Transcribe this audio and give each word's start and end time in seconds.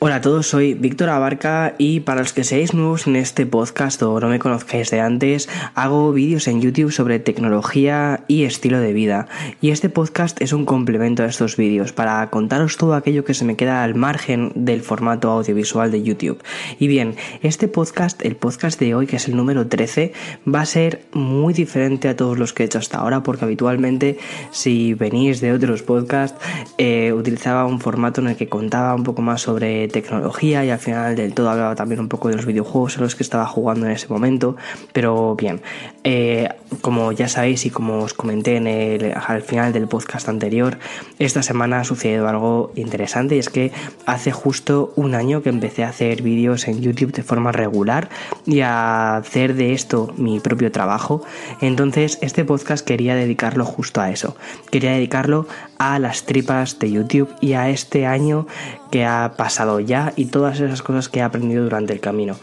Hola 0.00 0.14
a 0.16 0.20
todos, 0.20 0.46
soy 0.46 0.74
Víctor 0.74 1.08
Abarca 1.08 1.74
y 1.76 1.98
para 1.98 2.20
los 2.20 2.32
que 2.32 2.44
seáis 2.44 2.72
nuevos 2.72 3.08
en 3.08 3.16
este 3.16 3.46
podcast 3.46 4.00
o 4.04 4.20
no 4.20 4.28
me 4.28 4.38
conozcáis 4.38 4.92
de 4.92 5.00
antes, 5.00 5.48
hago 5.74 6.12
vídeos 6.12 6.46
en 6.46 6.60
YouTube 6.60 6.92
sobre 6.92 7.18
tecnología 7.18 8.22
y 8.28 8.44
estilo 8.44 8.78
de 8.78 8.92
vida. 8.92 9.26
Y 9.60 9.70
este 9.70 9.88
podcast 9.88 10.40
es 10.40 10.52
un 10.52 10.66
complemento 10.66 11.24
a 11.24 11.26
estos 11.26 11.56
vídeos 11.56 11.92
para 11.92 12.30
contaros 12.30 12.76
todo 12.76 12.94
aquello 12.94 13.24
que 13.24 13.34
se 13.34 13.44
me 13.44 13.56
queda 13.56 13.82
al 13.82 13.96
margen 13.96 14.52
del 14.54 14.82
formato 14.82 15.32
audiovisual 15.32 15.90
de 15.90 16.04
YouTube. 16.04 16.44
Y 16.78 16.86
bien, 16.86 17.16
este 17.42 17.66
podcast, 17.66 18.24
el 18.24 18.36
podcast 18.36 18.78
de 18.78 18.94
hoy, 18.94 19.08
que 19.08 19.16
es 19.16 19.26
el 19.26 19.34
número 19.34 19.66
13, 19.66 20.12
va 20.46 20.60
a 20.60 20.66
ser 20.66 21.06
muy 21.12 21.54
diferente 21.54 22.08
a 22.08 22.14
todos 22.14 22.38
los 22.38 22.52
que 22.52 22.62
he 22.62 22.66
hecho 22.66 22.78
hasta 22.78 22.98
ahora 22.98 23.24
porque 23.24 23.46
habitualmente 23.46 24.16
si 24.52 24.94
venís 24.94 25.40
de 25.40 25.50
otros 25.50 25.82
podcasts 25.82 26.38
eh, 26.78 27.12
utilizaba 27.12 27.66
un 27.66 27.80
formato 27.80 28.20
en 28.20 28.28
el 28.28 28.36
que 28.36 28.48
contaba 28.48 28.94
un 28.94 29.02
poco 29.02 29.22
más 29.22 29.42
sobre 29.42 29.87
tecnología 29.88 30.64
y 30.64 30.70
al 30.70 30.78
final 30.78 31.16
del 31.16 31.34
todo 31.34 31.50
hablaba 31.50 31.74
también 31.74 32.00
un 32.00 32.08
poco 32.08 32.28
de 32.28 32.36
los 32.36 32.46
videojuegos 32.46 32.98
a 32.98 33.00
los 33.00 33.14
que 33.14 33.22
estaba 33.22 33.46
jugando 33.46 33.86
en 33.86 33.92
ese 33.92 34.08
momento. 34.08 34.56
Pero 34.92 35.34
bien, 35.36 35.60
eh, 36.04 36.48
como 36.80 37.12
ya 37.12 37.28
sabéis 37.28 37.66
y 37.66 37.70
como 37.70 38.00
os 38.00 38.14
comenté 38.14 38.56
en 38.56 38.66
el, 38.66 39.14
al 39.14 39.42
final 39.42 39.72
del 39.72 39.88
podcast 39.88 40.28
anterior, 40.28 40.78
esta 41.18 41.42
semana 41.42 41.80
ha 41.80 41.84
sucedido 41.84 42.28
algo 42.28 42.72
interesante 42.76 43.36
y 43.36 43.38
es 43.38 43.48
que 43.48 43.72
hace 44.06 44.32
justo 44.32 44.92
un 44.96 45.14
año 45.14 45.42
que 45.42 45.48
empecé 45.48 45.84
a 45.84 45.88
hacer 45.88 46.22
vídeos 46.22 46.68
en 46.68 46.80
YouTube 46.80 47.12
de 47.12 47.22
forma 47.22 47.52
regular 47.52 48.08
y 48.46 48.60
a 48.60 49.16
hacer 49.16 49.54
de 49.54 49.72
esto 49.72 50.12
mi 50.16 50.40
propio 50.40 50.70
trabajo. 50.72 51.22
Entonces 51.60 52.18
este 52.22 52.44
podcast 52.44 52.86
quería 52.86 53.14
dedicarlo 53.14 53.64
justo 53.64 54.00
a 54.00 54.10
eso. 54.10 54.36
Quería 54.70 54.92
dedicarlo 54.92 55.46
a 55.78 55.98
las 55.98 56.24
tripas 56.24 56.78
de 56.78 56.90
YouTube 56.90 57.28
y 57.40 57.54
a 57.54 57.70
este 57.70 58.06
año 58.06 58.46
que 58.90 59.04
ha 59.04 59.34
pasado 59.36 59.80
ya 59.80 60.12
y 60.16 60.26
todas 60.26 60.60
esas 60.60 60.82
cosas 60.82 61.08
que 61.08 61.20
he 61.20 61.22
aprendido 61.22 61.64
durante 61.64 61.92
el 61.92 62.00
camino. 62.00 62.36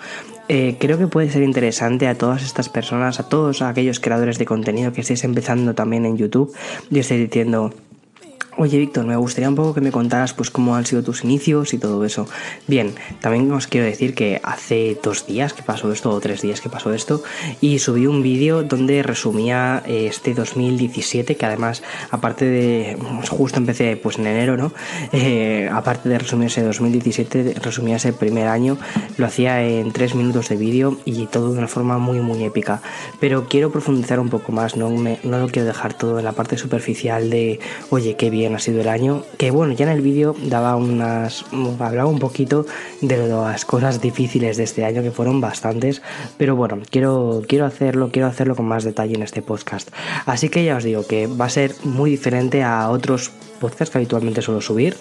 Eh, 0.48 0.78
creo 0.80 1.00
que 1.00 1.08
puede 1.08 1.32
ser 1.32 1.42
interesante 1.42 2.08
a 2.08 2.16
todas 2.16 2.44
estas 2.44 2.70
personas, 2.70 3.20
a 3.20 3.28
todos 3.28 3.64
aquellos 3.64 4.00
creadores 4.00 4.38
de 4.38 4.46
contenido 4.46 4.94
que 4.94 5.02
estéis 5.02 5.24
empezando 5.24 5.74
también 5.74 6.06
en 6.06 6.18
YouTube 6.18 6.54
y 6.92 7.00
estéis 7.00 7.22
diciendo, 7.22 7.74
Oye 8.58 8.78
Víctor, 8.78 9.06
me 9.06 9.18
gustaría 9.18 9.50
un 9.50 9.56
poco 9.56 9.74
que 9.74 9.82
me 9.82 9.92
contaras 9.92 10.34
pues 10.34 10.50
cómo 10.50 10.78
han 10.78 10.86
sido 10.86 11.04
tus 11.04 11.26
inicios 11.26 11.74
y 11.74 11.78
todo 11.78 12.06
eso. 12.06 12.26
Bien, 12.68 12.96
también 13.20 13.52
os 13.52 13.68
quiero 13.68 13.86
decir 13.86 14.16
que 14.16 14.40
hace 14.44 14.98
dos 15.04 15.28
días 15.28 15.52
que 15.52 15.62
pasó 15.62 15.92
esto, 15.92 16.10
o 16.10 16.22
tres 16.22 16.42
días 16.42 16.62
que 16.62 16.70
pasó 16.70 16.94
esto, 16.94 17.22
y 17.60 17.80
subí 17.80 18.08
un 18.08 18.24
vídeo 18.24 18.64
donde 18.64 19.04
resumía 19.04 19.84
eh, 19.86 20.08
este 20.08 20.34
2017, 20.34 21.36
que 21.36 21.46
además, 21.46 21.84
aparte 22.12 22.46
de, 22.46 22.98
justo 23.30 23.60
empecé 23.60 23.98
pues 23.98 24.20
en 24.20 24.28
enero, 24.28 24.56
¿no? 24.56 24.72
Eh, 25.12 25.70
aparte 25.70 26.08
de 26.08 26.18
resumir 26.18 26.48
ese 26.48 26.64
2017, 26.64 27.56
resumía 27.62 27.98
ese 27.98 28.14
primer 28.14 28.48
año, 28.48 28.78
lo 29.18 29.26
hacía 29.26 29.68
en 29.68 29.92
tres 29.92 30.16
minutos 30.16 30.48
de 30.48 30.56
vídeo 30.56 30.98
y 31.04 31.26
todo 31.26 31.52
de 31.52 31.58
una 31.58 31.68
forma 31.68 31.98
muy, 31.98 32.22
muy 32.22 32.46
épica. 32.46 32.82
Pero 33.20 33.48
quiero 33.50 33.70
profundizar 33.70 34.22
un 34.22 34.30
poco 34.30 34.54
más, 34.54 34.78
no, 34.78 34.90
no 34.90 35.40
lo 35.40 35.48
quiero 35.50 35.68
dejar 35.68 35.94
todo 35.94 36.20
en 36.20 36.26
la 36.26 36.32
parte 36.32 36.58
superficial 36.58 37.30
de, 37.30 37.60
oye, 37.90 38.16
qué 38.16 38.30
bien 38.30 38.45
ha 38.54 38.60
sido 38.60 38.82
el 38.82 38.90
año. 38.90 39.24
Que 39.38 39.52
bueno, 39.52 39.74
ya 39.74 39.86
en 39.86 39.92
el 39.92 40.02
vídeo 40.02 40.36
daba 40.44 40.76
unas. 40.76 41.46
hablaba 41.80 42.10
un 42.10 42.20
poquito 42.20 42.66
de 43.02 43.28
las 43.28 43.66
cosas 43.66 44.02
difíciles 44.02 44.58
de 44.58 44.64
este 44.64 44.86
año, 44.86 45.02
que 45.02 45.12
fueron 45.12 45.42
bastantes. 45.42 46.02
Pero 46.38 46.56
bueno, 46.56 46.80
quiero, 46.90 47.42
quiero 47.48 47.66
hacerlo, 47.66 48.10
quiero 48.12 48.28
hacerlo 48.28 48.56
con 48.56 48.68
más 48.68 48.84
detalle 48.84 49.16
en 49.16 49.24
este 49.24 49.42
podcast. 49.42 49.90
Así 50.26 50.50
que 50.50 50.64
ya 50.64 50.78
os 50.78 50.84
digo 50.84 51.08
que 51.08 51.28
va 51.28 51.46
a 51.46 51.50
ser 51.50 51.74
muy 51.84 52.12
diferente 52.12 52.64
a 52.64 52.90
otros 52.90 53.32
podcasts 53.66 53.92
que 53.92 53.98
habitualmente 53.98 54.42
suelo 54.42 54.62
subir. 54.62 54.96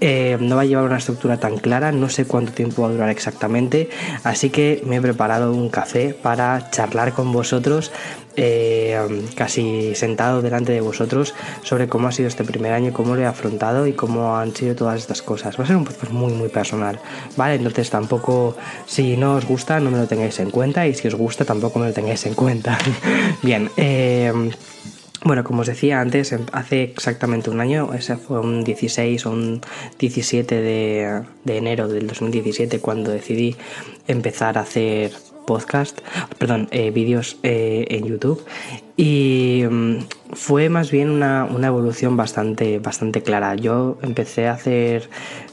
Eh, 0.00 0.38
no 0.40 0.56
va 0.56 0.62
a 0.62 0.64
llevar 0.64 0.84
una 0.84 0.98
estructura 0.98 1.36
tan 1.38 1.58
clara, 1.58 1.92
no 1.92 2.08
sé 2.08 2.24
cuánto 2.24 2.52
tiempo 2.52 2.82
va 2.82 2.88
a 2.88 2.92
durar 2.92 3.10
exactamente, 3.10 3.90
así 4.24 4.50
que 4.50 4.82
me 4.86 4.96
he 4.96 5.00
preparado 5.00 5.52
un 5.52 5.68
café 5.68 6.14
para 6.14 6.70
charlar 6.70 7.12
con 7.12 7.32
vosotros 7.32 7.92
eh, 8.40 8.96
casi 9.34 9.96
sentado 9.96 10.42
delante 10.42 10.70
de 10.70 10.80
vosotros 10.80 11.34
sobre 11.64 11.88
cómo 11.88 12.06
ha 12.06 12.12
sido 12.12 12.28
este 12.28 12.44
primer 12.44 12.72
año, 12.72 12.92
cómo 12.92 13.16
lo 13.16 13.22
he 13.22 13.26
afrontado 13.26 13.88
y 13.88 13.94
cómo 13.94 14.36
han 14.36 14.54
sido 14.54 14.76
todas 14.76 15.00
estas 15.00 15.22
cosas. 15.22 15.58
Va 15.58 15.64
a 15.64 15.66
ser 15.66 15.74
un 15.74 15.84
podcast 15.84 16.12
muy, 16.12 16.32
muy 16.32 16.48
personal, 16.48 17.00
¿vale? 17.36 17.56
Entonces 17.56 17.90
tampoco, 17.90 18.56
si 18.86 19.16
no 19.16 19.34
os 19.34 19.44
gusta, 19.44 19.80
no 19.80 19.90
me 19.90 19.98
lo 19.98 20.06
tengáis 20.06 20.38
en 20.38 20.52
cuenta 20.52 20.86
y 20.86 20.94
si 20.94 21.08
os 21.08 21.16
gusta, 21.16 21.44
tampoco 21.44 21.80
me 21.80 21.88
lo 21.88 21.92
tengáis 21.92 22.24
en 22.26 22.34
cuenta. 22.34 22.78
Bien, 23.42 23.70
eh, 23.76 24.32
bueno, 25.24 25.44
como 25.44 25.62
os 25.62 25.66
decía 25.66 26.00
antes, 26.00 26.32
em, 26.32 26.46
hace 26.52 26.82
exactamente 26.84 27.50
un 27.50 27.60
año, 27.60 27.92
ese 27.94 28.16
fue 28.16 28.40
un 28.40 28.64
16 28.64 29.26
o 29.26 29.30
un 29.30 29.60
17 29.98 30.54
de, 30.54 31.22
de 31.44 31.56
enero 31.56 31.88
del 31.88 32.06
2017 32.06 32.80
cuando 32.80 33.10
decidí 33.10 33.56
empezar 34.06 34.58
a 34.58 34.62
hacer 34.62 35.12
podcast, 35.46 35.98
perdón, 36.38 36.68
eh, 36.70 36.90
vídeos 36.90 37.38
eh, 37.42 37.86
en 37.88 38.06
YouTube 38.06 38.44
y 39.00 39.62
mm, 39.70 39.98
fue 40.32 40.68
más 40.68 40.90
bien 40.90 41.08
una, 41.08 41.44
una, 41.44 41.68
evolución 41.68 42.16
bastante, 42.16 42.80
bastante 42.80 43.22
clara. 43.22 43.54
Yo 43.54 43.96
empecé 44.02 44.48
a 44.48 44.54
hacer 44.54 45.08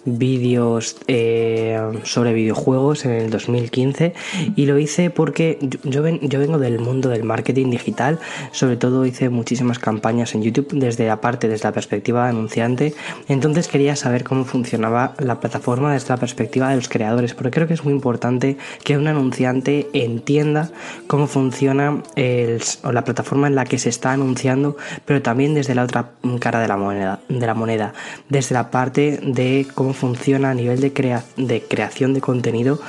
vídeos 0.06 0.97
eh, 1.07 1.79
sobre 2.03 2.33
videojuegos 2.33 3.06
en 3.06 3.11
el 3.11 3.29
2015 3.29 4.13
y 4.56 4.66
lo 4.66 4.78
hice 4.78 5.09
porque 5.09 5.57
yo, 5.83 6.07
yo, 6.07 6.39
vengo 6.39 6.59
del 6.59 6.79
mundo 6.79 7.09
del 7.09 7.23
marketing 7.23 7.72
digital, 7.72 8.19
sobre 8.51 8.78
todo 8.78 9.06
hice 9.06 9.29
muchísimas 9.29 9.79
campañas 9.79 10.35
en 10.35 10.44
YouTube 10.44 10.67
desde 10.73 11.09
aparte, 11.09 11.47
desde 11.47 11.67
la 11.67 11.72
perspectiva 11.72 12.23
de 12.23 12.29
anunciante, 12.29 12.94
entonces 13.27 13.67
quería 13.67 13.95
saber 13.95 14.23
cómo 14.23 14.45
funcionaba 14.45 15.16
la 15.19 15.39
plataforma 15.39 15.94
desde 15.94 16.09
la 16.09 16.17
perspectiva 16.17 16.69
de 16.69 16.75
los 16.75 16.89
creadores, 16.89 17.33
porque 17.33 17.51
creo 17.51 17.67
que 17.67 17.73
es 17.73 17.83
muy 17.83 17.94
importante 17.94 18.57
que 18.83 18.97
un 18.97 19.07
anunciante 19.07 19.88
entienda 19.94 20.72
cómo 21.07 21.27
funciona 21.27 22.03
el, 22.16 22.62
la 22.83 23.03
plataforma 23.03 23.34
en 23.44 23.56
la 23.56 23.66
que 23.66 23.78
se 23.78 23.90
está 23.90 24.12
anunciando, 24.12 24.78
pero 25.06 25.22
también 25.22 25.53
desde 25.53 25.75
la 25.75 25.84
otra 25.84 26.12
cara 26.40 26.59
de 26.59 26.68
la 26.68 26.78
moneda, 26.78 27.19
de 27.29 27.46
la 27.46 27.53
moneda 27.53 27.94
desde 28.29 28.53
la 28.53 28.72
parte 28.72 29.19
de 29.22 29.68
cómo 29.73 29.94
funciona 29.94 30.51
a 30.51 30.53
nivel 30.53 30.79
de, 30.79 31.22
de 31.38 31.62
creación 31.63 32.13
de 32.13 32.22
contenido, 32.22 32.79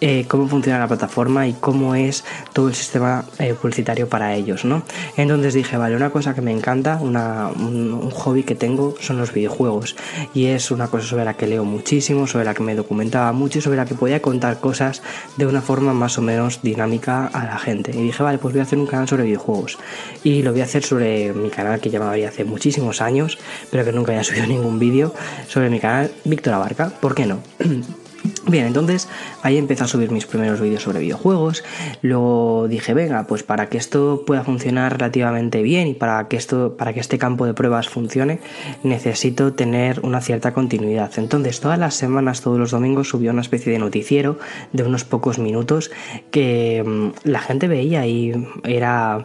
eh, 0.00 0.24
cómo 0.28 0.48
funciona 0.48 0.78
la 0.78 0.88
plataforma 0.88 1.46
y 1.46 1.52
cómo 1.54 1.94
es 1.94 2.24
todo 2.52 2.68
el 2.68 2.74
sistema 2.74 3.24
eh, 3.38 3.54
publicitario 3.54 4.08
para 4.08 4.34
ellos, 4.34 4.64
¿no? 4.64 4.82
Entonces 5.16 5.54
dije, 5.54 5.76
vale, 5.76 5.96
una 5.96 6.10
cosa 6.10 6.34
que 6.34 6.40
me 6.40 6.52
encanta, 6.52 6.98
una, 7.00 7.48
un, 7.48 7.92
un 7.92 8.10
hobby 8.10 8.42
que 8.42 8.54
tengo 8.54 8.94
son 9.00 9.18
los 9.18 9.32
videojuegos 9.32 9.96
y 10.34 10.46
es 10.46 10.70
una 10.70 10.88
cosa 10.88 11.06
sobre 11.06 11.24
la 11.24 11.34
que 11.34 11.46
leo 11.46 11.64
muchísimo, 11.64 12.26
sobre 12.26 12.44
la 12.44 12.54
que 12.54 12.62
me 12.62 12.74
documentaba 12.74 13.32
mucho 13.32 13.58
y 13.58 13.62
sobre 13.62 13.76
la 13.76 13.86
que 13.86 13.94
podía 13.94 14.20
contar 14.20 14.60
cosas 14.60 15.02
de 15.36 15.46
una 15.46 15.62
forma 15.62 15.94
más 15.94 16.18
o 16.18 16.22
menos 16.22 16.62
dinámica 16.62 17.26
a 17.26 17.44
la 17.44 17.58
gente. 17.58 17.92
Y 17.94 18.02
dije, 18.02 18.22
vale, 18.22 18.38
pues 18.38 18.54
voy 18.54 18.60
a 18.60 18.64
hacer 18.64 18.78
un 18.78 18.86
canal 18.86 19.08
sobre 19.08 19.24
videojuegos 19.24 19.78
y 20.22 20.42
lo 20.42 20.52
voy 20.52 20.60
a 20.60 20.64
hacer 20.64 20.82
sobre 20.82 21.32
mi 21.32 21.50
canal 21.50 21.80
que 21.80 21.90
ya 21.90 21.98
me 21.98 22.06
había 22.06 22.28
hace 22.28 22.44
muchísimos 22.44 23.00
años, 23.00 23.38
pero 23.70 23.84
que 23.84 23.92
nunca 23.92 24.12
haya 24.12 24.24
subido 24.24 24.46
ningún 24.46 24.78
vídeo 24.78 25.14
sobre 25.48 25.70
mi 25.70 25.80
canal 25.80 26.10
Víctor 26.24 26.54
Abarca. 26.54 26.90
¿Por 27.00 27.14
qué 27.14 27.26
no? 27.26 27.40
Bien, 28.46 28.66
entonces 28.66 29.08
ahí 29.42 29.58
empecé 29.58 29.84
a 29.84 29.86
subir 29.86 30.10
mis 30.10 30.24
primeros 30.26 30.60
vídeos 30.60 30.82
sobre 30.82 31.00
videojuegos. 31.00 31.62
Luego 32.00 32.68
dije, 32.68 32.94
venga, 32.94 33.26
pues 33.26 33.42
para 33.42 33.68
que 33.68 33.76
esto 33.76 34.24
pueda 34.26 34.44
funcionar 34.44 34.92
relativamente 34.92 35.62
bien 35.62 35.88
y 35.88 35.94
para 35.94 36.26
que 36.28 36.36
esto, 36.36 36.76
para 36.76 36.94
que 36.94 37.00
este 37.00 37.18
campo 37.18 37.44
de 37.44 37.52
pruebas 37.52 37.88
funcione, 37.88 38.40
necesito 38.82 39.52
tener 39.52 40.00
una 40.00 40.22
cierta 40.22 40.54
continuidad. 40.54 41.10
Entonces, 41.16 41.60
todas 41.60 41.78
las 41.78 41.94
semanas, 41.94 42.40
todos 42.40 42.58
los 42.58 42.70
domingos, 42.70 43.08
subía 43.08 43.30
una 43.30 43.42
especie 43.42 43.72
de 43.72 43.78
noticiero 43.78 44.38
de 44.72 44.84
unos 44.84 45.04
pocos 45.04 45.38
minutos 45.38 45.90
que 46.30 46.82
mm, 46.84 47.28
la 47.28 47.40
gente 47.40 47.68
veía 47.68 48.06
y 48.06 48.32
era 48.64 49.24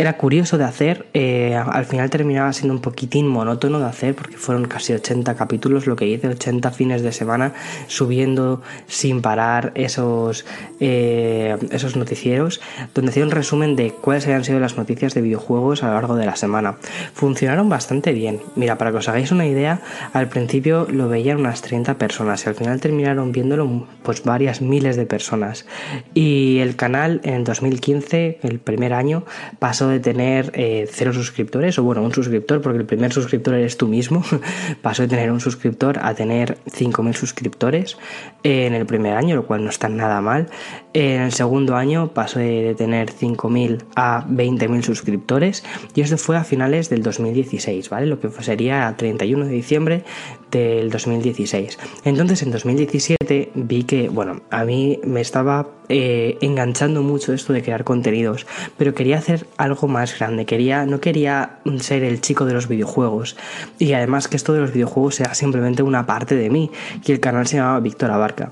era 0.00 0.14
curioso 0.16 0.56
de 0.56 0.64
hacer, 0.64 1.04
eh, 1.12 1.54
al 1.54 1.84
final 1.84 2.08
terminaba 2.08 2.54
siendo 2.54 2.72
un 2.72 2.80
poquitín 2.80 3.28
monótono 3.28 3.78
de 3.80 3.84
hacer 3.84 4.14
porque 4.14 4.38
fueron 4.38 4.64
casi 4.64 4.94
80 4.94 5.34
capítulos 5.34 5.86
lo 5.86 5.94
que 5.94 6.06
hice, 6.06 6.26
80 6.26 6.70
fines 6.70 7.02
de 7.02 7.12
semana 7.12 7.52
subiendo 7.86 8.62
sin 8.86 9.20
parar 9.20 9.72
esos, 9.74 10.46
eh, 10.80 11.54
esos 11.70 11.96
noticieros 11.96 12.62
donde 12.94 13.10
hacía 13.10 13.24
un 13.24 13.30
resumen 13.30 13.76
de 13.76 13.90
cuáles 13.90 14.24
habían 14.24 14.42
sido 14.42 14.58
las 14.58 14.78
noticias 14.78 15.12
de 15.12 15.20
videojuegos 15.20 15.82
a 15.82 15.88
lo 15.88 15.92
largo 15.92 16.16
de 16.16 16.24
la 16.24 16.36
semana. 16.36 16.76
Funcionaron 17.12 17.68
bastante 17.68 18.14
bien. 18.14 18.40
Mira, 18.56 18.78
para 18.78 18.92
que 18.92 18.96
os 18.96 19.08
hagáis 19.10 19.32
una 19.32 19.46
idea, 19.46 19.82
al 20.14 20.30
principio 20.30 20.86
lo 20.90 21.10
veían 21.10 21.40
unas 21.40 21.60
30 21.60 21.98
personas 21.98 22.46
y 22.46 22.48
al 22.48 22.54
final 22.54 22.80
terminaron 22.80 23.32
viéndolo 23.32 23.86
pues 24.02 24.24
varias 24.24 24.62
miles 24.62 24.96
de 24.96 25.04
personas. 25.04 25.66
Y 26.14 26.60
el 26.60 26.74
canal 26.74 27.20
en 27.22 27.44
2015, 27.44 28.38
el 28.42 28.60
primer 28.60 28.94
año, 28.94 29.24
pasó 29.58 29.89
de 29.90 30.00
tener 30.00 30.52
eh, 30.54 30.88
cero 30.90 31.12
suscriptores, 31.12 31.78
o 31.78 31.82
bueno, 31.82 32.02
un 32.02 32.12
suscriptor, 32.12 32.62
porque 32.62 32.78
el 32.78 32.86
primer 32.86 33.12
suscriptor 33.12 33.54
eres 33.54 33.76
tú 33.76 33.88
mismo, 33.88 34.24
pasó 34.82 35.02
de 35.02 35.08
tener 35.08 35.30
un 35.30 35.40
suscriptor 35.40 35.98
a 36.02 36.14
tener 36.14 36.58
5.000 36.66 37.14
suscriptores 37.14 37.98
en 38.42 38.74
el 38.74 38.86
primer 38.86 39.14
año, 39.14 39.36
lo 39.36 39.46
cual 39.46 39.64
no 39.64 39.70
está 39.70 39.88
nada 39.88 40.20
mal. 40.20 40.48
En 40.92 41.20
el 41.22 41.32
segundo 41.32 41.76
año 41.76 42.12
pasó 42.12 42.38
de 42.38 42.74
tener 42.76 43.12
5.000 43.12 43.84
a 43.94 44.26
20.000 44.26 44.82
suscriptores 44.82 45.64
y 45.94 46.00
esto 46.00 46.18
fue 46.18 46.36
a 46.36 46.44
finales 46.44 46.90
del 46.90 47.02
2016, 47.02 47.90
¿vale? 47.90 48.06
Lo 48.06 48.20
que 48.20 48.30
sería 48.42 48.88
a 48.88 48.96
31 48.96 49.46
de 49.46 49.52
diciembre 49.52 50.04
del 50.50 50.90
2016. 50.90 51.78
Entonces 52.04 52.42
en 52.42 52.50
2017 52.50 53.52
vi 53.54 53.84
que, 53.84 54.08
bueno, 54.08 54.42
a 54.50 54.64
mí 54.64 55.00
me 55.04 55.20
estaba 55.20 55.68
eh, 55.88 56.38
enganchando 56.40 57.02
mucho 57.02 57.32
esto 57.32 57.52
de 57.52 57.62
crear 57.62 57.84
contenidos, 57.84 58.46
pero 58.76 58.94
quería 58.94 59.18
hacer 59.18 59.46
algo 59.56 59.79
más 59.88 60.18
grande, 60.18 60.46
quería, 60.46 60.86
no 60.86 61.00
quería 61.00 61.58
ser 61.80 62.04
el 62.04 62.20
chico 62.20 62.44
de 62.44 62.54
los 62.54 62.68
videojuegos 62.68 63.36
y 63.78 63.92
además 63.92 64.28
que 64.28 64.36
esto 64.36 64.52
de 64.52 64.60
los 64.60 64.72
videojuegos 64.72 65.16
sea 65.16 65.34
simplemente 65.34 65.82
una 65.82 66.06
parte 66.06 66.34
de 66.34 66.50
mí, 66.50 66.70
que 67.04 67.12
el 67.12 67.20
canal 67.20 67.46
se 67.46 67.56
llamaba 67.56 67.80
Víctor 67.80 68.10
Abarca. 68.10 68.50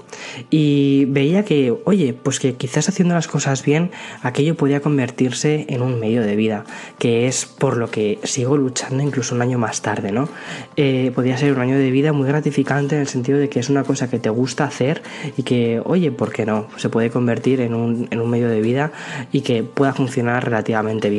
Y 0.50 1.06
veía 1.06 1.44
que, 1.44 1.74
oye, 1.84 2.14
pues 2.14 2.40
que 2.40 2.54
quizás 2.54 2.88
haciendo 2.88 3.14
las 3.14 3.28
cosas 3.28 3.64
bien, 3.64 3.90
aquello 4.22 4.56
podía 4.56 4.80
convertirse 4.80 5.66
en 5.68 5.82
un 5.82 5.98
medio 6.00 6.22
de 6.22 6.36
vida, 6.36 6.64
que 6.98 7.26
es 7.26 7.46
por 7.46 7.76
lo 7.76 7.90
que 7.90 8.18
sigo 8.24 8.56
luchando 8.56 9.02
incluso 9.02 9.34
un 9.34 9.42
año 9.42 9.58
más 9.58 9.82
tarde, 9.82 10.12
¿no? 10.12 10.28
Eh, 10.76 11.12
podía 11.14 11.36
ser 11.36 11.52
un 11.52 11.60
año 11.60 11.76
de 11.76 11.90
vida 11.90 12.12
muy 12.12 12.28
gratificante 12.28 12.94
en 12.94 13.02
el 13.02 13.08
sentido 13.08 13.38
de 13.38 13.48
que 13.48 13.60
es 13.60 13.68
una 13.68 13.84
cosa 13.84 14.08
que 14.08 14.18
te 14.18 14.30
gusta 14.30 14.64
hacer 14.64 15.02
y 15.36 15.42
que, 15.42 15.80
oye, 15.84 16.10
¿por 16.10 16.32
qué 16.32 16.46
no? 16.46 16.68
Se 16.76 16.88
puede 16.88 17.10
convertir 17.10 17.60
en 17.60 17.74
un, 17.74 18.08
en 18.10 18.20
un 18.20 18.30
medio 18.30 18.48
de 18.48 18.60
vida 18.60 18.92
y 19.32 19.42
que 19.42 19.62
pueda 19.62 19.92
funcionar 19.92 20.44
relativamente 20.44 21.10
bien. 21.10 21.17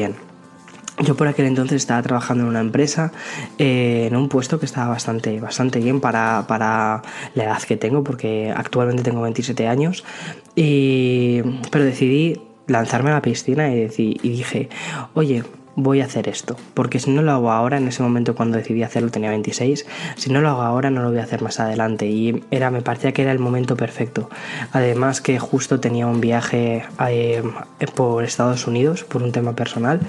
Yo 1.02 1.16
por 1.16 1.28
aquel 1.28 1.46
entonces 1.46 1.78
estaba 1.78 2.02
trabajando 2.02 2.44
en 2.44 2.50
una 2.50 2.60
empresa, 2.60 3.14
eh, 3.58 4.08
en 4.08 4.18
un 4.18 4.28
puesto 4.28 4.60
que 4.60 4.66
estaba 4.66 4.90
bastante, 4.90 5.40
bastante 5.40 5.80
bien 5.80 6.02
para, 6.02 6.46
para, 6.48 7.04
la 7.36 7.44
edad 7.46 7.62
que 7.64 7.78
tengo, 7.78 8.04
porque 8.04 8.54
actualmente 8.56 9.04
tengo 9.04 9.22
27 9.22 9.68
años, 9.68 10.04
y, 10.56 11.42
pero 11.72 11.86
decidí 11.86 12.42
lanzarme 12.68 13.12
a 13.12 13.14
la 13.14 13.22
piscina 13.22 13.74
y, 13.74 13.90
y 13.98 14.30
dije, 14.30 14.70
oye, 15.14 15.44
voy 15.82 16.02
a 16.02 16.06
hacer 16.06 16.28
esto. 16.28 16.56
Porque 16.74 17.00
si 17.00 17.12
no 17.12 17.22
lo 17.22 17.32
hago 17.32 17.52
ahora, 17.52 17.78
en 17.78 17.88
ese 17.88 18.04
momento 18.04 18.36
cuando 18.36 18.58
decidí 18.58 18.84
hacerlo 18.84 19.10
tenía 19.10 19.30
26, 19.30 19.86
si 20.16 20.30
no 20.30 20.42
lo 20.42 20.50
hago 20.50 20.62
ahora 20.62 20.90
no 20.90 21.02
lo 21.02 21.10
voy 21.10 21.20
a 21.20 21.24
hacer 21.24 21.42
más 21.42 21.60
adelante. 21.60 22.08
Y 22.08 22.44
era, 22.52 22.70
me 22.72 22.82
parecía 22.82 23.12
que 23.12 23.22
era 23.22 23.32
el 23.32 23.40
momento 23.40 23.76
perfecto. 23.76 24.30
Además 24.72 25.22
que 25.22 25.40
justo 25.40 25.80
tenía 25.80 26.08
un 26.08 26.22
viaje 26.22 26.84
eh, 27.08 27.44
por 27.96 28.24
Estados 28.24 28.68
Unidos, 28.68 29.04
por 29.04 29.24
un 29.24 29.32
tema 29.32 29.54
personal. 29.56 30.00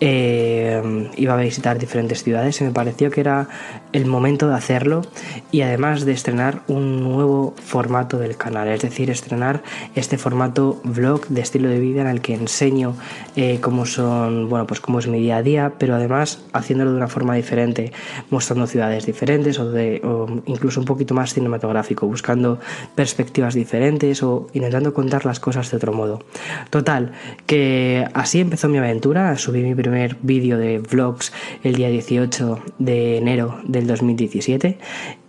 Eh, 0.00 1.10
iba 1.16 1.34
a 1.34 1.36
visitar 1.36 1.78
diferentes 1.78 2.22
ciudades 2.22 2.60
y 2.60 2.64
me 2.64 2.70
pareció 2.70 3.10
que 3.10 3.20
era 3.20 3.48
el 3.92 4.06
momento 4.06 4.48
de 4.48 4.54
hacerlo. 4.54 5.02
Y 5.50 5.62
además 5.62 6.04
de 6.04 6.12
estrenar 6.12 6.62
un 6.68 7.02
nuevo 7.02 7.54
formato 7.62 8.18
del 8.18 8.36
canal. 8.36 8.68
Es 8.68 8.82
decir, 8.82 9.10
estrenar 9.10 9.62
este 9.94 10.18
formato 10.18 10.80
vlog 10.84 11.26
de 11.28 11.40
estilo 11.40 11.68
de 11.68 11.80
vida 11.80 12.00
en 12.02 12.08
el 12.08 12.20
que 12.20 12.34
enseño 12.34 12.94
eh, 13.36 13.58
cómo 13.60 13.86
son, 13.86 14.48
bueno, 14.48 14.66
pues 14.66 14.80
cómo 14.80 14.98
es 14.98 15.06
mi 15.08 15.15
día 15.18 15.38
a 15.38 15.42
día, 15.42 15.72
pero 15.78 15.94
además 15.94 16.44
haciéndolo 16.52 16.92
de 16.92 16.96
una 16.96 17.08
forma 17.08 17.34
diferente, 17.34 17.92
mostrando 18.30 18.66
ciudades 18.66 19.06
diferentes 19.06 19.58
o, 19.58 19.70
de, 19.70 20.00
incluso 20.46 20.80
un 20.80 20.86
poquito 20.86 21.14
más 21.14 21.34
cinematográfico, 21.34 22.06
buscando 22.06 22.58
perspectivas 22.94 23.54
diferentes 23.54 24.22
o 24.22 24.48
intentando 24.52 24.94
contar 24.94 25.24
las 25.24 25.40
cosas 25.40 25.70
de 25.70 25.76
otro 25.76 25.92
modo. 25.92 26.22
Total, 26.70 27.12
que 27.46 28.06
así 28.14 28.40
empezó 28.40 28.68
mi 28.68 28.78
aventura, 28.78 29.36
subí 29.36 29.62
mi 29.62 29.74
primer 29.74 30.16
vídeo 30.22 30.58
de 30.58 30.78
vlogs 30.78 31.32
el 31.62 31.74
día 31.74 31.88
18 31.88 32.60
de 32.78 33.18
enero 33.18 33.58
del 33.64 33.86
2017 33.86 34.78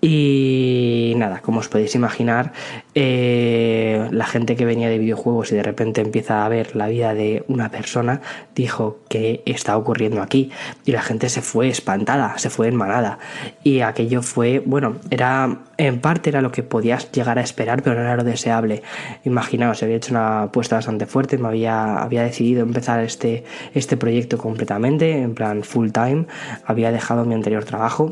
y 0.01 1.13
nada, 1.17 1.41
como 1.41 1.59
os 1.59 1.67
podéis 1.69 1.95
imaginar, 1.95 2.53
eh, 2.99 4.07
la 4.09 4.25
gente 4.25 4.55
que 4.55 4.65
venía 4.65 4.89
de 4.89 4.97
videojuegos 4.97 5.51
y 5.51 5.55
de 5.55 5.61
repente 5.61 6.01
empieza 6.01 6.43
a 6.43 6.49
ver 6.49 6.75
la 6.75 6.87
vida 6.87 7.13
de 7.13 7.43
una 7.47 7.69
persona, 7.69 8.21
dijo 8.55 9.01
que 9.07 9.43
está 9.45 9.77
ocurriendo 9.77 10.23
aquí. 10.23 10.49
Y 10.83 10.93
la 10.93 11.03
gente 11.03 11.29
se 11.29 11.43
fue 11.43 11.69
espantada, 11.69 12.39
se 12.39 12.49
fue 12.49 12.67
en 12.69 12.75
manada. 12.75 13.19
Y 13.63 13.81
aquello 13.81 14.23
fue, 14.23 14.63
bueno, 14.65 14.95
era 15.11 15.59
en 15.77 16.01
parte 16.01 16.31
era 16.31 16.41
lo 16.41 16.51
que 16.51 16.63
podías 16.63 17.11
llegar 17.11 17.37
a 17.37 17.41
esperar, 17.41 17.83
pero 17.83 17.97
no 17.97 18.01
era 18.01 18.15
lo 18.15 18.23
deseable. 18.23 18.81
Imaginaos, 19.25 19.83
había 19.83 19.97
hecho 19.97 20.13
una 20.13 20.41
apuesta 20.43 20.77
bastante 20.77 21.05
fuerte, 21.05 21.37
me 21.37 21.49
había, 21.49 21.99
había 21.99 22.23
decidido 22.23 22.63
empezar 22.63 23.03
este, 23.03 23.43
este 23.75 23.95
proyecto 23.95 24.39
completamente, 24.39 25.21
en 25.21 25.35
plan 25.35 25.61
full 25.61 25.91
time, 25.91 26.25
había 26.65 26.91
dejado 26.91 27.25
mi 27.25 27.35
anterior 27.35 27.63
trabajo 27.63 28.09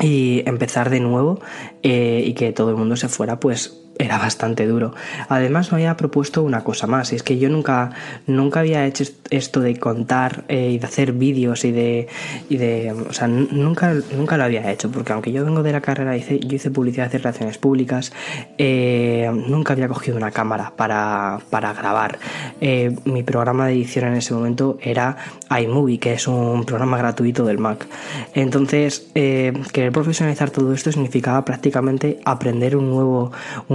y 0.00 0.42
empezar 0.46 0.90
de 0.90 0.98
nuevo 0.98 1.38
eh, 1.84 2.24
y 2.26 2.34
que 2.34 2.52
todo 2.52 2.70
el 2.70 2.76
mundo 2.76 2.96
se 2.96 3.08
fuera 3.08 3.38
pues 3.38 3.83
era 3.98 4.18
bastante 4.18 4.66
duro. 4.66 4.94
Además 5.28 5.70
me 5.70 5.78
había 5.78 5.96
propuesto 5.96 6.42
una 6.42 6.64
cosa 6.64 6.86
más, 6.86 7.12
y 7.12 7.16
es 7.16 7.22
que 7.22 7.38
yo 7.38 7.48
nunca, 7.48 7.90
nunca 8.26 8.60
había 8.60 8.86
hecho 8.86 9.04
esto 9.30 9.60
de 9.60 9.76
contar 9.78 10.44
eh, 10.48 10.70
y 10.72 10.78
de 10.78 10.86
hacer 10.86 11.12
vídeos 11.12 11.64
y 11.64 11.72
de, 11.72 12.08
y 12.48 12.56
de... 12.56 12.92
O 12.92 13.12
sea, 13.12 13.28
nunca, 13.28 13.94
nunca 14.16 14.36
lo 14.36 14.44
había 14.44 14.70
hecho, 14.70 14.90
porque 14.90 15.12
aunque 15.12 15.32
yo 15.32 15.44
vengo 15.44 15.62
de 15.62 15.72
la 15.72 15.80
carrera, 15.80 16.16
hice, 16.16 16.40
yo 16.40 16.56
hice 16.56 16.70
publicidad 16.70 17.10
y 17.12 17.18
relaciones 17.18 17.58
públicas, 17.58 18.12
eh, 18.58 19.30
nunca 19.48 19.74
había 19.74 19.88
cogido 19.88 20.16
una 20.16 20.30
cámara 20.30 20.72
para, 20.76 21.38
para 21.50 21.72
grabar. 21.72 22.18
Eh, 22.60 22.96
mi 23.04 23.22
programa 23.22 23.66
de 23.66 23.74
edición 23.74 24.06
en 24.06 24.14
ese 24.14 24.34
momento 24.34 24.78
era 24.80 25.16
iMovie, 25.56 25.98
que 25.98 26.14
es 26.14 26.26
un 26.26 26.64
programa 26.64 26.98
gratuito 26.98 27.44
del 27.44 27.58
Mac. 27.58 27.86
Entonces, 28.34 29.08
querer 29.14 29.92
profesionalizar 29.92 30.50
todo 30.50 30.72
esto 30.72 30.90
significaba 30.90 31.44
prácticamente 31.44 32.18
aprender 32.24 32.76
un 32.76 32.90
nuevo... 32.90 33.32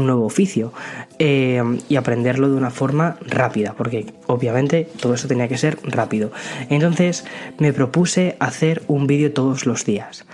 nuevo 0.10 0.26
oficio 0.26 0.74
eh, 1.20 1.62
y 1.88 1.96
aprenderlo 1.96 2.50
de 2.50 2.56
una 2.56 2.72
forma 2.72 3.18
rápida, 3.26 3.74
porque 3.78 4.14
obviamente 4.28 4.88
todo 5.00 5.14
eso 5.14 5.28
tenía 5.28 5.48
que 5.48 5.58
ser 5.58 5.78
rápido. 5.84 6.32
Entonces 6.70 7.26
me 7.58 7.74
propuse 7.74 8.36
hacer 8.40 8.84
un 8.88 9.08
vídeo 9.08 9.32
todos 9.32 9.66
los 9.66 9.86
días. 9.86 10.26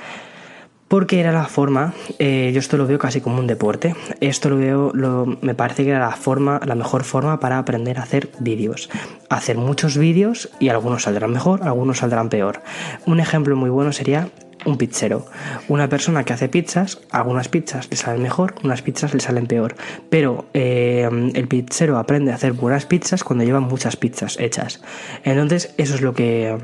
Porque 0.88 1.19
era 1.19 1.31
la 1.31 1.45
forma, 1.45 1.95
eh, 2.19 2.51
yo 2.54 2.60
esto 2.60 2.77
lo 2.77 2.86
veo 2.86 3.00
casi 3.00 3.19
como 3.19 3.39
un 3.39 3.48
deporte, 3.48 3.95
esto 4.22 4.51
lo 4.51 4.57
veo, 4.57 4.94
me 5.42 5.56
parece 5.56 5.83
que 5.83 5.89
era 5.89 6.00
la 6.00 6.12
forma, 6.12 6.62
la 6.63 6.75
mejor 6.75 7.04
forma 7.04 7.39
para 7.39 7.57
aprender 7.57 7.98
a 7.98 8.04
hacer 8.04 8.30
vídeos. 8.39 8.92
Hacer 9.30 9.57
muchos 9.57 9.98
vídeos 9.98 10.51
y 10.60 10.69
algunos 10.69 11.04
saldrán 11.04 11.31
mejor, 11.31 11.63
algunos 11.63 11.98
saldrán 11.98 12.30
peor. 12.30 12.62
Un 13.07 13.19
ejemplo 13.19 13.56
muy 13.56 13.71
bueno 13.71 13.92
sería 13.94 14.30
un 14.65 14.77
pizzero. 14.77 15.25
Una 15.67 15.88
persona 15.88 16.23
que 16.23 16.33
hace 16.33 16.50
pizzas, 16.50 17.00
algunas 17.12 17.47
pizzas 17.47 17.88
le 17.89 17.97
salen 17.97 18.21
mejor, 18.21 18.56
unas 18.63 18.81
pizzas 18.81 19.13
le 19.13 19.19
salen 19.19 19.47
peor. 19.47 19.75
Pero 20.09 20.45
eh, 20.53 21.09
el 21.33 21.47
pizzero 21.47 21.97
aprende 21.97 22.31
a 22.31 22.35
hacer 22.35 22.53
buenas 22.53 22.85
pizzas 22.85 23.23
cuando 23.23 23.45
lleva 23.45 23.59
muchas 23.59 23.95
pizzas 23.95 24.39
hechas. 24.39 24.81
Entonces, 25.23 25.73
eso 25.77 25.95
es 25.95 26.01
lo 26.01 26.13
que 26.13 26.57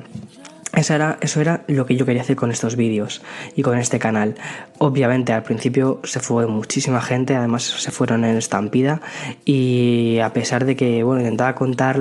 eso 0.74 0.94
era, 0.96 1.18
eso 1.20 1.42
era 1.42 1.64
lo 1.68 1.86
que 1.86 1.98
yo 1.98 2.06
quería 2.06 2.22
hacer 2.22 2.38
con 2.38 2.50
estos 2.50 2.78
vídeos 2.78 3.22
y 3.58 3.62
con 3.62 3.78
este 3.78 4.00
canal. 4.00 4.36
Obviamente 4.78 5.34
al 5.34 5.44
principio 5.44 6.00
se 6.04 6.22
fue 6.22 6.48
muchísima 6.48 7.02
gente, 7.02 7.36
además 7.36 7.64
se 7.64 7.92
fueron 7.92 8.24
en 8.24 8.38
estampida 8.38 9.02
y 9.44 10.20
a 10.20 10.32
pesar 10.32 10.64
de 10.64 10.78
que 10.78 11.04
bueno 11.04 11.22
intentaba 11.22 11.56
contar 11.56 12.00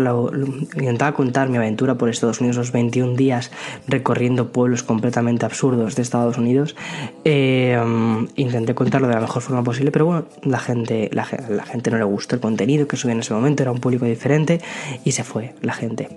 intentaba 0.77 1.13
contar 1.17 1.49
mi 1.49 1.57
aventura 1.57 1.97
por 1.97 2.09
Estados 2.09 2.41
Unidos 2.41 2.59
los 2.59 2.71
21 2.71 3.17
días 3.17 3.51
recorriendo 3.89 4.53
pueblos 4.53 4.85
completamente 4.85 5.45
absurdos 5.45 5.97
de 5.97 6.03
Estados 6.03 6.39
Unidos, 6.39 6.77
eh, 7.25 7.77
intenté 8.37 8.75
contarlo 8.77 9.09
de 9.09 9.15
la 9.15 9.21
mejor 9.21 9.43
forma 9.43 9.65
posible, 9.65 9.91
pero 9.91 10.07
bueno 10.07 10.25
la 10.43 10.61
gente 10.61 11.11
la, 11.13 11.25
gente 11.25 11.91
no 11.91 11.99
le 11.99 12.05
gustó 12.05 12.37
el 12.37 12.41
contenido 12.41 12.87
que 12.87 12.97
subí 12.97 13.11
en 13.13 13.19
ese 13.19 13.35
momento, 13.35 13.65
era 13.65 13.73
un 13.73 13.81
público 13.81 14.05
diferente 14.05 14.61
y 15.05 15.11
se 15.11 15.25
fue 15.25 15.55
la 15.61 15.73
gente 15.73 16.09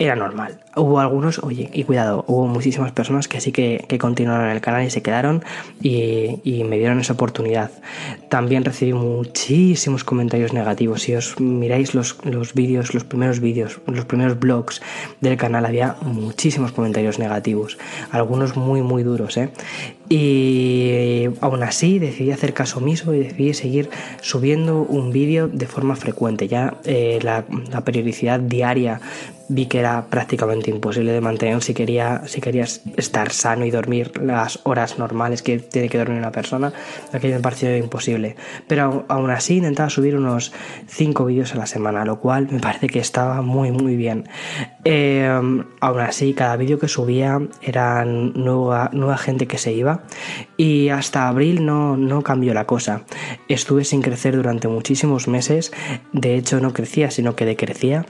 era 0.00 0.16
normal. 0.16 0.58
Hubo 0.76 0.98
algunos, 0.98 1.40
oye, 1.40 1.68
y 1.74 1.84
cuidado, 1.84 2.24
hubo 2.26 2.46
muchísimas 2.46 2.90
personas 2.90 3.28
que 3.28 3.38
sí 3.38 3.52
que, 3.52 3.84
continuaron 4.00 4.48
el 4.48 4.62
canal 4.62 4.82
y 4.82 4.88
se 4.88 5.02
quedaron 5.02 5.44
y, 5.82 6.64
me 6.64 6.78
dieron 6.78 7.00
esa 7.00 7.12
oportunidad. 7.12 7.70
También 8.30 8.64
recibí 8.64 8.94
muchísimos 8.94 10.02
comentarios 10.02 10.54
negativos. 10.54 11.02
Si 11.02 11.14
os 11.14 11.38
miráis 11.38 11.94
los, 11.94 12.16
los 12.24 12.54
vídeos, 12.54 12.94
los 12.94 13.04
primeros 13.04 13.40
vídeos, 13.40 13.80
los 13.86 14.06
primeros 14.06 14.40
blogs 14.40 14.80
del 15.20 15.36
canal, 15.36 15.66
había 15.66 15.96
muchísimos 16.00 16.72
comentarios 16.72 17.18
negativos. 17.18 17.76
Algunos 18.10 18.56
muy, 18.56 18.80
muy 18.80 19.02
duros, 19.02 19.36
¿eh? 19.36 19.50
Y 20.08 21.28
aún 21.40 21.62
así 21.62 21.98
decidí 21.98 22.32
hacer 22.32 22.54
caso 22.54 22.78
omiso 22.78 23.14
y 23.14 23.20
decidí 23.20 23.52
seguir 23.54 23.90
subiendo 24.22 24.80
un 24.82 25.12
vídeo 25.12 25.46
de 25.46 25.66
forma 25.66 25.94
frecuente. 25.94 26.48
Ya 26.48 26.78
eh, 26.84 27.18
la, 27.22 27.44
la 27.70 27.84
periodicidad 27.84 28.40
diaria 28.40 29.00
vi 29.50 29.66
que 29.66 29.80
era 29.80 30.06
prácticamente 30.06 30.70
imposible 30.70 31.12
de 31.12 31.20
mantener 31.20 31.60
si 31.60 31.74
quería 31.74 32.22
si 32.26 32.40
querías 32.40 32.82
estar 32.96 33.32
sano 33.32 33.64
y 33.66 33.70
dormir 33.72 34.12
las 34.22 34.60
horas 34.62 34.98
normales 34.98 35.42
que 35.42 35.58
tiene 35.58 35.88
que 35.88 35.98
dormir 35.98 36.18
una 36.18 36.30
persona 36.30 36.72
aquello 37.12 37.34
me 37.34 37.40
pareció 37.40 37.76
imposible. 37.76 38.36
Pero 38.68 39.04
aún 39.08 39.30
así 39.30 39.56
intentaba 39.56 39.90
subir 39.90 40.16
unos 40.16 40.52
5 40.86 41.24
vídeos 41.24 41.52
a 41.54 41.58
la 41.58 41.66
semana 41.66 42.04
lo 42.04 42.20
cual 42.20 42.46
me 42.50 42.60
parece 42.60 42.86
que 42.88 43.00
estaba 43.00 43.42
muy 43.42 43.72
muy 43.72 43.96
bien. 43.96 44.28
Eh, 44.84 45.28
aún 45.80 46.00
así 46.00 46.32
cada 46.32 46.56
vídeo 46.56 46.78
que 46.78 46.86
subía 46.86 47.40
era 47.60 48.04
nueva, 48.04 48.90
nueva 48.92 49.18
gente 49.18 49.48
que 49.48 49.58
se 49.58 49.72
iba 49.72 50.04
y 50.56 50.90
hasta 50.90 51.26
abril 51.26 51.66
no, 51.66 51.96
no 51.96 52.22
cambió 52.22 52.54
la 52.54 52.66
cosa. 52.66 53.02
Estuve 53.48 53.84
sin 53.84 54.00
crecer 54.00 54.36
durante 54.36 54.68
muchísimos 54.68 55.26
meses 55.26 55.72
de 56.12 56.36
hecho 56.36 56.60
no 56.60 56.72
crecía 56.72 57.10
sino 57.10 57.34
que 57.34 57.44
decrecía 57.44 58.06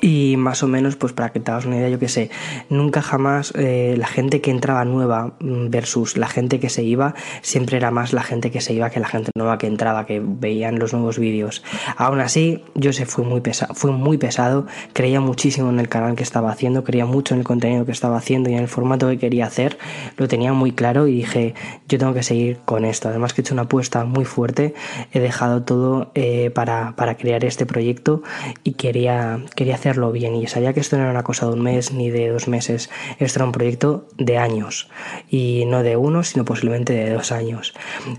y 0.00 0.36
más 0.36 0.62
o 0.62 0.68
menos, 0.68 0.96
pues 0.96 1.12
para 1.12 1.32
que 1.32 1.40
te 1.40 1.50
hagas 1.50 1.66
una 1.66 1.76
idea, 1.76 1.88
yo 1.88 1.98
que 1.98 2.08
sé, 2.08 2.30
nunca 2.68 3.02
jamás 3.02 3.52
eh, 3.56 3.96
la 3.98 4.06
gente 4.06 4.40
que 4.40 4.50
entraba 4.50 4.84
nueva 4.84 5.34
mm, 5.40 5.70
versus 5.70 6.16
la 6.16 6.28
gente 6.28 6.60
que 6.60 6.68
se 6.68 6.82
iba, 6.82 7.14
siempre 7.42 7.76
era 7.76 7.90
más 7.90 8.12
la 8.12 8.22
gente 8.22 8.50
que 8.50 8.60
se 8.60 8.72
iba 8.72 8.90
que 8.90 9.00
la 9.00 9.08
gente 9.08 9.30
nueva 9.34 9.58
que 9.58 9.66
entraba, 9.66 10.06
que 10.06 10.22
veían 10.24 10.78
los 10.78 10.92
nuevos 10.92 11.18
vídeos. 11.18 11.64
Aún 11.96 12.20
así, 12.20 12.62
yo 12.74 12.92
sé, 12.92 13.06
fui 13.06 13.24
muy, 13.24 13.40
pesado, 13.40 13.74
fui 13.74 13.90
muy 13.90 14.18
pesado, 14.18 14.66
creía 14.92 15.20
muchísimo 15.20 15.70
en 15.70 15.80
el 15.80 15.88
canal 15.88 16.14
que 16.14 16.22
estaba 16.22 16.50
haciendo, 16.50 16.84
creía 16.84 17.06
mucho 17.06 17.34
en 17.34 17.40
el 17.40 17.46
contenido 17.46 17.84
que 17.84 17.92
estaba 17.92 18.16
haciendo 18.16 18.50
y 18.50 18.54
en 18.54 18.60
el 18.60 18.68
formato 18.68 19.08
que 19.08 19.18
quería 19.18 19.46
hacer, 19.46 19.78
lo 20.16 20.28
tenía 20.28 20.52
muy 20.52 20.72
claro 20.72 21.08
y 21.08 21.16
dije, 21.16 21.54
yo 21.88 21.98
tengo 21.98 22.14
que 22.14 22.22
seguir 22.22 22.58
con 22.64 22.84
esto. 22.84 23.08
Además 23.08 23.32
que 23.32 23.40
he 23.40 23.42
hecho 23.42 23.54
una 23.54 23.62
apuesta 23.62 24.04
muy 24.04 24.24
fuerte, 24.24 24.74
he 25.12 25.20
dejado 25.20 25.62
todo 25.62 26.12
eh, 26.14 26.50
para, 26.50 26.94
para 26.96 27.16
crear 27.16 27.44
este 27.44 27.66
proyecto 27.66 28.22
y 28.62 28.72
quería, 28.72 29.40
quería 29.56 29.76
hacerlo 29.80 30.12
bien. 30.12 30.36
Y 30.36 30.46
sabía 30.46 30.72
que 30.72 30.80
esto 30.80 30.96
no 30.96 31.02
era 31.02 31.10
una 31.10 31.22
cosa 31.22 31.46
de 31.46 31.52
un 31.52 31.62
mes 31.62 31.92
ni 31.92 32.10
de 32.10 32.28
dos 32.28 32.48
meses, 32.48 32.90
esto 33.18 33.38
era 33.38 33.46
un 33.46 33.52
proyecto 33.52 34.06
de 34.18 34.38
años. 34.38 34.88
Y 35.28 35.64
no 35.66 35.82
de 35.82 35.96
uno, 35.96 36.22
sino 36.22 36.44
posiblemente 36.44 36.92
de 36.92 37.10
dos 37.10 37.32
años. 37.32 37.74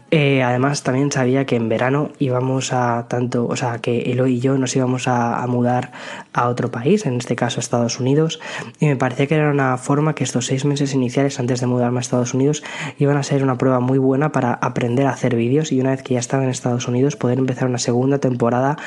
Eh, 0.10 0.44
además 0.44 0.84
también 0.84 1.12
sabía 1.12 1.46
que 1.46 1.56
en 1.56 1.70
verano 1.70 2.10
íbamos 2.20 2.74
a 2.74 3.06
tanto, 3.08 3.46
o 3.48 3.56
sea, 3.56 3.80
que 3.80 4.12
Eloy 4.12 4.36
y 4.36 4.39
yo 4.39 4.58
nos 4.58 4.75
íbamos 4.75 5.08
a, 5.08 5.41
a 5.41 5.48
mudar 5.48 5.91
a 6.34 6.48
otro 6.48 6.72
país, 6.72 7.06
en 7.06 7.18
este 7.18 7.36
caso 7.36 7.60
a 7.60 7.62
Estados 7.62 8.00
Unidos, 8.00 8.39
y 8.80 8.88
me 8.88 8.96
parecía 8.96 9.27
que 9.27 9.36
era 9.36 9.51
una 9.51 9.77
forma 9.77 10.15
que 10.15 10.24
estos 10.24 10.48
seis 10.48 10.65
meses 10.65 10.94
iniciales 10.94 11.39
antes 11.39 11.60
de 11.60 11.68
mudarme 11.68 12.00
a 12.00 12.01
Estados 12.01 12.34
Unidos 12.34 12.63
iban 12.98 13.18
a 13.18 13.24
ser 13.24 13.44
una 13.44 13.58
prueba 13.58 13.80
muy 13.80 14.00
buena 14.00 14.32
para 14.32 14.53
aprender 14.53 15.06
a 15.06 15.12
hacer 15.12 15.36
vídeos. 15.36 15.72
Y 15.72 15.80
una 15.80 15.91
vez 15.91 16.03
que 16.03 16.15
ya 16.15 16.20
estaba 16.20 16.44
en 16.44 16.50
Estados 16.50 16.88
Unidos 16.88 17.15
poder 17.15 17.39
empezar 17.39 17.68
una 17.68 17.77
segunda 17.77 18.20
temporada 18.20 18.77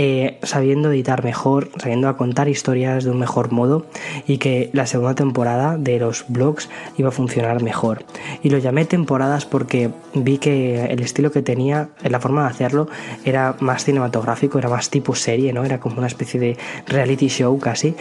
eh, 0.00 0.38
sabiendo 0.44 0.92
editar 0.92 1.24
mejor, 1.24 1.70
sabiendo 1.76 2.16
contar 2.16 2.48
historias 2.48 3.02
de 3.02 3.10
un 3.10 3.18
mejor 3.18 3.50
modo 3.50 3.84
y 4.28 4.38
que 4.38 4.70
la 4.72 4.86
segunda 4.86 5.16
temporada 5.16 5.76
de 5.76 5.98
los 5.98 6.24
blogs 6.28 6.68
iba 6.96 7.08
a 7.08 7.10
funcionar 7.10 7.60
mejor. 7.64 8.04
Y 8.44 8.50
lo 8.50 8.58
llamé 8.58 8.84
temporadas 8.84 9.44
porque 9.44 9.90
vi 10.14 10.38
que 10.38 10.84
el 10.84 11.00
estilo 11.00 11.32
que 11.32 11.42
tenía, 11.42 11.88
la 12.04 12.20
forma 12.20 12.44
de 12.44 12.50
hacerlo, 12.50 12.86
era 13.24 13.56
más 13.58 13.86
cinematográfico, 13.86 14.60
era 14.60 14.68
más 14.68 14.88
tipo 14.88 15.16
serie, 15.16 15.52
¿no? 15.52 15.64
Era 15.64 15.80
como 15.80 15.98
una 15.98 16.06
especie 16.06 16.38
de 16.38 16.56
reality 16.86 17.26
show 17.26 17.58
casi. 17.58 17.96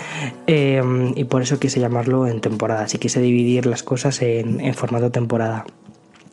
Eh, 0.46 0.84
y 1.16 1.24
por 1.24 1.42
eso 1.42 1.58
quise 1.58 1.80
llamarlo 1.80 2.28
en 2.28 2.42
temporadas 2.42 2.94
y 2.94 3.00
quise 3.00 3.22
dividir 3.22 3.66
las 3.66 3.82
cosas 3.82 4.22
en, 4.22 4.60
en 4.60 4.76
formato 4.76 5.10
temporada. 5.10 5.66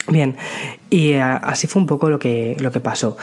Bien, 0.06 0.37
y 0.90 1.12
eh, 1.12 1.23
así 1.23 1.66
fue 1.66 1.80
un 1.80 1.87
poco 1.87 2.11
lo 2.11 2.18
que, 2.18 2.56
lo 2.61 2.71
que 2.71 2.80
pasó. 2.80 3.16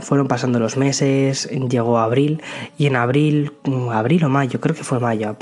Fueron 0.00 0.28
pasando 0.28 0.58
los 0.58 0.76
meses, 0.76 1.48
llegó 1.68 1.98
abril, 1.98 2.42
y 2.78 2.86
en 2.86 2.96
abril, 2.96 3.52
mm, 3.64 3.90
abril 3.90 4.24
o 4.24 4.28
mayo, 4.28 4.60
creo 4.60 4.74
que 4.74 4.84
fue 4.84 5.00
mayo, 5.00 5.36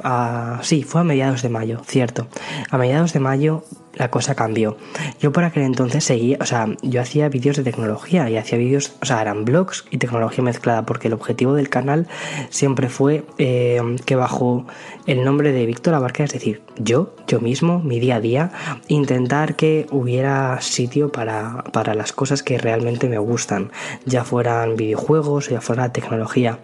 sí, 0.62 0.83
fue 0.83 1.02
a 1.02 1.05
mediados 1.05 1.43
de 1.43 1.49
mayo, 1.49 1.81
cierto. 1.87 2.29
A 2.71 2.79
mediados 2.79 3.12
de 3.12 3.21
mayo 3.21 3.64
la 3.95 4.11
cosa 4.11 4.35
cambió. 4.35 4.76
Yo 5.21 5.33
por 5.33 5.45
aquel 5.45 5.64
entonces 5.64 6.05
seguía, 6.05 6.38
o 6.41 6.47
sea, 6.47 6.69
yo 6.83 7.00
hacía 7.00 7.29
vídeos 7.29 7.57
de 7.57 7.62
tecnología 7.62 8.29
y 8.31 8.37
hacía 8.37 8.59
vídeos, 8.59 8.95
o 9.02 9.07
sea, 9.07 9.21
eran 9.21 9.45
blogs 9.45 9.85
y 9.91 9.99
tecnología 9.99 10.43
mezclada, 10.43 10.87
porque 10.87 11.09
el 11.09 11.14
objetivo 11.14 11.55
del 11.55 11.69
canal 11.69 12.07
siempre 12.50 12.88
fue 12.88 13.25
eh, 13.38 13.81
que 14.05 14.17
bajo 14.17 14.67
el 15.07 15.25
nombre 15.25 15.52
de 15.52 15.67
Víctor 15.67 15.95
Abarca, 15.95 16.25
es 16.25 16.33
decir, 16.33 16.62
yo, 16.79 17.14
yo 17.26 17.41
mismo, 17.41 17.81
mi 17.81 18.00
día 18.00 18.17
a 18.17 18.21
día, 18.21 18.52
intentar 18.88 19.57
que 19.57 19.87
hubiera 19.91 20.61
sitio 20.61 21.12
para, 21.12 21.64
para 21.73 21.95
las 21.95 22.12
cosas 22.12 22.43
que 22.43 22.59
realmente 22.59 23.09
me 23.09 23.19
gustan, 23.19 23.73
ya 24.12 24.25
fueran 24.25 24.76
videojuegos, 24.76 25.49
ya 25.49 25.61
fuera 25.61 25.92
tecnología. 25.92 26.59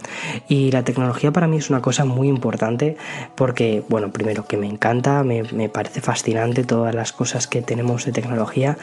Y 0.48 0.70
la 0.70 0.84
tecnología 0.84 1.32
para 1.32 1.48
mí 1.48 1.56
es 1.56 1.70
una 1.70 1.82
cosa 1.82 2.04
muy 2.04 2.28
importante 2.28 2.96
porque, 3.34 3.82
bueno, 3.88 4.12
primero 4.12 4.46
que 4.46 4.56
me 4.56 4.68
encanta, 4.68 5.24
me, 5.24 5.42
me 5.42 5.68
parece 5.68 6.00
fascinante 6.00 6.62
todas 6.62 6.94
las 6.94 7.12
cosas 7.12 7.48
que 7.48 7.62
tenemos 7.62 8.04
de 8.04 8.12
tecnología, 8.12 8.78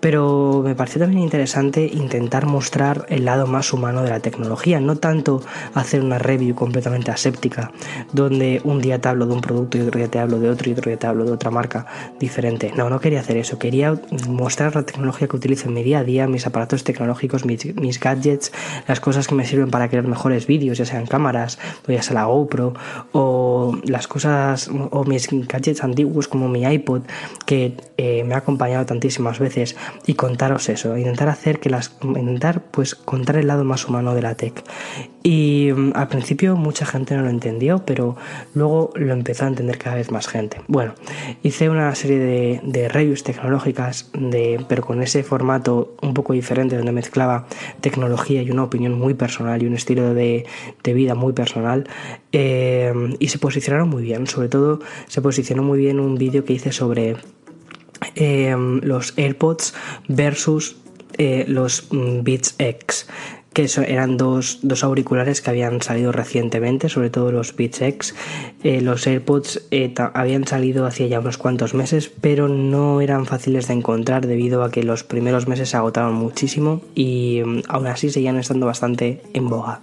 pero 0.00 0.62
me 0.64 0.74
pareció 0.74 1.00
también 1.00 1.22
interesante 1.22 1.88
intentar 1.92 2.46
mostrar 2.46 3.06
el 3.08 3.24
lado 3.24 3.46
más 3.46 3.72
humano 3.72 4.02
de 4.02 4.10
la 4.10 4.20
tecnología, 4.20 4.80
no 4.80 4.96
tanto 4.96 5.40
hacer 5.74 6.02
una 6.02 6.18
review 6.18 6.54
completamente 6.54 7.10
aséptica, 7.10 7.70
donde 8.12 8.60
un 8.64 8.80
día 8.80 9.00
te 9.00 9.08
hablo 9.08 9.26
de 9.26 9.34
un 9.34 9.40
producto 9.40 9.78
y 9.78 9.82
otro 9.82 9.98
día 9.98 10.08
te 10.08 10.18
hablo 10.18 10.40
de 10.40 10.50
otro 10.50 10.68
y 10.68 10.72
otro 10.72 10.90
día 10.90 10.98
te 10.98 11.06
hablo 11.06 11.24
de 11.24 11.32
otra 11.32 11.50
marca 11.50 11.86
diferente. 12.18 12.72
No, 12.76 12.90
no 12.90 13.00
quería 13.00 13.20
hacer 13.20 13.36
eso, 13.36 13.58
quería 13.58 13.98
mostrar 14.28 14.74
la 14.74 14.82
tecnología 14.82 15.28
que 15.28 15.36
utilizo 15.36 15.68
en 15.68 15.74
mi 15.74 15.82
día 15.82 16.00
a 16.00 16.04
día, 16.04 16.26
mis 16.26 16.46
aparatos 16.46 16.84
tecnológicos, 16.84 17.44
mis, 17.44 17.74
mis 17.76 17.97
gadgets, 18.00 18.52
las 18.86 19.00
cosas 19.00 19.26
que 19.26 19.34
me 19.34 19.44
sirven 19.46 19.70
para 19.70 19.88
crear 19.88 20.06
mejores 20.06 20.46
vídeos, 20.46 20.78
ya 20.78 20.84
sean 20.84 21.06
cámaras, 21.06 21.58
o 21.88 21.92
ya 21.92 22.02
sea 22.02 22.14
la 22.14 22.24
GoPro, 22.24 22.74
o 23.12 23.78
las 23.84 24.08
cosas, 24.08 24.68
o 24.68 25.04
mis 25.04 25.28
gadgets 25.30 25.84
antiguos 25.84 26.28
como 26.28 26.48
mi 26.48 26.64
iPod, 26.64 27.02
que 27.46 27.74
eh, 27.96 28.24
me 28.24 28.34
ha 28.34 28.38
acompañado 28.38 28.86
tantísimas 28.86 29.38
veces 29.38 29.76
y 30.06 30.14
contaros 30.14 30.68
eso, 30.68 30.96
intentar 30.96 31.28
hacer 31.28 31.60
que 31.60 31.70
las, 31.70 31.96
intentar 32.02 32.62
pues 32.62 32.94
contar 32.94 33.36
el 33.36 33.46
lado 33.46 33.64
más 33.64 33.86
humano 33.86 34.14
de 34.14 34.22
la 34.22 34.34
tech. 34.34 34.62
Y 35.22 35.70
mm, 35.74 35.92
al 35.94 36.08
principio 36.08 36.56
mucha 36.56 36.86
gente 36.86 37.16
no 37.16 37.22
lo 37.22 37.30
entendió, 37.30 37.84
pero 37.84 38.16
luego 38.54 38.92
lo 38.94 39.12
empezó 39.12 39.44
a 39.44 39.48
entender 39.48 39.78
cada 39.78 39.96
vez 39.96 40.10
más 40.10 40.28
gente. 40.28 40.60
Bueno, 40.68 40.94
hice 41.42 41.68
una 41.68 41.94
serie 41.94 42.60
de, 42.62 42.88
reviews 42.88 43.24
tecnológicas, 43.24 44.10
de, 44.14 44.64
pero 44.68 44.82
con 44.82 45.02
ese 45.02 45.22
formato 45.22 45.96
un 46.00 46.14
poco 46.14 46.32
diferente, 46.32 46.76
donde 46.76 46.92
mezclaba 46.92 47.46
tecnología 47.80 47.87
y 47.96 48.50
una 48.50 48.64
opinión 48.64 48.92
muy 48.94 49.14
personal 49.14 49.62
y 49.62 49.66
un 49.66 49.74
estilo 49.74 50.14
de, 50.14 50.46
de 50.82 50.92
vida 50.92 51.14
muy 51.14 51.32
personal. 51.32 51.88
Eh, 52.32 52.92
y 53.18 53.28
se 53.28 53.38
posicionaron 53.38 53.88
muy 53.88 54.02
bien, 54.02 54.26
sobre 54.26 54.48
todo 54.48 54.80
se 55.06 55.22
posicionó 55.22 55.62
muy 55.62 55.78
bien 55.78 56.00
un 56.00 56.16
vídeo 56.16 56.44
que 56.44 56.52
hice 56.52 56.72
sobre 56.72 57.16
eh, 58.14 58.54
los 58.82 59.16
AirPods 59.16 59.74
versus 60.08 60.76
eh, 61.16 61.44
los 61.48 61.88
mm, 61.90 62.22
Beats 62.22 62.54
X 62.58 63.08
que 63.52 63.68
eran 63.86 64.16
dos, 64.16 64.60
dos, 64.62 64.84
auriculares 64.84 65.40
que 65.40 65.50
habían 65.50 65.82
salido 65.82 66.12
recientemente, 66.12 66.88
sobre 66.88 67.10
todo 67.10 67.32
los 67.32 67.56
Beats 67.56 67.82
X. 67.82 68.14
Eh, 68.62 68.80
los 68.80 69.06
AirPods 69.06 69.62
eh, 69.70 69.92
habían 70.14 70.46
salido 70.46 70.86
hacía 70.86 71.06
ya 71.06 71.20
unos 71.20 71.38
cuantos 71.38 71.74
meses, 71.74 72.10
pero 72.20 72.48
no 72.48 73.00
eran 73.00 73.26
fáciles 73.26 73.68
de 73.68 73.74
encontrar 73.74 74.26
debido 74.26 74.62
a 74.62 74.70
que 74.70 74.82
los 74.82 75.02
primeros 75.02 75.48
meses 75.48 75.70
se 75.70 75.76
agotaron 75.76 76.14
muchísimo 76.14 76.82
y 76.94 77.42
mm, 77.44 77.62
aún 77.68 77.86
así 77.86 78.10
seguían 78.10 78.38
estando 78.38 78.66
bastante 78.66 79.22
en 79.34 79.48
boga. 79.48 79.80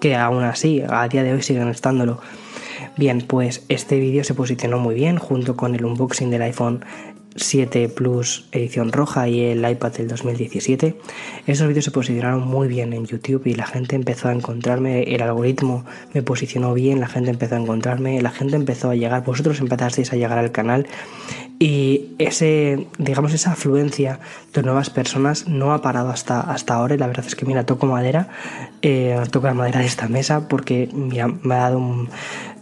Que 0.00 0.14
aún 0.14 0.44
así, 0.44 0.82
a 0.88 1.08
día 1.08 1.22
de 1.22 1.32
hoy 1.32 1.42
siguen 1.42 1.68
estándolo. 1.68 2.20
Bien, 2.98 3.20
pues 3.20 3.64
este 3.68 4.00
vídeo 4.00 4.24
se 4.24 4.34
posicionó 4.34 4.78
muy 4.78 4.96
bien 4.96 5.18
junto 5.18 5.56
con 5.56 5.76
el 5.76 5.84
unboxing 5.84 6.30
del 6.30 6.42
iPhone 6.42 6.84
7 7.36 7.88
Plus 7.90 8.48
edición 8.50 8.90
roja 8.90 9.28
y 9.28 9.40
el 9.44 9.58
iPad 9.70 9.92
del 9.92 10.08
2017. 10.08 10.98
Esos 11.46 11.68
vídeos 11.68 11.84
se 11.84 11.92
posicionaron 11.92 12.44
muy 12.44 12.66
bien 12.66 12.92
en 12.92 13.06
YouTube 13.06 13.46
y 13.46 13.54
la 13.54 13.66
gente 13.66 13.94
empezó 13.94 14.26
a 14.26 14.32
encontrarme, 14.32 15.04
el 15.04 15.22
algoritmo 15.22 15.84
me 16.12 16.24
posicionó 16.24 16.74
bien, 16.74 16.98
la 16.98 17.06
gente 17.06 17.30
empezó 17.30 17.54
a 17.54 17.60
encontrarme, 17.60 18.20
la 18.20 18.32
gente 18.32 18.56
empezó 18.56 18.90
a 18.90 18.96
llegar, 18.96 19.24
vosotros 19.24 19.60
empezasteis 19.60 20.12
a 20.12 20.16
llegar 20.16 20.38
al 20.38 20.50
canal 20.50 20.88
y 21.60 22.14
ese, 22.18 22.88
digamos, 22.98 23.32
esa 23.32 23.52
afluencia 23.52 24.18
de 24.52 24.62
nuevas 24.64 24.90
personas 24.90 25.46
no 25.46 25.72
ha 25.72 25.82
parado 25.82 26.10
hasta, 26.10 26.40
hasta 26.40 26.74
ahora 26.74 26.96
y 26.96 26.98
la 26.98 27.06
verdad 27.06 27.26
es 27.26 27.36
que 27.36 27.46
mira, 27.46 27.64
toco 27.64 27.86
madera, 27.86 28.28
eh, 28.82 29.20
toco 29.30 29.46
la 29.46 29.54
madera 29.54 29.78
de 29.78 29.86
esta 29.86 30.08
mesa 30.08 30.48
porque 30.48 30.88
mira, 30.92 31.28
me 31.28 31.54
ha 31.54 31.58
dado 31.58 31.78
un... 31.78 32.08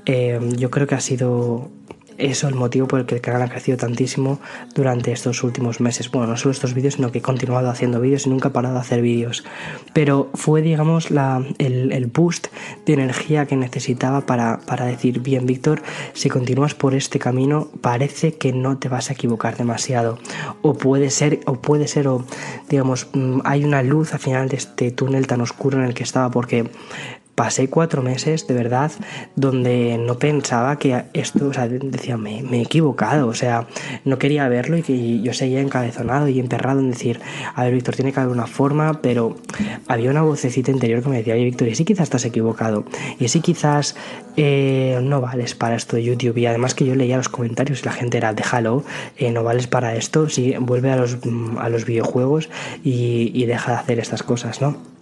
Eh, 0.07 0.41
yo 0.57 0.71
creo 0.71 0.87
que 0.87 0.95
ha 0.95 1.01
sido 1.01 1.71
eso 2.19 2.49
el 2.49 2.55
motivo 2.55 2.87
por 2.87 3.01
el 3.01 3.07
que 3.07 3.17
el 3.17 3.21
canal 3.21 3.43
ha 3.43 3.49
crecido 3.49 3.77
tantísimo 3.77 4.41
durante 4.75 5.13
estos 5.13 5.43
últimos 5.43 5.81
meses. 5.81 6.11
Bueno, 6.11 6.29
no 6.29 6.37
solo 6.37 6.53
estos 6.53 6.75
vídeos, 6.75 6.95
sino 6.95 7.13
que 7.13 7.19
he 7.19 7.23
continuado 7.23 7.69
haciendo 7.69 8.01
vídeos 8.01 8.27
y 8.27 8.31
nunca 8.31 8.49
he 8.49 8.51
parado 8.53 8.75
de 8.75 8.81
hacer 8.81 9.03
vídeos. 9.03 9.45
Pero 9.93 10.31
fue, 10.35 10.63
digamos, 10.63 11.11
la, 11.11 11.45
el, 11.59 11.93
el, 11.93 12.07
boost 12.07 12.49
de 12.87 12.95
energía 12.95 13.47
que 13.47 13.57
necesitaba 13.57 14.23
para, 14.23 14.61
para 14.61 14.87
decir, 14.87 15.21
bien, 15.21 15.47
Víctor, 15.47 15.83
si 16.13 16.29
continúas 16.29 16.75
por 16.75 16.95
este 16.95 17.19
camino, 17.19 17.69
parece 17.81 18.35
que 18.35 18.53
no 18.53 18.79
te 18.79 18.89
vas 18.89 19.11
a 19.11 19.13
equivocar 19.13 19.57
demasiado. 19.57 20.19
O 20.63 20.75
puede 20.75 21.11
ser, 21.11 21.41
o 21.47 21.61
puede 21.61 21.89
ser, 21.89 22.09
o 22.09 22.25
digamos, 22.69 23.09
mm, 23.13 23.41
hay 23.45 23.65
una 23.65 23.83
luz 23.83 24.15
al 24.15 24.21
final 24.21 24.49
de 24.49 24.57
este 24.57 24.91
túnel 24.91 25.27
tan 25.27 25.41
oscuro 25.41 25.79
en 25.79 25.85
el 25.85 25.95
que 25.95 26.03
estaba, 26.03 26.31
porque 26.31 26.71
pasé 27.37 27.69
cuatro 27.69 28.03
meses 28.03 28.47
de 28.47 28.55
verdad 28.55 28.91
donde 29.37 29.99
no 29.99 30.19
pensaba 30.19 30.79
que 30.79 31.05
esto, 31.13 31.49
o 31.49 31.53
sea, 31.53 31.69
decía, 31.69 32.17
me, 32.17 32.41
he 32.41 32.63
equivocado, 32.63 33.29
o 33.29 33.35
sea, 33.35 33.69
no 34.05 34.19
quería 34.19 34.49
verlo 34.49 34.79
y 34.79 34.83
que 34.83 35.21
yo 35.21 35.35
seguía 35.35 35.61
encabezonado 35.61 36.29
y 36.29 36.41
emperrado 36.41 36.81
en 36.81 36.91
decir, 36.91 37.21
a 37.55 37.65
ver, 37.65 37.75
Víctor, 37.75 37.95
tiene 37.95 38.13
que 38.13 38.21
haber 38.21 38.33
una 38.33 38.47
forma, 38.47 39.03
pero 39.03 39.37
había 39.87 40.11
una 40.11 40.23
vocecita 40.23 40.71
interior 40.71 41.03
que 41.03 41.11
me 41.11 41.19
decía, 41.19 41.35
oye, 41.35 41.45
Víctor, 41.45 41.69
y 41.69 41.75
si 41.75 41.85
quizás 41.85 42.05
estás 42.05 42.25
equivocado, 42.25 42.85
y 43.21 43.29
si 43.29 43.41
quizás 43.41 43.97
eh, 44.39 44.99
no 45.03 45.21
vales 45.21 45.55
para 45.55 45.77
esto 45.77 45.97
de 45.97 46.05
YouTube, 46.05 46.39
y 46.39 46.47
además 46.47 46.75
que 46.75 46.87
yo 46.87 46.95
leía 46.95 47.19
los 47.19 47.29
comentarios 47.29 47.83
y 47.83 47.85
la 47.85 47.93
gente 47.93 48.17
era, 48.17 48.33
déjalo, 48.33 48.83
eh, 49.19 49.31
no 49.31 49.45
vales 49.45 49.67
para 49.67 49.95
esto, 49.95 50.31
si 50.31 50.57
vuelve 50.57 50.91
a 50.91 50.97
los, 50.97 51.19
a 51.59 51.69
los 51.69 51.85
videojuegos 51.85 52.49
y, 52.83 53.31
y 53.35 53.45
deja 53.45 53.73
de 53.73 53.79
hacer 53.79 53.99
estas 53.99 54.23
cosas, 54.23 54.63
¿no? 54.63 54.96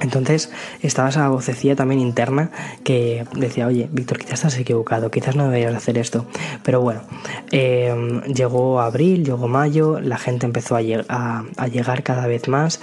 Entonces 0.00 0.50
estaba 0.82 1.08
esa 1.08 1.28
vocecilla 1.28 1.76
también 1.76 2.00
interna 2.00 2.50
que 2.84 3.24
decía, 3.34 3.66
oye, 3.66 3.88
Víctor, 3.92 4.18
quizás 4.18 4.40
estás 4.40 4.58
equivocado, 4.58 5.10
quizás 5.10 5.36
no 5.36 5.44
deberías 5.44 5.74
hacer 5.74 5.98
esto. 5.98 6.26
Pero 6.62 6.80
bueno, 6.80 7.02
eh, 7.50 7.94
llegó 8.34 8.80
abril, 8.80 9.24
llegó 9.24 9.48
mayo, 9.48 10.00
la 10.00 10.18
gente 10.18 10.46
empezó 10.46 10.76
a 10.76 10.82
llegar 10.82 12.02
cada 12.02 12.26
vez 12.26 12.48
más 12.48 12.80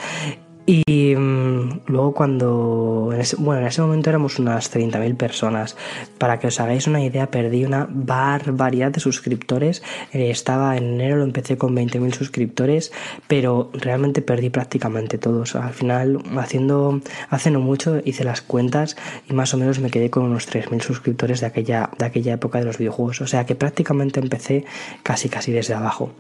y 0.70 1.16
mm, 1.16 1.84
luego 1.88 2.14
cuando, 2.14 3.10
bueno, 3.38 3.62
en 3.62 3.68
ese 3.68 3.82
momento 3.82 4.10
éramos 4.10 4.38
unas 4.38 4.70
30.000 4.76 5.16
personas. 5.16 5.78
Para 6.18 6.40
que 6.40 6.48
os 6.48 6.60
hagáis 6.60 6.88
una 6.88 7.02
idea, 7.02 7.32
perdí 7.32 7.64
una 7.64 7.88
barbaridad 7.90 8.92
de 8.92 9.00
suscriptores. 9.00 9.82
Eh, 10.12 10.30
estaba 10.30 10.76
en 10.76 10.96
enero, 10.96 11.16
lo 11.16 11.24
empecé 11.24 11.58
con 11.58 11.74
20.000 11.74 12.14
suscriptores, 12.14 12.92
pero 13.30 13.72
realmente 13.74 14.22
perdí 14.22 14.50
prácticamente 14.50 15.18
todos. 15.18 15.56
Al 15.56 15.74
final, 15.74 16.22
haciendo, 16.38 17.00
hace 17.30 17.50
no 17.50 17.62
mucho, 17.62 18.02
hice 18.04 18.26
las 18.26 18.42
cuentas 18.42 18.98
y 19.30 19.34
más 19.34 19.54
o 19.54 19.58
menos 19.58 19.80
me 19.80 19.90
quedé 19.90 20.10
con 20.10 20.24
unos 20.24 20.52
3.000 20.52 20.82
suscriptores 20.82 21.40
de 21.40 21.48
aquella, 21.48 21.92
de 21.98 22.06
aquella 22.06 22.34
época 22.34 22.60
de 22.60 22.66
los 22.66 22.78
videojuegos. 22.78 23.22
O 23.22 23.28
sea 23.28 23.46
que 23.46 23.56
prácticamente 23.56 24.20
empecé 24.20 24.66
casi 25.02 25.30
casi 25.30 25.54
desde 25.54 25.76
abajo. 25.76 26.12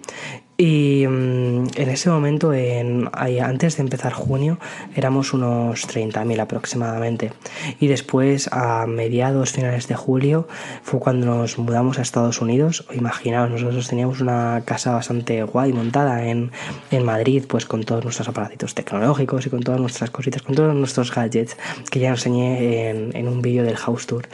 Y 0.57 1.05
mm, 1.07 1.67
en 1.75 1.89
ese 1.89 2.09
momento, 2.09 2.51
en, 2.51 3.09
antes 3.13 3.77
de 3.77 3.83
empezar 3.83 4.13
junio, 4.13 4.57
éramos 4.95 5.33
unos 5.33 5.87
30.000 5.87 6.39
aproximadamente. 6.39 7.31
Y 7.79 7.85
después, 7.85 8.49
a 8.51 8.87
mediados, 8.87 9.51
finales 9.51 9.87
de 9.87 9.95
julio, 9.95 10.47
fue 10.81 10.99
cuando 10.99 11.27
nos 11.27 11.59
mudamos 11.59 11.99
a 11.99 12.01
Estados 12.01 12.41
Unidos. 12.41 12.85
Imaginaos, 12.91 13.51
nosotros 13.51 13.87
teníamos 13.87 14.19
una 14.19 14.63
casa 14.65 14.93
bastante 14.93 15.43
guay 15.43 15.73
montada 15.73 16.27
en, 16.27 16.51
en 16.89 17.05
Madrid, 17.05 17.43
pues 17.47 17.67
con 17.67 17.83
todos 17.83 18.03
nuestros 18.03 18.27
aparatos 18.27 18.73
tecnológicos 18.73 19.45
y 19.45 19.51
con 19.51 19.61
todas 19.61 19.79
nuestras 19.79 20.09
cositas, 20.09 20.41
con 20.41 20.55
todos 20.55 20.73
nuestros 20.73 21.13
gadgets 21.13 21.55
que 21.91 21.99
ya 21.99 22.09
enseñé 22.09 22.89
en, 22.89 23.15
en 23.15 23.27
un 23.27 23.43
vídeo 23.43 23.63
del 23.63 23.77
House 23.77 24.07
Tour 24.07 24.27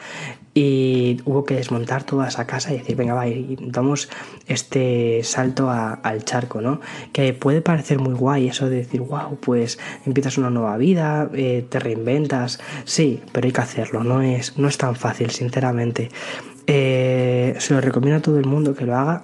y 0.53 1.19
hubo 1.25 1.45
que 1.45 1.55
desmontar 1.55 2.03
toda 2.03 2.27
esa 2.27 2.45
casa 2.45 2.73
y 2.73 2.77
decir, 2.77 2.95
venga, 2.95 3.15
va, 3.15 3.27
y 3.27 3.57
damos 3.59 4.09
este 4.47 5.21
salto 5.23 5.69
al 5.69 6.25
charco, 6.25 6.61
¿no? 6.61 6.79
Que 7.11 7.33
puede 7.33 7.61
parecer 7.61 7.99
muy 7.99 8.13
guay 8.13 8.49
eso 8.49 8.69
de 8.69 8.77
decir, 8.77 9.01
wow, 9.01 9.37
pues 9.39 9.79
empiezas 10.05 10.37
una 10.37 10.49
nueva 10.49 10.77
vida, 10.77 11.29
eh, 11.33 11.65
te 11.67 11.79
reinventas, 11.79 12.59
sí, 12.85 13.21
pero 13.31 13.47
hay 13.47 13.51
que 13.51 13.61
hacerlo, 13.61 14.03
no 14.03 14.21
es, 14.21 14.57
no 14.57 14.67
es 14.67 14.77
tan 14.77 14.95
fácil, 14.95 15.31
sinceramente. 15.31 16.09
Eh, 16.67 17.55
se 17.57 17.73
lo 17.73 17.81
recomiendo 17.81 18.19
a 18.19 18.21
todo 18.21 18.37
el 18.37 18.45
mundo 18.45 18.75
que 18.75 18.85
lo 18.85 18.95
haga, 18.95 19.23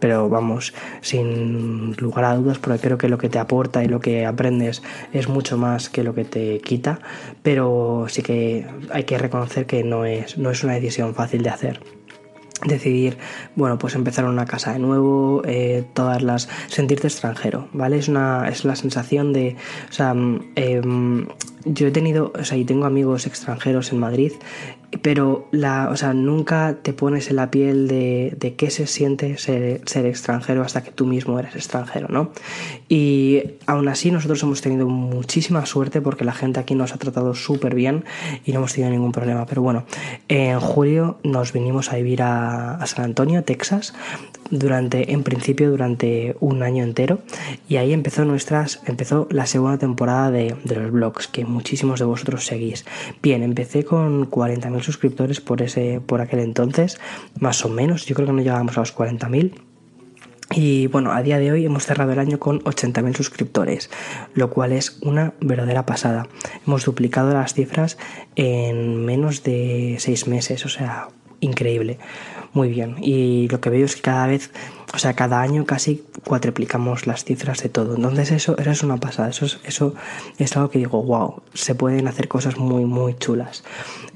pero 0.00 0.28
vamos, 0.28 0.74
sin 1.00 1.94
lugar 1.96 2.24
a 2.24 2.36
dudas, 2.36 2.58
porque 2.58 2.78
creo 2.78 2.98
que 2.98 3.08
lo 3.08 3.18
que 3.18 3.28
te 3.28 3.38
aporta 3.38 3.84
y 3.84 3.88
lo 3.88 4.00
que 4.00 4.26
aprendes 4.26 4.82
es 5.12 5.28
mucho 5.28 5.56
más 5.56 5.88
que 5.88 6.02
lo 6.02 6.14
que 6.14 6.24
te 6.24 6.60
quita, 6.60 7.00
pero 7.42 8.06
sí 8.08 8.22
que 8.22 8.66
hay 8.90 9.04
que 9.04 9.18
reconocer 9.18 9.66
que 9.66 9.84
no 9.84 10.04
es, 10.04 10.38
no 10.38 10.50
es 10.50 10.64
una 10.64 10.74
decisión 10.74 11.14
fácil 11.14 11.42
de 11.42 11.50
hacer 11.50 11.80
decidir, 12.66 13.18
bueno, 13.54 13.78
pues 13.78 13.94
empezar 13.94 14.24
una 14.24 14.44
casa 14.44 14.72
de 14.72 14.78
nuevo, 14.80 15.42
eh, 15.44 15.84
todas 15.94 16.22
las, 16.22 16.48
sentirte 16.66 17.06
extranjero, 17.06 17.68
¿vale? 17.72 17.98
Es 17.98 18.08
una, 18.08 18.48
es 18.48 18.64
la 18.64 18.74
sensación 18.74 19.32
de, 19.32 19.56
o 19.88 19.92
sea, 19.92 20.14
eh, 20.56 20.82
yo 21.64 21.86
he 21.86 21.90
tenido, 21.90 22.32
o 22.38 22.44
sea, 22.44 22.58
y 22.58 22.64
tengo 22.64 22.86
amigos 22.86 23.26
extranjeros 23.26 23.92
en 23.92 23.98
Madrid, 24.00 24.32
pero 25.02 25.48
la, 25.50 25.90
o 25.90 25.96
sea, 25.96 26.14
nunca 26.14 26.78
te 26.82 26.92
pones 26.92 27.28
en 27.28 27.36
la 27.36 27.50
piel 27.50 27.88
de, 27.88 28.34
de 28.38 28.54
qué 28.54 28.70
se 28.70 28.86
siente 28.86 29.36
ser, 29.36 29.82
ser, 29.84 30.06
extranjero 30.06 30.62
hasta 30.62 30.82
que 30.82 30.90
tú 30.90 31.04
mismo 31.06 31.38
eres 31.38 31.54
extranjero, 31.54 32.08
¿no? 32.08 32.32
Y 32.88 33.42
aún 33.66 33.88
así 33.88 34.10
nosotros 34.10 34.42
hemos 34.42 34.62
tenido 34.62 34.86
muchísima 34.86 35.66
suerte 35.66 36.00
porque 36.00 36.24
la 36.24 36.32
gente 36.32 36.58
aquí 36.60 36.74
nos 36.74 36.94
ha 36.94 36.98
tratado 36.98 37.34
súper 37.34 37.74
bien 37.74 38.04
y 38.46 38.52
no 38.52 38.60
hemos 38.60 38.72
tenido 38.72 38.90
ningún 38.90 39.12
problema. 39.12 39.44
Pero 39.44 39.60
bueno, 39.60 39.84
en 40.28 40.58
julio 40.58 41.18
nos 41.22 41.52
vinimos 41.52 41.92
a 41.92 41.96
vivir 41.96 42.22
a, 42.22 42.76
a 42.76 42.86
San 42.86 43.04
Antonio, 43.04 43.44
Texas, 43.44 43.94
durante, 44.50 45.12
en 45.12 45.22
principio, 45.22 45.70
durante 45.70 46.36
un 46.40 46.62
año 46.62 46.84
entero. 46.84 47.20
Y 47.68 47.76
ahí 47.76 47.92
empezó 47.92 48.24
nuestras, 48.24 48.80
empezó 48.86 49.26
la 49.30 49.46
segunda 49.46 49.78
temporada 49.78 50.30
de, 50.30 50.56
de 50.64 50.76
los 50.76 50.90
blogs, 50.90 51.28
que 51.28 51.44
muchísimos 51.44 52.00
de 52.00 52.06
vosotros 52.06 52.46
seguís. 52.46 52.84
Bien, 53.22 53.42
empecé 53.42 53.84
con 53.84 54.30
40.000 54.30 54.82
suscriptores 54.82 55.40
por 55.40 55.62
ese, 55.62 56.00
por 56.04 56.20
aquel 56.20 56.40
entonces, 56.40 56.98
más 57.38 57.64
o 57.64 57.68
menos. 57.68 58.06
Yo 58.06 58.14
creo 58.14 58.26
que 58.26 58.32
no 58.32 58.42
llegábamos 58.42 58.76
a 58.76 58.80
los 58.80 58.96
40.000. 58.96 59.52
Y 60.54 60.86
bueno, 60.86 61.12
a 61.12 61.22
día 61.22 61.38
de 61.38 61.52
hoy 61.52 61.66
hemos 61.66 61.84
cerrado 61.84 62.12
el 62.12 62.18
año 62.18 62.38
con 62.38 62.60
80.000 62.60 63.14
suscriptores, 63.14 63.90
lo 64.32 64.48
cual 64.48 64.72
es 64.72 64.98
una 65.02 65.34
verdadera 65.40 65.84
pasada. 65.84 66.26
Hemos 66.66 66.86
duplicado 66.86 67.34
las 67.34 67.52
cifras 67.52 67.98
en 68.34 69.04
menos 69.04 69.42
de 69.42 69.96
6 69.98 70.26
meses, 70.26 70.64
o 70.64 70.70
sea, 70.70 71.08
increíble 71.40 71.98
muy 72.52 72.68
bien. 72.68 72.96
Y 73.00 73.48
lo 73.48 73.60
que 73.60 73.70
veo 73.70 73.84
es 73.84 73.96
que 73.96 74.02
cada 74.02 74.26
vez, 74.26 74.50
o 74.94 74.98
sea, 74.98 75.14
cada 75.14 75.40
año 75.40 75.66
casi 75.66 76.04
cuatriplicamos 76.24 77.06
las 77.06 77.24
cifras 77.24 77.62
de 77.62 77.68
todo. 77.68 77.96
Entonces 77.96 78.30
eso, 78.32 78.56
eso 78.58 78.70
es 78.70 78.82
una 78.82 78.96
pasada. 78.96 79.28
Eso 79.28 79.46
es, 79.46 79.58
eso 79.64 79.94
es 80.38 80.56
algo 80.56 80.70
que 80.70 80.78
digo, 80.78 81.02
wow, 81.02 81.42
se 81.54 81.74
pueden 81.74 82.08
hacer 82.08 82.28
cosas 82.28 82.56
muy, 82.58 82.84
muy 82.84 83.14
chulas. 83.16 83.64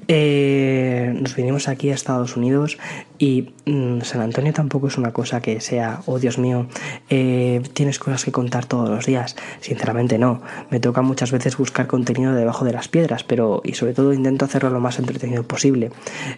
Eh, 0.08 1.16
nos 1.20 1.36
vinimos 1.36 1.68
aquí 1.68 1.90
a 1.90 1.94
Estados 1.94 2.36
Unidos 2.36 2.76
y 3.18 3.50
mm, 3.66 4.00
San 4.00 4.20
Antonio 4.20 4.52
tampoco 4.52 4.88
es 4.88 4.98
una 4.98 5.12
cosa 5.12 5.40
que 5.40 5.60
sea, 5.60 6.02
oh 6.06 6.18
Dios 6.18 6.38
mío, 6.38 6.66
eh, 7.08 7.62
tienes 7.72 8.00
cosas 8.00 8.24
que 8.24 8.32
contar 8.32 8.66
todos 8.66 8.88
los 8.88 9.06
días. 9.06 9.36
Sinceramente 9.60 10.18
no. 10.18 10.42
Me 10.70 10.80
toca 10.80 11.02
muchas 11.02 11.30
veces 11.30 11.56
buscar 11.56 11.86
contenido 11.86 12.34
debajo 12.34 12.64
de 12.64 12.72
las 12.72 12.88
piedras, 12.88 13.22
pero 13.22 13.62
y 13.64 13.74
sobre 13.74 13.94
todo 13.94 14.12
intento 14.12 14.44
hacerlo 14.44 14.70
lo 14.70 14.80
más 14.80 14.98
entretenido 14.98 15.44
posible 15.44 15.90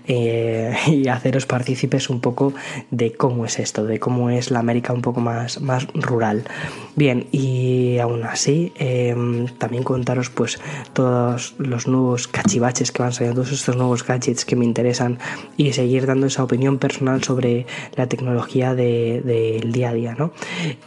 eh, 0.06 0.76
y 0.88 1.08
haceros 1.08 1.46
partícipes 1.46 2.10
un 2.10 2.20
poco 2.20 2.52
de 2.90 3.14
cómo 3.14 3.46
es 3.46 3.58
esto, 3.58 3.86
de 3.86 3.98
cómo 3.98 4.23
es 4.30 4.50
la 4.50 4.58
América 4.58 4.92
un 4.92 5.02
poco 5.02 5.20
más, 5.20 5.60
más 5.60 5.86
rural. 5.94 6.44
Bien, 6.96 7.26
y 7.32 7.98
aún 7.98 8.24
así 8.24 8.72
em, 8.76 9.46
también 9.58 9.82
contaros 9.82 10.30
pues 10.30 10.60
todos 10.92 11.54
los 11.58 11.88
nuevos 11.88 12.28
cachivaches 12.28 12.92
que 12.92 13.02
van 13.02 13.12
saliendo, 13.12 13.42
todos 13.42 13.52
estos 13.52 13.76
nuevos 13.76 14.06
gadgets 14.06 14.44
que 14.44 14.56
me 14.56 14.64
interesan 14.64 15.18
y 15.56 15.72
seguir 15.72 16.06
dando 16.06 16.26
esa 16.26 16.44
opinión 16.44 16.78
personal 16.78 17.22
sobre 17.22 17.66
la 17.96 18.06
tecnología 18.08 18.74
del 18.74 19.24
de, 19.24 19.62
día 19.72 19.90
a 19.90 19.94
día, 19.94 20.14
¿no? 20.14 20.32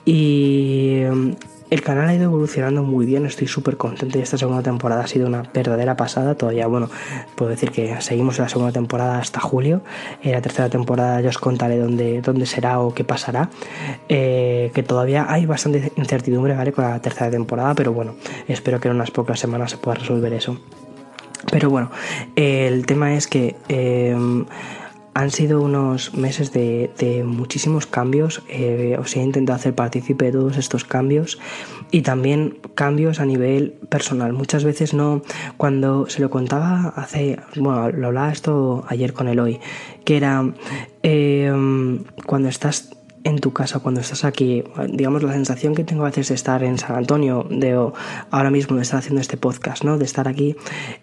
Y 0.05 1.01
mm, 1.11 1.31
el 1.69 1.81
canal 1.81 2.07
ha 2.07 2.13
ido 2.13 2.25
evolucionando 2.25 2.83
muy 2.83 3.05
bien, 3.05 3.25
estoy 3.25 3.47
súper 3.47 3.75
contento 3.77 4.17
y 4.17 4.21
esta 4.21 4.37
segunda 4.37 4.63
temporada 4.63 5.03
ha 5.03 5.07
sido 5.07 5.27
una 5.27 5.43
verdadera 5.53 5.97
pasada. 5.97 6.35
Todavía, 6.35 6.67
bueno, 6.67 6.89
puedo 7.35 7.51
decir 7.51 7.71
que 7.71 7.99
seguimos 8.01 8.39
la 8.39 8.47
segunda 8.47 8.71
temporada 8.71 9.19
hasta 9.19 9.41
julio. 9.41 9.81
En 10.23 10.31
la 10.31 10.41
tercera 10.41 10.69
temporada 10.69 11.19
ya 11.21 11.29
os 11.29 11.37
contaré 11.37 11.77
dónde, 11.77 12.21
dónde 12.21 12.45
será 12.45 12.79
o 12.79 12.93
qué 12.93 13.03
pasará. 13.03 13.49
Eh, 14.07 14.71
que 14.73 14.83
todavía 14.83 15.25
hay 15.29 15.45
bastante 15.45 15.91
incertidumbre, 15.97 16.55
¿vale? 16.55 16.71
Con 16.71 16.85
la 16.85 17.01
tercera 17.01 17.29
temporada, 17.29 17.73
pero 17.75 17.91
bueno, 17.91 18.15
espero 18.47 18.79
que 18.79 18.87
en 18.87 18.95
unas 18.95 19.11
pocas 19.11 19.39
semanas 19.39 19.71
se 19.71 19.77
pueda 19.77 19.95
resolver 19.95 20.31
eso. 20.33 20.57
Pero 21.51 21.69
bueno, 21.69 21.91
el 22.35 22.85
tema 22.85 23.13
es 23.13 23.27
que... 23.27 23.55
Eh, 23.67 24.15
Han 25.17 25.31
sido 25.31 25.61
unos 25.63 26.13
meses 26.13 26.53
de, 26.53 27.23
muchísimos 27.25 27.87
cambios. 27.87 28.43
Eh, 28.49 28.97
os 28.99 29.15
he 29.15 29.23
intentado 29.23 29.55
hacer 29.55 29.73
partícipe 29.73 30.25
de 30.25 30.33
todos 30.33 30.57
estos 30.57 30.83
cambios 30.83 31.39
y 31.89 32.03
también 32.03 32.59
cambios 32.75 33.19
a 33.19 33.25
nivel 33.25 33.71
personal. 33.89 34.33
Muchas 34.33 34.63
veces 34.63 34.93
no, 34.93 35.23
cuando 35.57 36.07
se 36.07 36.21
lo 36.21 36.29
contaba 36.29 36.93
hace, 36.95 37.39
bueno, 37.55 37.89
lo 37.89 38.07
hablaba 38.07 38.31
esto 38.31 38.85
ayer 38.89 39.13
con 39.13 39.27
Eloy, 39.27 39.59
que 40.05 40.17
era 40.17 40.53
eh, 41.01 41.51
cuando 42.27 42.49
estás 42.49 42.96
en 43.23 43.39
tu 43.39 43.53
casa 43.53 43.79
cuando 43.79 44.01
estás 44.01 44.25
aquí. 44.25 44.63
Digamos, 44.89 45.23
la 45.23 45.33
sensación 45.33 45.75
que 45.75 45.83
tengo 45.83 46.03
a 46.03 46.07
veces 46.07 46.29
de 46.29 46.35
estar 46.35 46.63
en 46.63 46.77
San 46.77 46.95
Antonio, 46.95 47.45
de 47.49 47.73
ahora 48.31 48.49
mismo 48.49 48.77
de 48.77 48.83
estar 48.83 48.99
haciendo 48.99 49.21
este 49.21 49.37
podcast, 49.37 49.83
¿no? 49.83 49.97
De 49.97 50.05
estar 50.05 50.27
aquí 50.27 50.55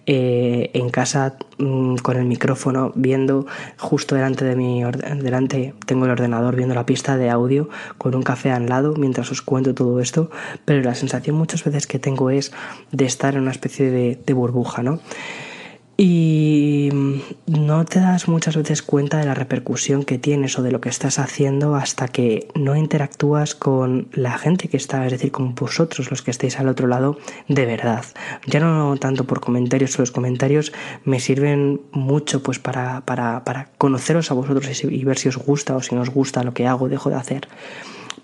eh, 0.07 0.71
en 0.75 0.91
casa 0.91 1.37
mm, 1.59 1.97
con 1.97 2.17
el 2.17 2.25
micrófono, 2.25 2.93
viendo 2.95 3.47
justo 3.79 4.15
delante 4.15 4.45
de 4.45 4.57
mi 4.57 4.83
delante 5.21 5.75
tengo 5.87 6.05
el 6.05 6.11
ordenador 6.11 6.57
viendo 6.57 6.75
la 6.75 6.87
pista 6.87 7.17
de 7.17 7.31
audio 7.31 7.69
con 7.99 8.15
un 8.15 8.23
café 8.23 8.51
al 8.51 8.67
lado 8.67 8.95
mientras 8.97 9.31
os 9.31 9.43
cuento 9.43 9.75
todo 9.75 10.01
esto, 10.01 10.31
pero 10.65 10.83
la 10.83 10.95
sensación 10.95 11.37
muchas 11.37 11.65
veces 11.65 11.87
que 11.87 11.99
tengo 11.99 12.31
es 12.31 12.53
de 12.93 13.05
estar 13.05 13.35
en 13.35 13.43
una 13.43 13.51
especie 13.51 13.91
de, 13.91 14.19
de 14.25 14.33
burbuja, 14.33 14.83
¿no? 14.83 15.01
Y 15.97 16.91
no 17.47 17.85
te 17.85 18.01
das 18.01 18.27
muchas 18.27 18.57
veces 18.57 18.83
cuenta 18.83 19.19
de 19.19 19.27
la 19.27 19.35
repercusión 19.35 20.03
que 20.03 20.19
tienes 20.19 20.59
o 20.59 20.63
de 20.63 20.73
lo 20.73 20.81
que 20.81 20.89
estás 20.89 21.21
haciendo 21.21 21.77
hasta 21.77 22.09
que 22.09 22.49
no 22.57 22.75
interactúas 22.75 23.55
con 23.55 24.09
la 24.13 24.37
gente 24.37 24.69
que 24.69 24.77
está, 24.77 25.07
es 25.07 25.13
decir, 25.13 25.31
con 25.31 25.55
vosotros, 25.55 26.11
los 26.11 26.23
que 26.23 26.33
estéis 26.33 26.59
al 26.59 26.69
otro 26.69 26.89
lado, 26.89 27.19
de 27.47 27.65
verdad. 27.65 28.05
Ya 28.47 28.59
no 28.59 28.97
tanto 28.97 29.25
por 29.25 29.41
comentarios, 29.41 29.97
los 29.99 30.11
comentarios 30.11 30.73
me 31.05 31.21
sirven 31.21 31.81
mucho 31.93 32.43
pues 32.43 32.59
para, 32.59 33.03
para, 33.03 33.45
para 33.45 33.69
conoceros 33.79 34.33
a 34.33 34.35
vosotros 34.35 34.85
y 34.85 35.05
ver 35.05 35.19
si 35.19 35.29
os 35.29 35.37
gusta 35.37 35.77
o 35.77 35.83
si 35.83 35.95
no 35.95 36.01
os 36.01 36.11
gusta 36.11 36.43
lo 36.43 36.55
que 36.55 36.67
hago, 36.67 36.89
dejo 36.89 37.09
de 37.09 37.17
hacer. 37.17 37.49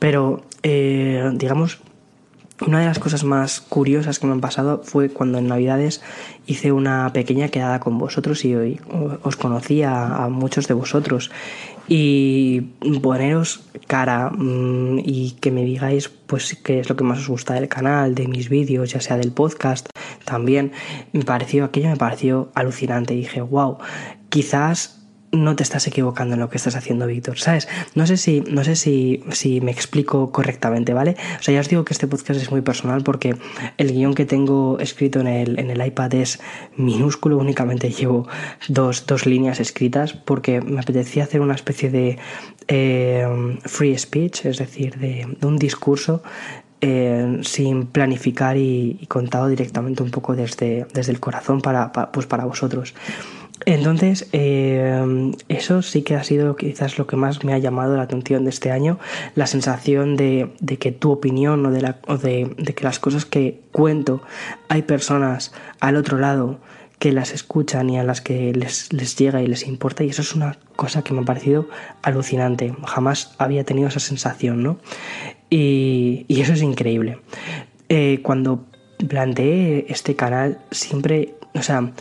Pero, 0.00 0.42
eh, 0.62 1.30
digamos, 1.34 1.80
una 2.66 2.80
de 2.80 2.86
las 2.86 2.98
cosas 2.98 3.24
más 3.24 3.60
curiosas 3.60 4.18
que 4.18 4.26
me 4.26 4.32
han 4.32 4.40
pasado 4.40 4.82
fue 4.84 5.08
cuando 5.08 5.38
en 5.38 5.48
Navidades 5.48 6.02
hice 6.46 6.72
una 6.72 7.12
pequeña 7.12 7.48
quedada 7.48 7.80
con 7.80 7.98
vosotros 7.98 8.44
y 8.44 8.54
hoy 8.54 8.80
os 9.22 9.36
conocí 9.36 9.82
a, 9.82 10.28
muchos 10.30 10.68
de 10.68 10.74
vosotros 10.74 11.30
y 11.88 12.60
poneros 13.02 13.62
cara 13.86 14.30
mm, 14.30 15.00
y 15.04 15.32
que 15.40 15.50
me 15.50 15.64
digáis 15.64 16.08
pues 16.08 16.56
qué 16.62 16.80
es 16.80 16.88
lo 16.88 16.96
que 16.96 17.04
más 17.04 17.18
os 17.18 17.28
gusta 17.28 17.54
del 17.54 17.68
canal, 17.68 18.14
de 18.14 18.28
mis 18.28 18.48
vídeos, 18.48 18.90
ya 18.90 19.00
sea 19.00 19.16
del 19.16 19.32
podcast 19.32 19.88
también, 20.24 20.72
me 21.12 21.24
pareció, 21.24 21.64
aquello 21.64 21.88
me 21.88 21.96
pareció 21.96 22.50
alucinante. 22.54 23.14
Dije, 23.14 23.40
wow, 23.40 23.78
quizás 24.28 24.99
no 25.32 25.54
te 25.56 25.62
estás 25.62 25.86
equivocando 25.86 26.34
en 26.34 26.40
lo 26.40 26.50
que 26.50 26.56
estás 26.56 26.76
haciendo, 26.76 27.06
Víctor. 27.06 27.38
¿Sabes? 27.38 27.68
No 27.94 28.06
sé 28.06 28.16
si, 28.16 28.40
no 28.40 28.64
sé 28.64 28.76
si, 28.76 29.22
si 29.30 29.60
me 29.60 29.70
explico 29.70 30.32
correctamente, 30.32 30.92
¿vale? 30.92 31.16
O 31.38 31.42
sea, 31.42 31.54
ya 31.54 31.60
os 31.60 31.68
digo 31.68 31.84
que 31.84 31.92
este 31.92 32.06
podcast 32.06 32.40
es 32.40 32.50
muy 32.50 32.62
personal 32.62 33.02
porque 33.02 33.36
el 33.76 33.92
guion 33.92 34.14
que 34.14 34.26
tengo 34.26 34.78
escrito 34.80 35.20
en 35.20 35.28
el, 35.28 35.58
en 35.58 35.70
el 35.70 35.84
iPad 35.86 36.14
es 36.14 36.40
minúsculo, 36.76 37.38
únicamente 37.38 37.90
llevo 37.90 38.26
dos, 38.68 39.06
dos 39.06 39.26
líneas 39.26 39.60
escritas 39.60 40.12
porque 40.12 40.60
me 40.60 40.80
apetecía 40.80 41.24
hacer 41.24 41.40
una 41.40 41.54
especie 41.54 41.90
de 41.90 42.18
eh, 42.68 43.58
free 43.64 43.96
speech, 43.96 44.46
es 44.46 44.58
decir, 44.58 44.98
de, 44.98 45.36
un 45.42 45.58
discurso 45.58 46.22
eh, 46.80 47.40
sin 47.42 47.86
planificar 47.86 48.56
y, 48.56 49.06
contado 49.08 49.48
directamente 49.48 50.02
un 50.02 50.10
poco 50.10 50.34
desde, 50.34 50.86
desde 50.94 51.12
el 51.12 51.20
corazón 51.20 51.60
para, 51.60 51.92
pues 51.92 52.26
para 52.26 52.44
vosotros. 52.44 52.94
Entonces, 53.66 54.28
eh, 54.32 55.32
eso 55.48 55.82
sí 55.82 56.02
que 56.02 56.14
ha 56.14 56.24
sido 56.24 56.56
quizás 56.56 56.98
lo 56.98 57.06
que 57.06 57.16
más 57.16 57.44
me 57.44 57.52
ha 57.52 57.58
llamado 57.58 57.96
la 57.96 58.04
atención 58.04 58.44
de 58.44 58.50
este 58.50 58.70
año, 58.70 58.98
la 59.34 59.46
sensación 59.46 60.16
de, 60.16 60.50
que 60.78 60.92
tu 60.92 61.12
opinión 61.12 61.64
o, 61.66 61.70
de, 61.70 61.82
la, 61.82 61.98
o 62.06 62.16
de, 62.16 62.54
que 62.74 62.84
las 62.84 62.98
cosas 62.98 63.26
que 63.26 63.60
cuento 63.72 64.22
hay 64.68 64.82
personas 64.82 65.52
al 65.80 65.96
otro 65.96 66.18
lado 66.18 66.58
que 66.98 67.12
las 67.12 67.32
escuchan 67.32 67.88
y 67.90 67.98
a 67.98 68.04
las 68.04 68.20
que 68.20 68.52
les, 68.52 68.92
les 68.92 69.16
llega 69.16 69.42
y 69.42 69.46
les 69.46 69.66
importa 69.66 70.04
y 70.04 70.10
eso 70.10 70.20
es 70.20 70.34
una 70.34 70.58
cosa 70.76 71.02
que 71.02 71.14
me 71.14 71.20
ha 71.20 71.24
parecido 71.24 71.68
alucinante, 72.02 72.74
jamás 72.86 73.34
había 73.38 73.64
tenido 73.64 73.88
esa 73.88 74.00
sensación, 74.00 74.62
¿no? 74.62 74.78
Y, 75.48 76.26
eso 76.28 76.52
es 76.52 76.62
increíble. 76.62 77.18
Eh, 77.88 78.20
cuando 78.22 78.66
planteé 79.08 79.86
este 79.88 80.14
canal 80.14 80.58
siempre, 80.70 81.34
o 81.54 81.62
sea, 81.62 81.92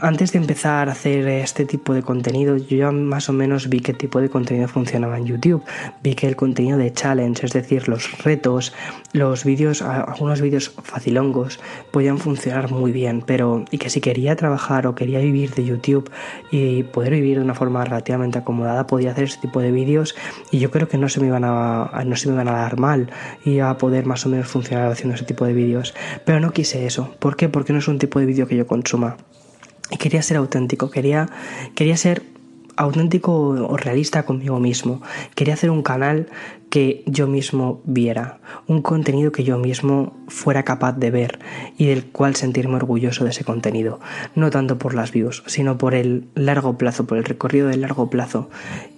antes 0.00 0.32
de 0.32 0.38
empezar 0.38 0.88
a 0.88 0.92
hacer 0.92 1.28
este 1.28 1.64
tipo 1.66 1.92
de 1.92 2.02
contenido, 2.02 2.56
yo 2.56 2.76
ya 2.76 2.90
más 2.90 3.28
o 3.28 3.32
menos 3.32 3.68
vi 3.68 3.80
qué 3.80 3.92
tipo 3.92 4.20
de 4.20 4.30
contenido 4.30 4.66
funcionaba 4.68 5.18
en 5.18 5.26
YouTube. 5.26 5.62
Vi 6.02 6.14
que 6.14 6.26
el 6.26 6.36
contenido 6.36 6.78
de 6.78 6.92
challenge, 6.92 7.44
es 7.44 7.52
decir, 7.52 7.88
los 7.88 8.22
retos, 8.22 8.72
los 9.12 9.44
vídeos, 9.44 9.82
algunos 9.82 10.40
vídeos 10.40 10.72
facilongos, 10.82 11.60
podían 11.90 12.18
funcionar 12.18 12.70
muy 12.70 12.90
bien, 12.90 13.22
pero 13.26 13.64
y 13.70 13.78
que 13.78 13.90
si 13.90 14.00
quería 14.00 14.34
trabajar 14.34 14.86
o 14.86 14.94
quería 14.94 15.18
vivir 15.18 15.54
de 15.54 15.64
YouTube 15.64 16.10
y 16.50 16.84
poder 16.84 17.12
vivir 17.12 17.38
de 17.38 17.44
una 17.44 17.54
forma 17.54 17.84
relativamente 17.84 18.38
acomodada, 18.38 18.86
podía 18.86 19.12
hacer 19.12 19.24
este 19.24 19.42
tipo 19.42 19.60
de 19.60 19.72
vídeos 19.72 20.14
y 20.50 20.58
yo 20.58 20.70
creo 20.70 20.88
que 20.88 20.98
no 20.98 21.08
se 21.08 21.20
me 21.20 21.26
iban 21.26 21.44
a, 21.44 22.02
no 22.06 22.16
se 22.16 22.28
me 22.28 22.34
iban 22.34 22.48
a 22.48 22.52
dar 22.52 22.78
mal 22.78 23.10
y 23.44 23.58
a 23.58 23.76
poder 23.76 24.06
más 24.06 24.24
o 24.24 24.28
menos 24.30 24.48
funcionar 24.48 24.90
haciendo 24.90 25.14
ese 25.14 25.24
tipo 25.24 25.44
de 25.44 25.52
vídeos. 25.52 25.94
Pero 26.24 26.40
no 26.40 26.52
quise 26.52 26.86
eso. 26.86 27.14
¿Por 27.18 27.36
qué? 27.36 27.48
Porque 27.48 27.72
no 27.72 27.78
es 27.78 27.88
un 27.88 27.98
tipo 27.98 28.18
de 28.18 28.26
vídeo 28.26 28.46
que 28.46 28.56
yo 28.56 28.66
consuma. 28.66 29.16
Quería 29.98 30.22
ser 30.22 30.36
auténtico, 30.36 30.90
quería, 30.90 31.28
quería 31.74 31.96
ser 31.96 32.22
auténtico 32.76 33.32
o 33.50 33.76
realista 33.76 34.24
conmigo 34.24 34.58
mismo. 34.60 35.02
Quería 35.34 35.54
hacer 35.54 35.70
un 35.70 35.82
canal 35.82 36.28
que 36.72 37.04
yo 37.04 37.26
mismo 37.26 37.82
viera, 37.84 38.40
un 38.66 38.80
contenido 38.80 39.30
que 39.30 39.44
yo 39.44 39.58
mismo 39.58 40.16
fuera 40.28 40.62
capaz 40.62 40.94
de 40.94 41.10
ver 41.10 41.38
y 41.76 41.84
del 41.84 42.06
cual 42.06 42.34
sentirme 42.34 42.76
orgulloso 42.76 43.24
de 43.24 43.30
ese 43.30 43.44
contenido, 43.44 44.00
no 44.34 44.48
tanto 44.48 44.78
por 44.78 44.94
las 44.94 45.12
views, 45.12 45.42
sino 45.46 45.76
por 45.76 45.94
el 45.94 46.28
largo 46.34 46.78
plazo, 46.78 47.06
por 47.06 47.18
el 47.18 47.24
recorrido 47.24 47.68
del 47.68 47.82
largo 47.82 48.08
plazo. 48.08 48.48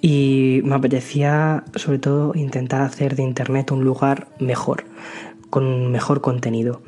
Y 0.00 0.60
me 0.62 0.76
apetecía 0.76 1.64
sobre 1.74 1.98
todo 1.98 2.32
intentar 2.36 2.80
hacer 2.82 3.16
de 3.16 3.24
Internet 3.24 3.72
un 3.72 3.82
lugar 3.82 4.28
mejor, 4.38 4.84
con 5.54 5.92
mejor 5.92 6.20
contenido. 6.20 6.82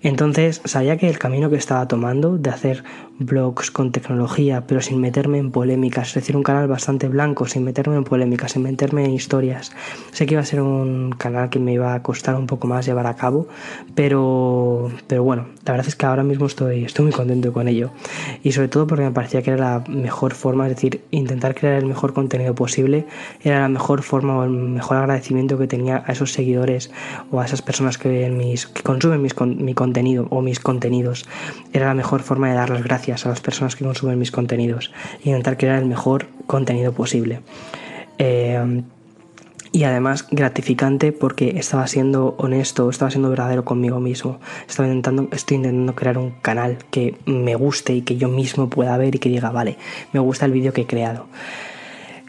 Entonces 0.00 0.60
sabía 0.64 0.96
que 0.96 1.08
el 1.08 1.18
camino 1.18 1.50
que 1.50 1.56
estaba 1.56 1.88
tomando 1.88 2.38
de 2.38 2.50
hacer 2.50 2.84
blogs 3.18 3.72
con 3.72 3.90
tecnología, 3.90 4.64
pero 4.68 4.80
sin 4.80 5.00
meterme 5.00 5.38
en 5.38 5.50
polémicas, 5.50 6.10
es 6.10 6.14
decir, 6.14 6.36
un 6.36 6.44
canal 6.44 6.68
bastante 6.68 7.08
blanco, 7.08 7.46
sin 7.46 7.64
meterme 7.64 7.96
en 7.96 8.04
polémicas, 8.04 8.52
sin 8.52 8.62
meterme 8.62 9.04
en 9.04 9.10
historias. 9.10 9.72
Sé 10.12 10.26
que 10.26 10.34
iba 10.34 10.40
a 10.40 10.44
ser 10.44 10.60
un 10.60 11.10
canal 11.18 11.50
que 11.50 11.58
me 11.58 11.72
iba 11.72 11.94
a 11.94 12.02
costar 12.04 12.36
un 12.36 12.46
poco 12.46 12.68
más 12.68 12.86
llevar 12.86 13.08
a 13.08 13.16
cabo, 13.16 13.48
pero, 13.96 14.92
pero 15.08 15.24
bueno, 15.24 15.46
la 15.64 15.72
verdad 15.72 15.88
es 15.88 15.96
que 15.96 16.06
ahora 16.06 16.22
mismo 16.22 16.46
estoy, 16.46 16.84
estoy 16.84 17.06
muy 17.06 17.12
contento 17.12 17.52
con 17.52 17.66
ello. 17.66 17.90
Y 18.44 18.52
sobre 18.52 18.68
todo 18.68 18.86
porque 18.86 19.02
me 19.02 19.10
parecía 19.10 19.42
que 19.42 19.50
era 19.50 19.78
la 19.78 19.84
mejor 19.88 20.34
forma, 20.34 20.68
es 20.68 20.76
decir, 20.76 21.02
intentar 21.10 21.56
crear 21.56 21.74
el 21.74 21.86
mejor 21.86 22.12
contenido 22.12 22.54
posible, 22.54 23.04
era 23.42 23.60
la 23.60 23.68
mejor 23.68 24.02
forma 24.02 24.38
o 24.38 24.44
el 24.44 24.50
mejor 24.50 24.98
agradecimiento 24.98 25.58
que 25.58 25.66
tenía 25.66 26.04
a 26.06 26.12
esos 26.12 26.32
seguidores 26.32 26.92
o 27.32 27.40
a 27.40 27.44
esas 27.44 27.62
personas 27.62 27.98
que, 27.98 28.11
mis, 28.30 28.66
que 28.66 28.82
consumen 28.82 29.22
mis, 29.22 29.34
mi 29.40 29.74
contenido 29.74 30.26
o 30.30 30.42
mis 30.42 30.60
contenidos. 30.60 31.24
Era 31.72 31.86
la 31.86 31.94
mejor 31.94 32.22
forma 32.22 32.48
de 32.48 32.54
dar 32.54 32.70
las 32.70 32.82
gracias 32.82 33.26
a 33.26 33.28
las 33.28 33.40
personas 33.40 33.76
que 33.76 33.84
consumen 33.84 34.18
mis 34.18 34.30
contenidos 34.30 34.92
y 35.22 35.30
intentar 35.30 35.56
crear 35.56 35.78
el 35.78 35.86
mejor 35.86 36.26
contenido 36.46 36.92
posible. 36.92 37.40
Eh, 38.18 38.82
y 39.72 39.84
además 39.84 40.26
gratificante 40.30 41.12
porque 41.12 41.58
estaba 41.58 41.86
siendo 41.86 42.34
honesto, 42.38 42.90
estaba 42.90 43.10
siendo 43.10 43.30
verdadero 43.30 43.64
conmigo 43.64 44.00
mismo. 44.00 44.38
Estaba 44.68 44.86
intentando, 44.86 45.28
estoy 45.32 45.56
intentando 45.56 45.94
crear 45.94 46.18
un 46.18 46.32
canal 46.42 46.76
que 46.90 47.16
me 47.24 47.54
guste 47.54 47.94
y 47.94 48.02
que 48.02 48.18
yo 48.18 48.28
mismo 48.28 48.68
pueda 48.68 48.96
ver 48.98 49.14
y 49.14 49.18
que 49.18 49.30
diga, 49.30 49.50
vale, 49.50 49.78
me 50.12 50.20
gusta 50.20 50.44
el 50.44 50.52
vídeo 50.52 50.74
que 50.74 50.82
he 50.82 50.86
creado. 50.86 51.26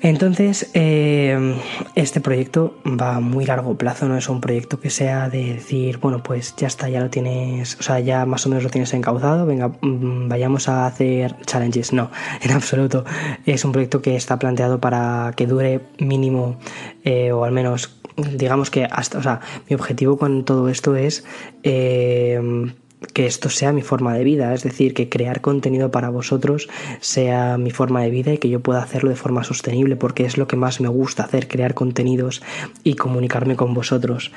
Entonces, 0.04 0.70
eh, 0.74 1.56
este 1.96 2.20
proyecto 2.20 2.76
va 2.86 3.16
a 3.16 3.20
muy 3.22 3.46
largo 3.46 3.78
plazo, 3.78 4.06
no 4.06 4.18
es 4.18 4.28
un 4.28 4.42
proyecto 4.42 4.78
que 4.82 4.90
sea 4.90 5.30
de 5.30 5.54
decir, 5.54 5.98
bueno, 6.00 6.22
pues 6.22 6.58
ya 6.58 6.68
está, 6.68 6.90
ya 6.90 7.00
lo 7.00 7.10
tienes, 7.10 7.80
o 7.80 7.84
sea, 7.84 8.02
ya 8.02 8.26
más 8.26 8.46
o 8.46 8.50
menos 8.50 8.66
lo 8.66 8.70
tienes 8.70 8.94
encauzado, 8.94 9.46
venga, 9.46 9.70
mm, 9.70 10.28
vayamos 10.28 10.68
a 10.68 10.88
hacer 10.88 11.38
challenges. 11.46 11.94
No, 11.94 12.12
en 12.42 12.52
absoluto. 12.52 13.06
Es 13.46 13.64
un 13.64 13.72
proyecto 13.72 14.02
que 14.02 14.18
está 14.18 14.38
planteado 14.38 14.82
para 14.82 15.32
que 15.38 15.48
dure 15.48 15.80
mínimo, 16.00 16.58
eh, 17.06 17.32
o 17.32 17.46
al 17.46 17.54
menos, 17.54 17.96
digamos 18.18 18.70
que 18.70 18.84
hasta, 18.84 19.20
o 19.20 19.24
sea, 19.24 19.40
mi 19.70 19.76
objetivo 19.76 20.18
con 20.18 20.44
todo 20.44 20.68
esto 20.68 20.98
es... 20.98 21.24
Eh, 21.64 22.74
que 23.14 23.26
esto 23.26 23.50
sea 23.50 23.72
mi 23.74 23.82
forma 23.82 24.14
de 24.14 24.24
vida, 24.24 24.54
es 24.54 24.64
decir, 24.64 24.94
que 24.94 25.10
crear 25.10 25.42
contenido 25.42 25.92
para 25.92 26.10
vosotros 26.10 26.70
sea 27.00 27.58
mi 27.58 27.72
forma 27.72 28.02
de 28.02 28.10
vida 28.10 28.34
y 28.34 28.38
que 28.38 28.50
yo 28.50 28.62
pueda 28.62 28.82
hacerlo 28.82 29.10
de 29.10 29.16
forma 29.16 29.44
sostenible, 29.44 29.96
porque 29.96 30.26
es 30.26 30.38
lo 30.38 30.48
que 30.48 30.56
más 30.56 30.82
me 30.82 30.88
gusta 30.88 31.24
hacer, 31.24 31.48
crear 31.48 31.74
contenidos 31.74 32.42
y 32.84 32.96
comunicarme 32.96 33.56
con 33.56 33.74
vosotros. 33.74 34.32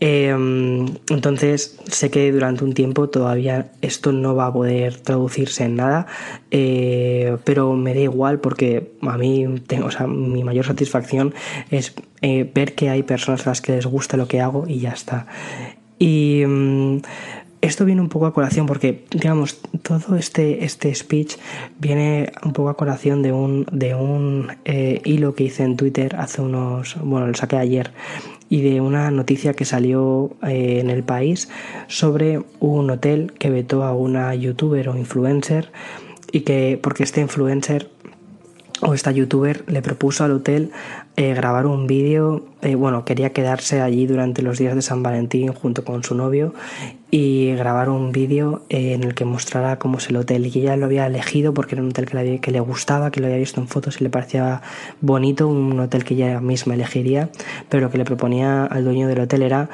Em, 0.00 0.86
entonces, 1.08 1.78
sé 1.88 2.10
que 2.10 2.32
durante 2.32 2.64
un 2.64 2.74
tiempo 2.74 3.08
todavía 3.08 3.72
esto 3.80 4.12
no 4.12 4.34
va 4.34 4.46
a 4.46 4.52
poder 4.52 4.96
traducirse 4.96 5.64
en 5.64 5.76
nada, 5.76 6.06
eh, 6.50 7.36
pero 7.44 7.74
me 7.74 7.94
da 7.94 8.00
igual 8.00 8.40
porque 8.40 8.92
a 9.02 9.18
mí, 9.18 9.46
tengo, 9.66 9.86
o 9.86 9.90
sea, 9.90 10.06
mi 10.06 10.44
mayor 10.44 10.66
satisfacción 10.66 11.34
es 11.70 11.94
eh, 12.20 12.50
ver 12.54 12.74
que 12.74 12.88
hay 12.88 13.02
personas 13.02 13.46
a 13.46 13.50
las 13.50 13.60
que 13.60 13.72
les 13.72 13.86
gusta 13.86 14.16
lo 14.16 14.28
que 14.28 14.40
hago 14.40 14.64
y 14.68 14.80
ya 14.80 14.90
está. 14.90 15.26
Y 15.98 16.44
mm, 16.46 17.00
esto 17.62 17.84
viene 17.84 18.00
un 18.00 18.08
poco 18.08 18.26
a 18.26 18.34
colación 18.34 18.66
porque, 18.66 19.04
digamos, 19.10 19.60
todo 19.82 20.16
este, 20.16 20.64
este 20.64 20.92
speech 20.94 21.36
viene 21.78 22.32
un 22.44 22.52
poco 22.52 22.68
a 22.68 22.76
colación 22.76 23.22
de 23.22 23.32
un, 23.32 23.66
de 23.70 23.94
un 23.94 24.48
eh, 24.64 25.00
hilo 25.04 25.34
que 25.34 25.44
hice 25.44 25.62
en 25.62 25.76
Twitter 25.76 26.16
hace 26.16 26.42
unos, 26.42 26.96
bueno, 27.02 27.28
lo 27.28 27.34
saqué 27.34 27.56
ayer, 27.56 27.92
y 28.48 28.62
de 28.62 28.80
una 28.80 29.12
noticia 29.12 29.54
que 29.54 29.64
salió 29.64 30.32
eh, 30.42 30.80
en 30.80 30.90
el 30.90 31.04
país 31.04 31.48
sobre 31.86 32.42
un 32.58 32.90
hotel 32.90 33.32
que 33.38 33.48
vetó 33.48 33.84
a 33.84 33.94
una 33.94 34.34
youtuber 34.34 34.88
o 34.88 34.98
influencer 34.98 35.70
y 36.32 36.40
que, 36.40 36.80
porque 36.82 37.04
este 37.04 37.20
influencer 37.20 37.91
o 38.82 38.94
esta 38.94 39.12
youtuber 39.12 39.64
le 39.68 39.80
propuso 39.80 40.24
al 40.24 40.32
hotel 40.32 40.72
eh, 41.16 41.34
grabar 41.34 41.66
un 41.66 41.86
vídeo, 41.86 42.44
eh, 42.62 42.74
bueno, 42.74 43.04
quería 43.04 43.30
quedarse 43.30 43.80
allí 43.80 44.06
durante 44.06 44.42
los 44.42 44.58
días 44.58 44.74
de 44.74 44.82
San 44.82 45.02
Valentín 45.02 45.52
junto 45.52 45.84
con 45.84 46.02
su 46.02 46.14
novio 46.14 46.52
y 47.10 47.52
grabar 47.54 47.90
un 47.90 48.10
vídeo 48.10 48.62
eh, 48.70 48.94
en 48.94 49.04
el 49.04 49.14
que 49.14 49.24
mostrara 49.24 49.78
cómo 49.78 49.98
es 49.98 50.08
el 50.08 50.16
hotel. 50.16 50.46
Y 50.46 50.60
ella 50.60 50.76
lo 50.76 50.86
había 50.86 51.06
elegido 51.06 51.54
porque 51.54 51.74
era 51.74 51.82
un 51.82 51.90
hotel 51.90 52.06
que 52.06 52.16
le, 52.16 52.40
que 52.40 52.50
le 52.50 52.60
gustaba, 52.60 53.10
que 53.10 53.20
lo 53.20 53.26
había 53.26 53.38
visto 53.38 53.60
en 53.60 53.68
fotos 53.68 54.00
y 54.00 54.04
le 54.04 54.10
parecía 54.10 54.62
bonito, 55.00 55.46
un 55.46 55.78
hotel 55.78 56.02
que 56.02 56.14
ella 56.14 56.40
misma 56.40 56.74
elegiría, 56.74 57.28
pero 57.68 57.82
lo 57.82 57.90
que 57.90 57.98
le 57.98 58.04
proponía 58.04 58.64
al 58.64 58.84
dueño 58.84 59.06
del 59.06 59.20
hotel 59.20 59.42
era 59.42 59.68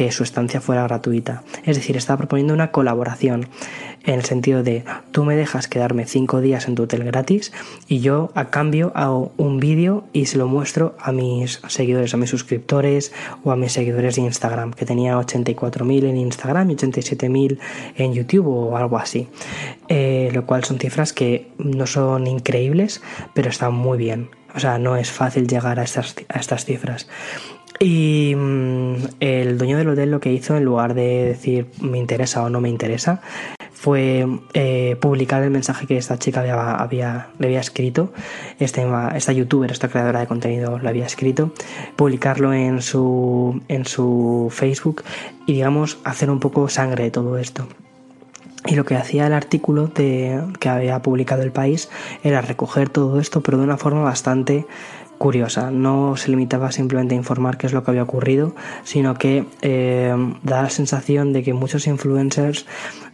que 0.00 0.10
su 0.12 0.22
estancia 0.22 0.62
fuera 0.62 0.84
gratuita. 0.84 1.42
Es 1.66 1.76
decir, 1.76 1.94
estaba 1.98 2.16
proponiendo 2.16 2.54
una 2.54 2.70
colaboración 2.70 3.48
en 4.06 4.14
el 4.14 4.24
sentido 4.24 4.62
de 4.62 4.82
tú 5.10 5.26
me 5.26 5.36
dejas 5.36 5.68
quedarme 5.68 6.06
cinco 6.06 6.40
días 6.40 6.68
en 6.68 6.74
tu 6.74 6.84
hotel 6.84 7.04
gratis 7.04 7.52
y 7.86 8.00
yo 8.00 8.30
a 8.34 8.48
cambio 8.48 8.92
hago 8.94 9.30
un 9.36 9.60
vídeo 9.60 10.04
y 10.14 10.24
se 10.24 10.38
lo 10.38 10.46
muestro 10.46 10.96
a 10.98 11.12
mis 11.12 11.60
seguidores, 11.68 12.14
a 12.14 12.16
mis 12.16 12.30
suscriptores 12.30 13.12
o 13.44 13.52
a 13.52 13.56
mis 13.56 13.72
seguidores 13.72 14.16
de 14.16 14.22
Instagram, 14.22 14.72
que 14.72 14.86
tenía 14.86 15.18
84.000 15.18 16.04
en 16.04 16.16
Instagram 16.16 16.70
y 16.70 16.76
87.000 16.76 17.58
en 17.96 18.14
YouTube 18.14 18.46
o 18.46 18.78
algo 18.78 18.96
así. 18.96 19.28
Eh, 19.88 20.30
lo 20.32 20.46
cual 20.46 20.64
son 20.64 20.78
cifras 20.78 21.12
que 21.12 21.48
no 21.58 21.86
son 21.86 22.26
increíbles, 22.26 23.02
pero 23.34 23.50
están 23.50 23.74
muy 23.74 23.98
bien. 23.98 24.30
O 24.54 24.60
sea, 24.60 24.78
no 24.78 24.96
es 24.96 25.10
fácil 25.10 25.46
llegar 25.46 25.78
a 25.78 25.82
estas, 25.82 26.16
a 26.28 26.38
estas 26.38 26.64
cifras. 26.64 27.06
Y 27.82 28.34
mm, 28.36 28.94
el 29.20 29.56
dueño 29.56 29.78
del 29.78 29.88
hotel 29.88 30.10
lo 30.10 30.20
que 30.20 30.30
hizo, 30.30 30.54
en 30.54 30.64
lugar 30.64 30.92
de 30.92 31.24
decir 31.24 31.66
me 31.80 31.96
interesa 31.96 32.42
o 32.42 32.50
no 32.50 32.60
me 32.60 32.68
interesa, 32.68 33.22
fue 33.72 34.26
eh, 34.52 34.98
publicar 35.00 35.42
el 35.42 35.50
mensaje 35.50 35.86
que 35.86 35.96
esta 35.96 36.18
chica 36.18 36.40
había, 36.78 37.28
le 37.38 37.46
había 37.46 37.60
escrito, 37.60 38.12
este, 38.58 38.86
esta 39.14 39.32
youtuber, 39.32 39.72
esta 39.72 39.88
creadora 39.88 40.20
de 40.20 40.26
contenido 40.26 40.78
le 40.78 40.86
había 40.90 41.06
escrito, 41.06 41.54
publicarlo 41.96 42.52
en 42.52 42.82
su, 42.82 43.62
en 43.68 43.86
su 43.86 44.48
Facebook 44.50 45.02
y 45.46 45.54
digamos 45.54 45.96
hacer 46.04 46.30
un 46.30 46.38
poco 46.38 46.68
sangre 46.68 47.04
de 47.04 47.10
todo 47.10 47.38
esto. 47.38 47.66
Y 48.66 48.74
lo 48.74 48.84
que 48.84 48.94
hacía 48.94 49.26
el 49.26 49.32
artículo 49.32 49.86
de, 49.86 50.42
que 50.58 50.68
había 50.68 51.00
publicado 51.00 51.42
el 51.42 51.50
país 51.50 51.88
era 52.22 52.42
recoger 52.42 52.90
todo 52.90 53.18
esto, 53.18 53.40
pero 53.40 53.56
de 53.56 53.64
una 53.64 53.78
forma 53.78 54.02
bastante 54.02 54.66
curiosa. 55.20 55.70
No 55.70 56.16
se 56.16 56.30
limitaba 56.30 56.72
simplemente 56.72 57.14
a 57.14 57.18
informar 57.18 57.58
qué 57.58 57.66
es 57.66 57.74
lo 57.74 57.84
que 57.84 57.90
había 57.90 58.04
ocurrido, 58.04 58.54
sino 58.84 59.12
que 59.16 59.44
eh, 59.60 60.14
da 60.42 60.62
la 60.62 60.70
sensación 60.70 61.34
de 61.34 61.42
que 61.42 61.52
muchos 61.52 61.86
influencers 61.86 62.64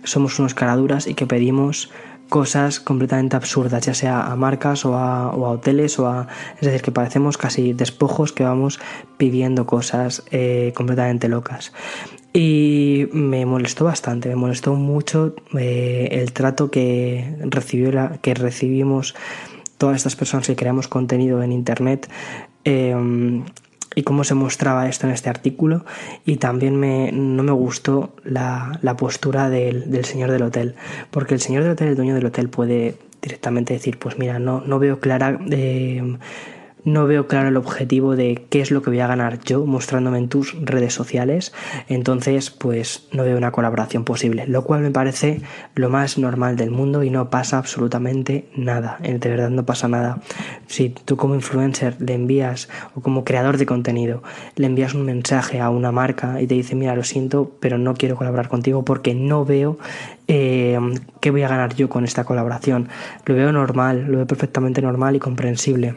somos 0.05 0.39
unos 0.39 0.55
caraduras 0.55 1.09
y 1.09 1.15
que 1.15 1.27
pedimos 1.27 1.91
cosas 2.29 2.79
completamente 2.79 3.35
absurdas, 3.35 3.87
ya 3.87 3.95
sea 3.95 4.27
a 4.27 4.37
marcas 4.37 4.85
o 4.85 4.95
a, 4.95 5.35
hoteles 5.35 5.99
o 5.99 6.07
a... 6.07 6.29
Es 6.61 6.61
decir, 6.61 6.81
que 6.81 6.93
parecemos 6.93 7.39
casi 7.39 7.73
despojos 7.73 8.33
que 8.33 8.45
vamos 8.45 8.79
pidiendo 9.17 9.67
cosas 9.67 10.23
eh, 10.31 10.73
completamente 10.77 11.29
locas. 11.29 11.73
Y 12.33 13.09
me 13.13 13.47
molestó 13.47 13.85
bastante, 13.85 14.29
me 14.29 14.37
molestó 14.37 14.75
mucho 14.75 15.35
eh, 15.59 16.09
el 16.13 16.33
trato 16.33 16.71
que, 16.71 17.35
recibió 17.51 17.91
la, 17.91 18.19
que 18.19 18.35
recibimos 18.35 19.17
todas 19.79 19.97
estas 19.97 20.17
personas 20.17 20.47
que 20.47 20.57
creamos 20.57 20.89
contenido 20.89 21.43
en 21.43 21.53
Internet 21.53 22.09
em, 22.65 23.45
y 23.95 24.03
cómo 24.03 24.25
se 24.25 24.35
mostraba 24.35 24.89
esto 24.89 25.07
en 25.07 25.13
este 25.13 25.31
artículo 25.31 25.85
y 26.25 26.37
también 26.37 26.77
me, 26.77 27.11
no 27.13 27.43
me 27.43 27.53
gustó 27.53 28.15
la, 28.25 28.79
postura 28.99 29.49
del, 29.49 30.05
señor 30.05 30.31
del 30.31 30.43
hotel 30.43 30.75
porque 31.11 31.35
el 31.35 31.41
señor 31.41 31.63
del 31.63 31.73
hotel, 31.73 31.89
el 31.89 31.97
dueño 31.97 32.15
del 32.15 32.27
hotel 32.27 32.49
puede 32.49 32.97
directamente 33.23 33.75
decir 33.75 33.99
pues 33.99 34.19
mira 34.19 34.39
no, 34.39 34.63
no 34.67 34.79
veo 34.79 35.01
clara 35.01 35.39
eh, 35.51 36.19
no 36.87 37.07
veo 37.07 37.27
claro 37.27 37.49
el 37.49 37.57
objetivo 37.57 38.17
de 38.17 38.47
qué 38.49 38.61
es 38.61 38.71
lo 38.71 38.81
que 38.81 38.91
voy 38.91 39.01
a 39.01 39.09
ganar 39.09 39.41
yo 39.45 39.67
mostrándome 39.67 40.19
en 40.19 40.29
tus 40.29 40.55
redes 40.63 40.95
sociales, 40.95 41.53
entonces 41.89 42.51
pues 42.51 43.09
no 43.13 43.25
veo 43.25 43.37
una 43.37 43.51
colaboración 43.51 44.05
posible, 44.05 44.47
lo 44.47 44.63
cual 44.63 44.81
me 44.81 44.93
parece 44.93 45.43
lo 45.75 45.91
más 45.91 46.17
normal 46.17 46.57
del 46.57 46.71
mundo 46.71 47.03
y 47.03 47.11
no 47.11 47.29
pasa 47.29 47.59
absolutamente 47.59 48.49
nada, 48.55 48.99
de 49.03 49.19
verdad 49.19 49.51
no 49.51 49.67
pasa 49.67 49.89
nada. 49.89 50.21
Si 50.69 50.91
tú 50.91 51.17
como 51.17 51.35
influencer 51.35 52.01
le 52.01 52.15
envías 52.15 52.69
o 52.95 53.01
como 53.01 53.25
creador 53.25 53.59
de 53.59 53.67
contenido 53.67 54.23
le 54.55 54.67
envías 54.67 54.95
un 54.95 55.05
mensaje 55.05 55.61
a 55.61 55.71
una 55.71 55.91
marca 55.91 56.41
y 56.41 56.47
te 56.47 56.55
dice 56.55 56.77
mira 56.77 56.95
lo 56.95 57.03
siento 57.03 57.51
pero 57.61 57.79
no 57.79 57.95
quiero 57.95 58.15
colaborar 58.15 58.49
contigo 58.49 58.85
porque 58.85 59.13
no 59.15 59.45
veo 59.45 59.77
eh, 60.29 60.79
qué 61.21 61.33
voy 61.33 61.43
a 61.43 61.49
ganar 61.49 61.75
yo 61.75 61.89
con 61.89 62.05
esta 62.05 62.25
colaboración, 62.25 62.89
lo 63.25 63.35
veo 63.35 63.51
normal, 63.51 64.07
lo 64.09 64.19
veo 64.19 64.27
perfectamente 64.27 64.83
normal 64.83 65.17
y 65.17 65.19
comprensible. 65.19 65.97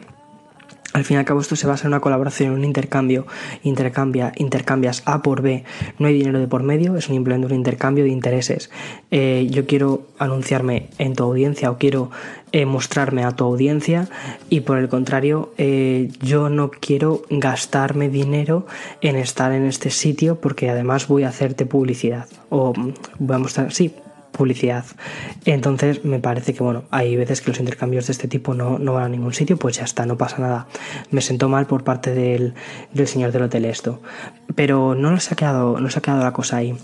Al 0.92 1.04
fin 1.04 1.16
y 1.16 1.18
al 1.18 1.24
cabo 1.24 1.40
esto 1.40 1.54
se 1.54 1.68
basa 1.68 1.84
en 1.84 1.92
una 1.92 2.00
colaboración, 2.00 2.52
en 2.52 2.58
un 2.58 2.64
intercambio, 2.64 3.26
intercambia, 3.62 4.32
intercambias 4.36 5.02
A 5.06 5.22
por 5.22 5.40
B, 5.40 5.62
no 5.98 6.08
hay 6.08 6.14
dinero 6.14 6.40
de 6.40 6.48
por 6.48 6.64
medio, 6.64 6.96
es 6.96 7.04
simplemente 7.04 7.46
un 7.46 7.54
intercambio 7.54 8.04
de 8.04 8.10
intereses. 8.10 8.70
Eh, 9.12 9.46
yo 9.50 9.66
quiero 9.66 10.06
anunciarme 10.18 10.88
en 10.98 11.14
tu 11.14 11.22
audiencia 11.22 11.70
o 11.70 11.78
quiero 11.78 12.10
eh, 12.52 12.66
mostrarme 12.66 13.24
a 13.24 13.30
tu 13.30 13.44
audiencia 13.44 14.08
y 14.48 14.60
por 14.60 14.78
el 14.78 14.88
contrario 14.88 15.52
eh, 15.58 16.10
yo 16.20 16.48
no 16.48 16.72
quiero 16.72 17.22
gastarme 17.30 18.08
dinero 18.08 18.66
en 19.00 19.14
estar 19.14 19.52
en 19.52 19.66
este 19.66 19.90
sitio 19.90 20.40
porque 20.40 20.70
además 20.70 21.06
voy 21.06 21.22
a 21.22 21.28
hacerte 21.28 21.66
publicidad 21.66 22.26
o 22.48 22.72
voy 23.18 23.36
a 23.36 23.38
mostrar, 23.38 23.72
sí, 23.72 23.94
publicidad. 24.32 24.84
Entonces 25.44 26.04
me 26.04 26.18
parece 26.18 26.54
que 26.54 26.62
bueno, 26.62 26.84
hay 26.90 27.16
veces 27.16 27.40
que 27.40 27.50
los 27.50 27.60
intercambios 27.60 28.06
de 28.06 28.12
este 28.12 28.28
tipo 28.28 28.54
no, 28.54 28.78
no 28.78 28.94
van 28.94 29.04
a 29.04 29.08
ningún 29.08 29.34
sitio, 29.34 29.56
pues 29.56 29.76
ya 29.76 29.84
está, 29.84 30.06
no 30.06 30.16
pasa 30.16 30.38
nada. 30.38 30.66
Me 31.10 31.20
sentó 31.20 31.48
mal 31.48 31.66
por 31.66 31.84
parte 31.84 32.14
del, 32.14 32.54
del 32.92 33.06
señor 33.06 33.32
del 33.32 33.42
hotel 33.42 33.64
esto. 33.64 34.00
Pero 34.54 34.94
no 34.94 35.18
se 35.20 35.34
ha 35.34 35.36
quedado, 35.36 35.76
ha 35.76 36.00
quedado 36.00 36.22
la 36.22 36.32
cosa 36.32 36.58
ahí. 36.58 36.74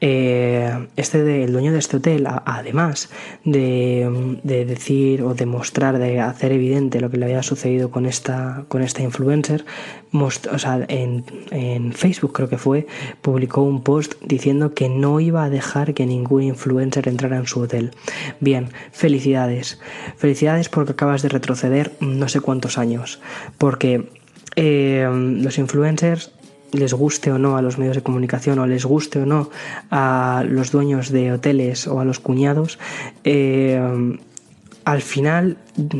Eh, 0.00 0.88
este 0.96 1.22
de, 1.22 1.44
el 1.44 1.52
dueño 1.52 1.72
de 1.72 1.78
este 1.78 1.98
hotel, 1.98 2.26
además 2.44 3.10
de, 3.44 4.38
de, 4.42 4.64
decir 4.64 5.22
o 5.22 5.34
demostrar, 5.34 5.98
de 5.98 6.20
hacer 6.20 6.52
evidente 6.52 7.00
lo 7.00 7.10
que 7.10 7.16
le 7.16 7.26
había 7.26 7.42
sucedido 7.42 7.90
con 7.90 8.06
esta, 8.06 8.64
con 8.68 8.82
esta 8.82 9.02
influencer, 9.02 9.64
en, 10.12 11.92
Facebook 11.92 12.32
creo 12.32 12.48
que 12.48 12.58
fue, 12.58 12.86
publicó 13.22 13.62
un 13.62 13.82
post 13.82 14.14
diciendo 14.24 14.74
que 14.74 14.88
no 14.88 15.20
iba 15.20 15.44
a 15.44 15.50
dejar 15.50 15.94
que 15.94 16.06
ningún 16.06 16.42
influencer 16.42 17.08
entrara 17.08 17.36
en 17.36 17.46
su 17.46 17.60
hotel. 17.60 17.92
Bien, 18.40 18.68
felicidades. 18.92 19.78
Felicidades 20.16 20.68
porque 20.68 20.92
acabas 20.92 21.22
de 21.22 21.28
retroceder 21.28 21.92
no 22.00 22.28
sé 22.28 22.40
cuántos 22.40 22.78
años. 22.78 23.20
Porque 23.58 24.08
eh, 24.56 25.08
los 25.12 25.58
influencers 25.58 26.32
les 26.72 26.92
guste 26.94 27.32
o 27.32 27.38
no 27.38 27.56
a 27.56 27.62
los 27.62 27.78
medios 27.78 27.96
de 27.96 28.02
comunicación 28.02 28.58
o 28.58 28.66
les 28.66 28.84
guste 28.84 29.20
o 29.20 29.26
no 29.26 29.50
a 29.90 30.44
los 30.48 30.70
dueños 30.70 31.10
de 31.10 31.32
hoteles 31.32 31.86
o 31.86 32.00
a 32.00 32.04
los 32.04 32.20
cuñados, 32.20 32.78
eh, 33.24 33.80
al 34.84 35.02
final 35.02 35.56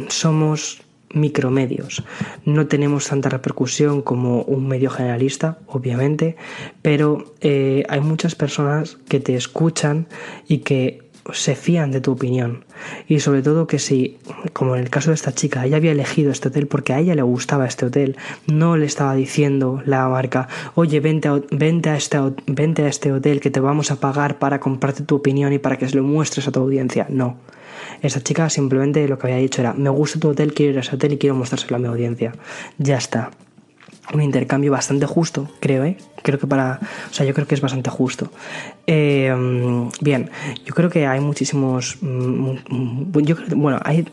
somos 0.09 0.83
micromedios. 1.13 2.03
No 2.45 2.67
tenemos 2.67 3.09
tanta 3.09 3.29
repercusión 3.29 4.03
como 4.03 4.43
un 4.43 4.69
medio 4.69 4.91
generalista, 4.91 5.59
obviamente, 5.67 6.37
pero 6.83 7.35
eh, 7.41 7.85
hay 7.89 8.01
muchas 8.01 8.35
personas 8.35 8.99
que 9.09 9.21
te 9.21 9.35
escuchan 9.35 10.07
y 10.47 10.59
que 10.59 11.11
se 11.33 11.55
fían 11.55 11.91
de 11.91 12.01
tu 12.01 12.13
opinión. 12.13 12.65
Y 13.07 13.21
sobre 13.21 13.43
todo 13.43 13.67
que 13.67 13.79
si, 13.79 14.19
como 14.53 14.75
en 14.75 14.83
el 14.83 14.91
caso 14.91 15.11
de 15.11 15.15
esta 15.15 15.33
chica, 15.33 15.65
ella 15.65 15.77
había 15.77 15.93
elegido 15.93 16.33
este 16.33 16.49
hotel 16.49 16.67
porque 16.67 16.93
a 16.93 16.99
ella 16.99 17.15
le 17.15 17.23
gustaba 17.23 17.67
este 17.67 17.87
hotel, 17.87 18.17
no 18.47 18.77
le 18.77 18.87
estaba 18.87 19.15
diciendo 19.15 19.83
la 19.85 20.09
marca, 20.09 20.49
oye, 20.75 21.01
vente 21.01 21.29
a, 21.29 21.41
vente 21.51 21.91
a, 21.91 21.97
este, 21.97 22.19
vente 22.47 22.85
a 22.85 22.89
este 22.89 23.13
hotel 23.13 23.41
que 23.41 23.51
te 23.51 23.61
vamos 23.61 23.91
a 23.91 23.97
pagar 23.97 24.39
para 24.39 24.61
comprarte 24.61 25.05
tu 25.05 25.17
opinión 25.17 25.53
y 25.53 25.59
para 25.59 25.77
que 25.77 25.89
se 25.89 25.97
lo 25.97 26.03
muestres 26.03 26.49
a 26.49 26.53
tu 26.53 26.61
audiencia. 26.61 27.07
No. 27.09 27.37
Esta 28.03 28.21
chica 28.23 28.49
simplemente 28.49 29.07
lo 29.09 29.19
que 29.19 29.27
había 29.27 29.39
dicho 29.39 29.61
era, 29.61 29.75
me 29.75 29.91
gusta 29.91 30.19
tu 30.19 30.31
hotel, 30.31 30.55
quiero 30.55 30.73
ir 30.73 30.79
a 30.79 30.81
ese 30.81 30.95
hotel 30.95 31.13
y 31.13 31.19
quiero 31.19 31.35
mostrárselo 31.35 31.77
a 31.77 31.79
mi 31.79 31.87
audiencia. 31.87 32.33
Ya 32.79 32.97
está 32.97 33.31
un 34.13 34.23
intercambio 34.23 34.73
bastante 34.73 35.07
justo, 35.07 35.49
creo, 35.61 35.85
¿eh? 35.85 35.97
Creo 36.23 36.39
que 36.39 36.47
para. 36.47 36.81
O 37.11 37.15
sea, 37.15 37.27
yo 37.27 37.35
creo 37.35 37.47
que 37.47 37.55
es 37.55 37.61
bastante 37.61 37.91
justo. 37.91 38.31
Eh, 38.87 39.35
bien, 40.01 40.31
yo 40.65 40.75
creo 40.75 40.91
que 40.91 41.07
hay 41.07 41.21
muchísimos. 41.21 41.99
Mm, 42.01 42.57
mm, 42.69 43.13
yo 43.23 43.37
bueno, 43.57 43.79
hay. 43.85 44.07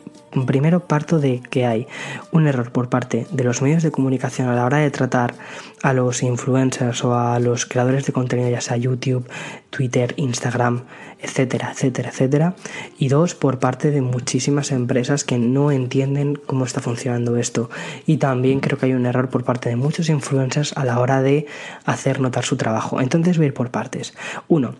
Primero 0.45 0.81
parto 0.81 1.19
de 1.19 1.41
que 1.49 1.65
hay 1.65 1.87
un 2.31 2.47
error 2.47 2.71
por 2.71 2.89
parte 2.89 3.25
de 3.31 3.43
los 3.45 3.61
medios 3.61 3.81
de 3.81 3.91
comunicación 3.91 4.49
a 4.49 4.53
la 4.53 4.65
hora 4.65 4.77
de 4.77 4.91
tratar 4.91 5.33
a 5.81 5.93
los 5.93 6.21
influencers 6.21 7.03
o 7.05 7.17
a 7.17 7.39
los 7.39 7.65
creadores 7.65 8.05
de 8.05 8.13
contenido, 8.13 8.49
ya 8.49 8.61
sea 8.61 8.77
YouTube, 8.77 9.27
Twitter, 9.69 10.13
Instagram, 10.17 10.83
etcétera, 11.19 11.71
etcétera, 11.71 12.09
etcétera. 12.09 12.55
Y 12.97 13.07
dos, 13.07 13.35
por 13.35 13.59
parte 13.59 13.91
de 13.91 14.01
muchísimas 14.01 14.71
empresas 14.71 15.23
que 15.23 15.37
no 15.37 15.71
entienden 15.71 16.35
cómo 16.35 16.65
está 16.65 16.81
funcionando 16.81 17.37
esto. 17.37 17.69
Y 18.05 18.17
también 18.17 18.59
creo 18.59 18.77
que 18.77 18.87
hay 18.87 18.93
un 18.93 19.05
error 19.05 19.29
por 19.29 19.43
parte 19.43 19.69
de 19.69 19.75
muchos 19.75 20.09
influencers 20.09 20.75
a 20.77 20.85
la 20.85 20.99
hora 20.99 21.21
de 21.21 21.47
hacer 21.85 21.96
notar 22.19 22.43
su 22.43 22.57
trabajo. 22.57 23.01
Entonces 23.01 23.37
voy 23.37 23.45
a 23.45 23.47
ir 23.47 23.53
por 23.53 23.71
partes. 23.71 24.13
Uno, 24.47 24.75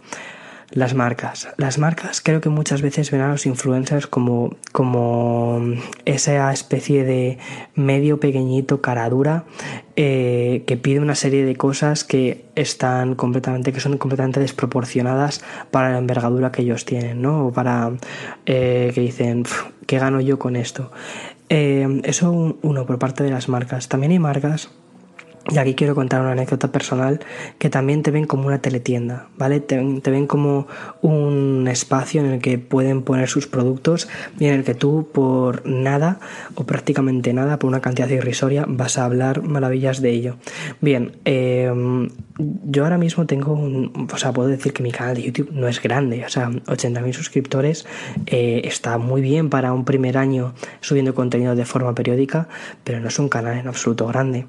las 0.71 0.93
marcas. 0.93 1.47
Las 1.57 1.77
marcas 1.77 2.19
creo 2.21 2.41
que 2.41 2.49
muchas 2.49 2.81
veces 2.81 3.09
ven 3.11 3.21
a 3.21 3.29
los 3.29 3.45
influencers 3.45 4.05
como, 4.05 4.55
como 4.73 5.61
esa 6.03 6.51
especie 6.51 7.05
de 7.05 7.37
medio 7.75 8.19
pequeñito, 8.19 8.81
cara 8.81 9.09
dura, 9.09 9.45
eh, 9.95 10.63
que 10.67 10.75
pide 10.75 10.99
una 10.99 11.15
serie 11.15 11.45
de 11.45 11.55
cosas 11.55 12.03
que 12.03 12.45
están 12.55 13.15
completamente, 13.15 13.71
que 13.71 13.79
son 13.79 13.97
completamente 13.97 14.41
desproporcionadas 14.41 15.41
para 15.71 15.91
la 15.91 15.99
envergadura 15.99 16.51
que 16.51 16.63
ellos 16.63 16.83
tienen, 16.83 17.21
¿no? 17.21 17.47
O 17.47 17.53
para 17.53 17.93
eh, 18.45 18.91
que 18.93 19.01
dicen, 19.01 19.45
¿qué 19.85 19.99
gano 19.99 20.19
yo 20.19 20.37
con 20.37 20.57
esto? 20.57 20.91
Eh, 21.49 22.01
eso 22.03 22.57
uno 22.61 22.85
por 22.85 22.99
parte 22.99 23.23
de 23.23 23.31
las 23.31 23.47
marcas. 23.47 23.87
También 23.87 24.11
hay 24.11 24.19
marcas 24.19 24.69
y 25.49 25.57
aquí 25.57 25.75
quiero 25.75 25.95
contar 25.95 26.21
una 26.21 26.31
anécdota 26.31 26.71
personal 26.71 27.19
que 27.57 27.69
también 27.69 28.03
te 28.03 28.11
ven 28.11 28.25
como 28.25 28.47
una 28.47 28.59
teletienda, 28.59 29.29
¿vale? 29.37 29.59
Te, 29.59 29.77
ven 29.77 30.27
como 30.27 30.67
un 31.01 31.67
espacio 31.69 32.21
en 32.21 32.31
el 32.33 32.41
que 32.41 32.57
pueden 32.57 33.01
poner 33.03 33.29
sus 33.29 33.47
productos 33.47 34.07
y 34.39 34.45
en 34.45 34.55
el 34.55 34.63
que 34.63 34.75
tú 34.75 35.09
por 35.13 35.65
nada 35.65 36.19
o 36.55 36.65
prácticamente 36.65 37.33
nada, 37.33 37.59
por 37.59 37.69
una 37.69 37.81
cantidad 37.81 38.09
irrisoria, 38.09 38.65
vas 38.67 38.97
a 38.97 39.05
hablar 39.05 39.41
maravillas 39.43 40.01
de 40.01 40.11
ello. 40.11 40.35
Bien, 40.81 41.13
em, 41.25 42.09
yo 42.37 42.83
ahora 42.83 42.97
mismo 42.97 43.25
tengo 43.25 43.53
un, 43.53 44.07
o 44.11 44.17
sea, 44.17 44.31
puedo 44.31 44.49
decir 44.49 44.73
que 44.73 44.83
mi 44.83 44.91
canal 44.91 45.15
de 45.15 45.23
YouTube 45.23 45.51
no 45.51 45.67
es 45.67 45.81
grande, 45.81 46.23
o 46.25 46.29
sea, 46.29 46.49
80.000 46.49 47.13
suscriptores 47.13 47.85
eh, 48.27 48.61
está 48.65 48.97
muy 48.97 49.21
bien 49.21 49.49
para 49.49 49.73
un 49.73 49.85
primer 49.85 50.17
año 50.17 50.53
subiendo 50.79 51.15
contenido 51.15 51.55
de 51.55 51.65
forma 51.65 51.95
periódica, 51.95 52.47
pero 52.83 52.99
no 52.99 53.07
es 53.07 53.17
un 53.19 53.29
canal 53.29 53.57
en 53.57 53.67
absoluto 53.67 54.05
grande. 54.07 54.45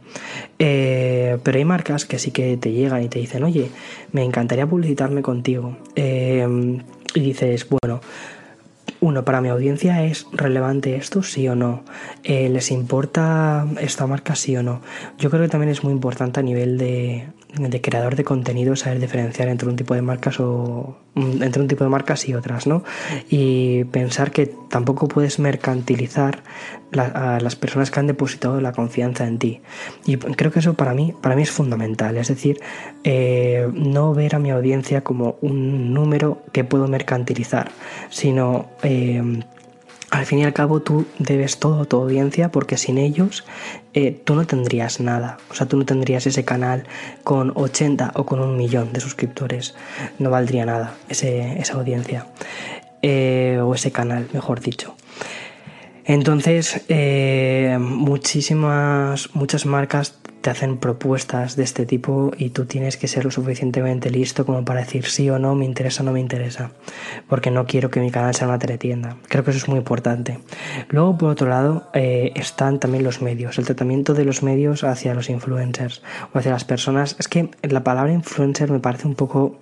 Eh, 0.59 1.39
pero 1.43 1.59
hay 1.59 1.65
marcas 1.65 2.05
que 2.05 2.19
sí 2.19 2.31
que 2.31 2.57
te 2.57 2.73
llegan 2.73 3.03
y 3.03 3.09
te 3.09 3.19
dicen, 3.19 3.45
oye, 3.45 3.71
me 4.13 4.23
encantaría 4.23 4.67
publicitarme 4.67 5.23
contigo. 5.23 5.77
Eh, 5.97 6.47
y 7.15 7.21
dices, 7.21 7.67
bueno, 7.69 8.01
uno, 9.01 9.25
para 9.25 9.41
mi 9.41 9.49
audiencia 9.49 10.05
es 10.05 10.27
relevante 10.33 10.97
esto, 10.97 11.23
sí 11.23 11.49
o 11.49 11.55
no. 11.55 11.85
Eh, 12.25 12.49
¿Les 12.49 12.71
importa 12.71 13.67
esta 13.81 14.07
marca, 14.07 14.35
sí 14.35 14.57
o 14.57 14.63
no? 14.63 14.81
Yo 15.19 15.31
creo 15.31 15.43
que 15.43 15.49
también 15.49 15.71
es 15.71 15.85
muy 15.85 15.93
importante 15.93 16.41
a 16.41 16.43
nivel 16.43 16.79
de, 16.79 17.29
de 17.57 17.81
creador 17.81 18.15
de 18.15 18.25
contenido 18.25 18.77
saber 18.77 19.01
diferenciar 19.01 19.49
entre 19.49 19.69
un 19.69 19.77
tipo 19.77 19.95
de 19.95 20.03
marcas 20.03 20.39
o 20.39 20.99
mm, 21.15 21.43
entre 21.43 21.63
un 21.63 21.69
tipo 21.69 21.83
de 21.83 21.91
marcas 21.91 22.29
y 22.29 22.35
otras, 22.35 22.67
¿no? 22.67 22.85
Y 23.31 23.85
pensar 23.85 24.33
que 24.33 24.47
tampoco 24.69 25.09
puedes 25.09 25.39
mercantilizar 25.39 26.43
a 26.97 27.39
las 27.41 27.57
personas 27.57 27.91
que 27.91 28.01
han 28.01 28.07
depositado 28.07 28.61
la 28.61 28.73
confianza 28.73 29.27
en 29.27 29.39
ti. 29.39 29.61
Y 30.05 30.17
creo 30.17 30.53
que 30.53 30.59
eso 30.59 30.75
para 30.75 30.95
mí, 30.95 31.15
para 31.21 31.37
mí 31.37 31.43
es 31.43 31.51
fundamental. 31.51 32.17
Es 32.19 32.29
decir, 32.29 32.61
eh, 33.05 33.69
no 33.73 34.13
ver 34.15 34.35
a 34.35 34.39
mi 34.39 34.51
audiencia 34.51 35.03
como 35.03 35.37
un 35.41 35.95
número 35.95 36.43
que 36.53 36.65
puedo 36.65 36.87
mercantilizar, 36.87 37.71
sino 38.11 38.71
eh, 38.83 39.23
al 40.11 40.25
fin 40.25 40.39
y 40.39 40.45
al 40.45 40.55
cabo 40.55 40.81
tú 40.81 41.07
debes 41.19 41.59
todo 41.59 41.83
a 41.83 41.85
tu 41.85 41.97
audiencia 41.99 42.51
porque 42.51 42.77
sin 42.79 42.97
ellos 42.97 43.45
eh, 43.93 44.13
tú 44.13 44.35
no 44.35 44.47
tendrías 44.47 45.01
nada. 45.01 45.39
O 45.51 45.55
sea, 45.55 45.67
tú 45.67 45.77
no 45.77 45.85
tendrías 45.85 46.27
ese 46.27 46.45
canal 46.45 46.85
con 47.25 47.53
80 47.55 48.13
o 48.15 48.25
con 48.25 48.41
un 48.41 48.57
millón 48.57 48.93
de 48.93 49.01
suscriptores. 49.01 49.75
No 50.19 50.31
valdría 50.31 50.65
nada 50.65 50.95
ese, 51.09 51.61
esa 51.61 51.75
audiencia. 51.75 52.27
Eh, 53.03 53.61
o 53.63 53.75
ese 53.75 53.93
canal, 53.93 54.29
mejor 54.33 54.61
dicho. 54.61 54.95
Entonces, 56.09 56.87
eh, 56.89 57.77
muchísimas, 57.79 59.35
muchas 59.35 59.67
marcas 59.67 60.19
te 60.41 60.49
hacen 60.49 60.79
propuestas 60.79 61.55
de 61.55 61.65
este 61.65 61.85
tipo 61.85 62.31
y 62.39 62.49
tú 62.49 62.65
tienes 62.65 62.97
que 62.97 63.09
ser 63.09 63.27
lo 63.27 63.31
suficientemente 63.31 64.09
listo 64.09 64.47
como 64.47 64.65
para 64.65 64.81
decir 64.81 65.05
sí 65.05 65.29
o 65.29 65.39
no, 65.39 65.55
me 65.55 65.67
interesa 65.67 66.03
o 66.03 66.07
no 66.07 66.13
me 66.13 66.21
interesa, 66.21 66.71
porque 67.29 67.51
no 67.51 67.67
quiero 67.67 67.91
que 67.91 68.01
mi 68.01 68.11
canal 68.11 68.35
sea 68.35 68.49
una 68.49 68.59
teletienda. 68.59 69.19
Creo 69.29 69.45
que 69.45 69.51
eso 69.51 69.59
es 69.59 69.69
muy 69.69 69.77
importante. 69.77 70.39
Luego, 70.89 71.19
por 71.19 71.29
otro 71.29 71.47
lado, 71.47 71.91
eh, 71.93 72.33
están 72.37 72.81
también 72.81 73.05
los 73.05 73.21
medios, 73.21 73.59
el 73.59 73.67
tratamiento 73.67 74.15
de 74.15 74.25
los 74.25 74.43
medios 74.43 74.85
hacia 74.85 75.13
los 75.13 75.29
influencers 75.29 76.03
o 76.33 76.39
hacia 76.39 76.53
las 76.53 76.65
personas. 76.65 77.17
Es 77.19 77.29
que 77.29 77.51
la 77.61 77.85
palabra 77.85 78.15
influencer 78.15 78.71
me 78.71 78.81
parece 78.81 79.07
un 79.07 79.15
poco 79.15 79.59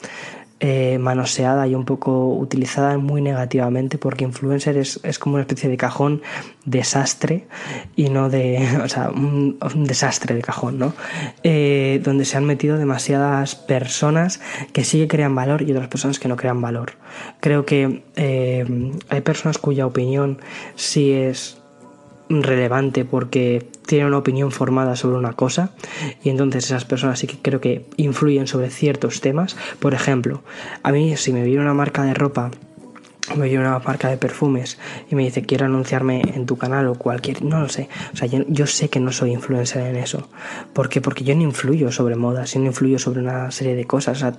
eh, 0.59 0.97
manoseada 0.99 1.66
y 1.66 1.75
un 1.75 1.85
poco 1.85 2.29
utilizada 2.35 2.97
muy 2.97 3.21
negativamente 3.21 3.99
porque 3.99 4.25
influencer 4.25 4.79
es, 4.79 5.19
como 5.19 5.35
una 5.35 5.42
especie 5.42 5.69
de 5.69 5.77
cajón 5.77 6.23
desastre 6.64 7.47
y 7.95 8.09
no 8.09 8.31
de, 8.31 8.66
o 8.83 8.88
sea, 8.88 9.11
un, 9.11 9.59
desastre 9.85 10.35
de 10.35 10.40
cajón, 10.40 10.79
¿no? 10.79 10.95
Eh, 11.42 12.01
donde 12.03 12.25
se 12.25 12.38
han 12.38 12.45
metido 12.45 12.79
demasiadas 12.79 13.55
personas 13.55 14.40
que 14.73 14.83
sí 14.83 14.99
que 15.01 15.09
crean 15.09 15.35
valor 15.35 15.61
y 15.61 15.73
otras 15.73 15.88
personas 15.88 16.19
que 16.19 16.29
no 16.29 16.37
crean 16.37 16.62
valor. 16.62 16.92
Creo 17.40 17.66
que 17.66 18.03
eh, 18.16 18.92
hay 19.11 19.21
personas 19.21 19.59
cuya 19.59 19.87
opinión 19.87 20.40
sí 20.75 21.12
es 21.12 21.59
relevante 22.29 23.05
porque 23.05 23.69
tiene 23.87 24.07
una 24.07 24.19
opinión 24.19 24.51
formada 24.51 24.97
sobre 24.97 25.17
una 25.17 25.35
cosa 25.35 25.71
y 26.23 26.31
entonces 26.31 26.65
esas 26.65 26.85
personas 26.85 27.19
sí 27.19 27.27
que 27.27 27.39
creo 27.39 27.61
que 27.61 27.87
influyen 27.97 28.47
sobre 28.47 28.71
ciertos 28.71 29.21
temas. 29.21 29.57
Por 29.79 29.95
ejemplo, 29.95 30.43
a 30.83 30.93
mí 30.93 31.17
si 31.17 31.33
me 31.33 31.45
viene 31.45 31.62
una 31.62 31.75
marca 31.75 32.03
de 32.03 32.15
ropa 32.15 32.51
me 33.35 33.49
viene 33.49 33.61
una 33.61 33.79
marca 33.79 34.09
de 34.09 34.17
perfumes 34.17 34.79
y 35.11 35.15
me 35.15 35.25
dice 35.25 35.43
quiero 35.43 35.67
anunciarme 35.67 36.23
en 36.35 36.47
tu 36.47 36.57
canal 36.57 36.87
o 36.87 36.95
cualquier 36.95 37.43
no 37.43 37.61
lo 37.61 37.69
sé. 37.69 37.89
O 38.12 38.17
sea 38.17 38.29
yo, 38.29 38.67
sé 38.67 38.89
que 38.89 39.01
no 39.01 39.12
soy 39.12 39.33
influencer 39.33 39.87
en 39.87 39.97
eso. 39.97 40.29
¿por 40.73 40.89
qué? 40.89 41.01
porque 41.01 41.25
yo 41.25 41.35
no 41.35 41.43
influyo 41.43 41.91
sobre 41.91 42.17
moda 42.17 42.45
yo 42.45 42.61
no 42.61 42.67
influyo 42.67 42.99
sobre 42.99 43.21
una 43.21 43.51
serie 43.51 43.75
de 43.75 43.85
cosas. 43.85 44.19
O 44.19 44.21
sea 44.21 44.33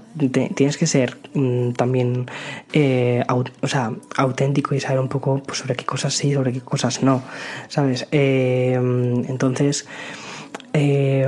tienes 0.56 0.78
que 0.78 0.88
ser 0.88 1.18
mm, 1.34 1.72
también 1.72 2.28
eh, 2.74 3.24
o 3.62 3.68
sea 3.68 3.92
auténtico 4.16 4.76
y 4.76 4.80
saber 4.80 5.00
un 5.00 5.10
poco 5.10 5.42
pues, 5.46 5.60
sobre 5.60 5.76
qué 5.76 5.86
cosas 5.86 6.14
sí 6.14 6.34
sobre 6.34 6.54
qué 6.54 6.62
cosas 6.62 7.04
no 7.04 7.24
sabes 7.68 8.08
eh, 8.12 8.74
entonces 8.74 9.88
eh, 10.74 11.28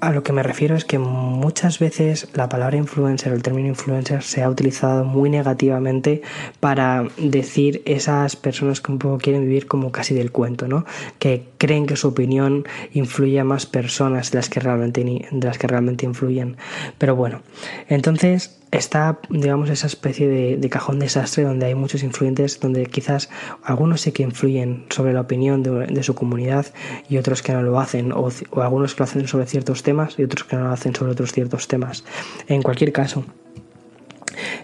a 0.00 0.12
lo 0.12 0.22
que 0.22 0.32
me 0.32 0.42
refiero 0.42 0.76
es 0.76 0.84
que 0.84 0.98
muchas 0.98 1.78
veces 1.78 2.28
la 2.34 2.48
palabra 2.48 2.76
influencer 2.76 3.32
o 3.32 3.34
el 3.34 3.42
término 3.42 3.68
influencer 3.68 4.22
se 4.22 4.42
ha 4.42 4.48
utilizado 4.48 5.04
muy 5.04 5.28
negativamente 5.28 6.22
para 6.60 7.04
decir 7.16 7.82
esas 7.84 8.36
personas 8.36 8.80
que 8.80 8.92
un 8.92 8.98
poco 8.98 9.18
quieren 9.18 9.42
vivir 9.42 9.66
como 9.66 9.90
casi 9.90 10.14
del 10.14 10.30
cuento, 10.30 10.68
¿no? 10.68 10.84
Que 11.18 11.48
creen 11.58 11.86
que 11.86 11.96
su 11.96 12.08
opinión 12.08 12.64
influye 12.92 13.40
a 13.40 13.44
más 13.44 13.66
personas 13.66 14.30
de 14.30 14.38
las 14.38 14.48
que 14.48 14.60
realmente, 14.60 15.04
de 15.04 15.46
las 15.46 15.58
que 15.58 15.66
realmente 15.66 16.06
influyen. 16.06 16.56
Pero 16.98 17.16
bueno, 17.16 17.42
entonces 17.88 18.58
está, 18.70 19.18
digamos, 19.30 19.70
esa 19.70 19.86
especie 19.86 20.28
de, 20.28 20.68
cajón 20.68 20.98
desastre 20.98 21.44
donde 21.44 21.66
hay 21.66 21.74
muchos 21.74 22.02
influyentes, 22.02 22.60
donde 22.60 22.86
quizás 22.86 23.30
algunos 23.62 24.02
sí 24.02 24.12
que 24.12 24.22
influyen 24.22 24.84
sobre 24.90 25.12
la 25.12 25.22
opinión 25.22 25.62
de, 25.62 26.02
su 26.02 26.14
comunidad 26.14 26.66
y 27.08 27.16
otros 27.16 27.42
que 27.42 27.52
no 27.52 27.62
lo 27.62 27.80
hacen, 27.80 28.12
o, 28.12 28.28
o, 28.50 28.60
algunos 28.62 28.94
que 28.94 29.00
lo 29.00 29.04
hacen 29.04 29.26
sobre 29.26 29.46
ciertos 29.46 29.82
temas 29.82 30.18
y 30.18 30.24
otros 30.24 30.44
que 30.44 30.56
no 30.56 30.64
lo 30.64 30.72
hacen 30.72 30.94
sobre 30.94 31.12
otros 31.12 31.32
ciertos 31.32 31.68
temas. 31.68 32.04
En 32.46 32.62
cualquier 32.62 32.92
caso, 32.92 33.24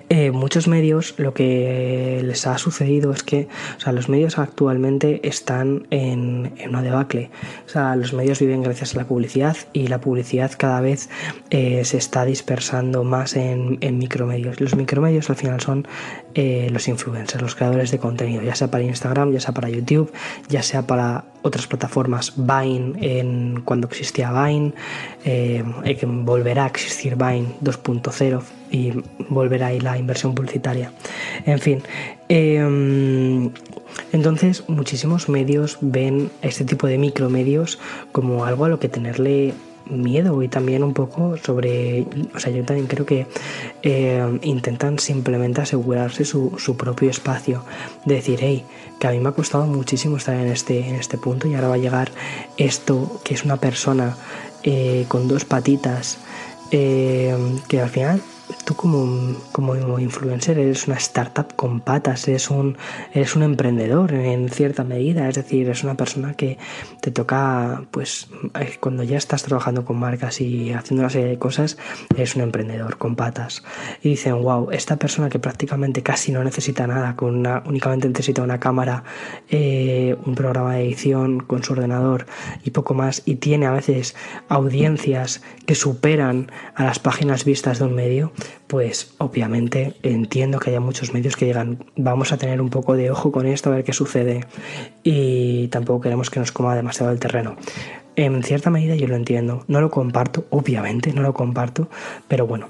eh, 0.08 0.30
muchos 0.30 0.68
medios 0.68 1.14
lo 1.16 1.34
que 1.34 2.20
les 2.22 2.46
ha 2.46 2.58
sucedido 2.58 3.12
es 3.12 3.22
que 3.22 3.48
o 3.76 3.80
sea, 3.80 3.92
los 3.92 4.08
medios 4.08 4.38
actualmente 4.38 5.26
están 5.26 5.86
en, 5.90 6.54
una 6.68 6.82
debacle. 6.82 7.30
O 7.66 7.68
sea, 7.68 7.96
los 7.96 8.12
medios 8.12 8.40
viven 8.40 8.62
gracias 8.62 8.94
a 8.94 8.98
la 8.98 9.04
publicidad 9.04 9.56
y 9.72 9.86
la 9.88 10.00
publicidad 10.00 10.52
cada 10.56 10.80
vez 10.80 11.08
eh, 11.50 11.84
se 11.84 11.96
está 11.96 12.24
dispersando 12.24 13.04
más 13.04 13.36
en, 13.36 13.78
en, 13.80 13.98
micromedios. 13.98 14.60
Los 14.60 14.74
micromedios 14.74 15.30
al 15.30 15.36
final 15.36 15.60
son 15.60 15.86
eh, 16.34 16.68
los 16.70 16.88
influencers, 16.88 17.42
los 17.42 17.54
creadores 17.54 17.90
de 17.90 17.98
contenido, 17.98 18.42
ya 18.42 18.54
sea 18.54 18.68
para 18.70 18.84
Instagram, 18.84 19.32
ya 19.32 19.40
sea 19.40 19.52
para 19.52 19.68
YouTube, 19.68 20.12
ya 20.48 20.62
sea 20.62 20.86
para 20.86 21.24
otras 21.42 21.66
plataformas. 21.66 22.34
Vine, 22.36 22.94
en, 23.00 23.62
cuando 23.64 23.86
existía 23.88 24.32
Vine, 24.32 24.72
que 25.22 26.06
volverá 26.06 26.64
a 26.64 26.68
existir 26.68 27.16
Vine 27.16 27.48
2.0 27.62 28.42
y 28.74 28.92
volverá 29.28 29.68
ahí 29.68 29.78
la 29.78 29.96
inversión 29.96 30.34
publicitaria. 30.34 30.90
En 31.46 31.60
fin, 31.60 31.82
em, 32.28 33.50
entonces 34.12 34.64
muchísimos 34.68 35.28
medios 35.28 35.78
ven 35.80 36.30
este 36.42 36.64
tipo 36.64 36.88
de 36.88 36.98
micromedios 36.98 37.78
como 38.10 38.44
algo 38.44 38.64
a 38.64 38.68
lo 38.68 38.80
que 38.80 38.88
tenerle 38.88 39.54
miedo 39.88 40.42
y 40.42 40.48
también 40.48 40.82
un 40.82 40.92
poco 40.92 41.36
sobre, 41.36 42.06
o 42.34 42.40
sea, 42.40 42.50
yo 42.50 42.64
también 42.64 42.88
creo 42.88 43.06
que 43.06 43.26
em, 43.82 44.40
intentan 44.42 44.98
simplemente 44.98 45.60
asegurarse 45.60 46.24
su, 46.24 46.56
su, 46.58 46.76
propio 46.76 47.10
espacio, 47.10 47.62
decir, 48.06 48.40
hey, 48.42 48.64
que 48.98 49.06
a 49.06 49.12
mí 49.12 49.20
me 49.20 49.28
ha 49.28 49.32
costado 49.32 49.66
muchísimo 49.66 50.16
estar 50.16 50.34
en 50.34 50.48
este, 50.48 50.88
en 50.88 50.96
este 50.96 51.16
punto 51.16 51.46
y 51.46 51.54
ahora 51.54 51.68
va 51.68 51.74
a 51.74 51.78
llegar 51.78 52.10
esto, 52.56 53.20
que 53.22 53.34
es 53.34 53.44
una 53.44 53.58
persona 53.58 54.16
eh, 54.64 55.04
con 55.06 55.28
dos 55.28 55.44
patitas, 55.44 56.18
em, 56.72 57.58
que 57.68 57.80
al 57.80 57.90
final 57.90 58.22
tú 58.64 58.74
como, 58.74 59.36
como, 59.52 59.98
influencer 59.98 60.58
eres 60.58 60.86
una 60.86 60.96
startup 60.96 61.54
con 61.54 61.80
patas, 61.80 62.28
eres 62.28 62.50
un, 62.50 62.76
eres 63.12 63.36
un 63.36 63.42
emprendedor 63.42 64.12
en 64.12 64.48
cierta 64.48 64.84
medida, 64.84 65.28
es 65.28 65.36
decir, 65.36 65.66
eres 65.66 65.84
una 65.84 65.94
persona 65.94 66.34
que 66.34 66.58
te 67.00 67.10
toca, 67.10 67.84
pues 67.90 68.28
eh, 68.58 68.76
cuando 68.80 69.02
ya 69.02 69.16
estás 69.16 69.42
trabajando 69.42 69.84
con 69.84 69.98
marcas 69.98 70.40
y 70.40 70.72
haciendo 70.72 71.02
una 71.02 71.10
serie 71.10 71.28
de 71.28 71.38
cosas, 71.38 71.78
eres 72.14 72.36
un 72.36 72.42
emprendedor 72.42 72.98
con 72.98 73.16
patas. 73.16 73.62
Y 74.02 74.10
dicen, 74.10 74.42
wow, 74.42 74.70
esta 74.70 74.96
persona 74.96 75.28
que 75.28 75.38
prácticamente 75.38 76.02
casi 76.02 76.32
no 76.32 76.42
necesita 76.44 76.86
nada, 76.86 77.16
con 77.16 77.36
una, 77.36 77.62
únicamente 77.66 78.08
necesita 78.08 78.42
una 78.42 78.60
cámara, 78.60 79.04
eh, 79.50 80.16
un 80.24 80.34
programa 80.34 80.74
de 80.74 80.84
edición 80.84 81.40
con 81.40 81.62
su 81.62 81.72
ordenador 81.72 82.26
y 82.64 82.70
poco 82.70 82.94
más, 82.94 83.22
y 83.24 83.36
tiene 83.36 83.66
a 83.66 83.72
veces 83.72 84.14
audiencias 84.48 85.42
que 85.66 85.74
superan 85.74 86.50
a 86.74 86.84
las 86.84 86.98
páginas 86.98 87.44
vistas 87.44 87.78
de 87.78 87.86
un 87.86 87.94
medio, 87.94 88.32
pues 88.66 89.14
obviamente 89.18 89.94
entiendo 90.02 90.58
que 90.58 90.70
haya 90.70 90.80
muchos 90.80 91.12
medios 91.12 91.36
que 91.36 91.46
digan 91.46 91.84
vamos 91.96 92.32
a 92.32 92.36
tener 92.36 92.60
un 92.60 92.70
poco 92.70 92.94
de 92.94 93.10
ojo 93.10 93.32
con 93.32 93.46
esto 93.46 93.70
a 93.70 93.74
ver 93.74 93.84
qué 93.84 93.92
sucede 93.92 94.44
y 95.02 95.68
tampoco 95.68 96.02
queremos 96.02 96.30
que 96.30 96.40
nos 96.40 96.52
coma 96.52 96.74
demasiado 96.74 97.12
el 97.12 97.18
terreno. 97.18 97.56
En 98.16 98.42
cierta 98.42 98.70
medida 98.70 98.94
yo 98.94 99.08
lo 99.08 99.16
entiendo, 99.16 99.64
no 99.66 99.80
lo 99.80 99.90
comparto, 99.90 100.46
obviamente 100.50 101.12
no 101.12 101.22
lo 101.22 101.34
comparto, 101.34 101.88
pero 102.28 102.46
bueno, 102.46 102.66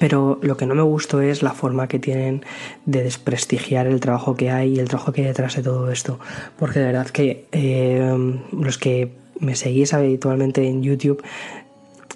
pero 0.00 0.38
lo 0.42 0.56
que 0.56 0.66
no 0.66 0.74
me 0.74 0.82
gustó 0.82 1.20
es 1.20 1.42
la 1.42 1.52
forma 1.52 1.88
que 1.88 1.98
tienen 1.98 2.44
de 2.86 3.02
desprestigiar 3.02 3.86
el 3.86 4.00
trabajo 4.00 4.34
que 4.34 4.50
hay 4.50 4.74
y 4.74 4.78
el 4.78 4.88
trabajo 4.88 5.12
que 5.12 5.22
hay 5.22 5.28
detrás 5.28 5.56
de 5.56 5.62
todo 5.62 5.90
esto. 5.90 6.18
Porque 6.58 6.80
de 6.80 6.86
verdad 6.86 7.08
que 7.08 7.46
eh, 7.52 8.38
los 8.52 8.78
que 8.78 9.12
me 9.38 9.54
seguís 9.54 9.92
habitualmente 9.94 10.66
en 10.66 10.82
YouTube 10.82 11.22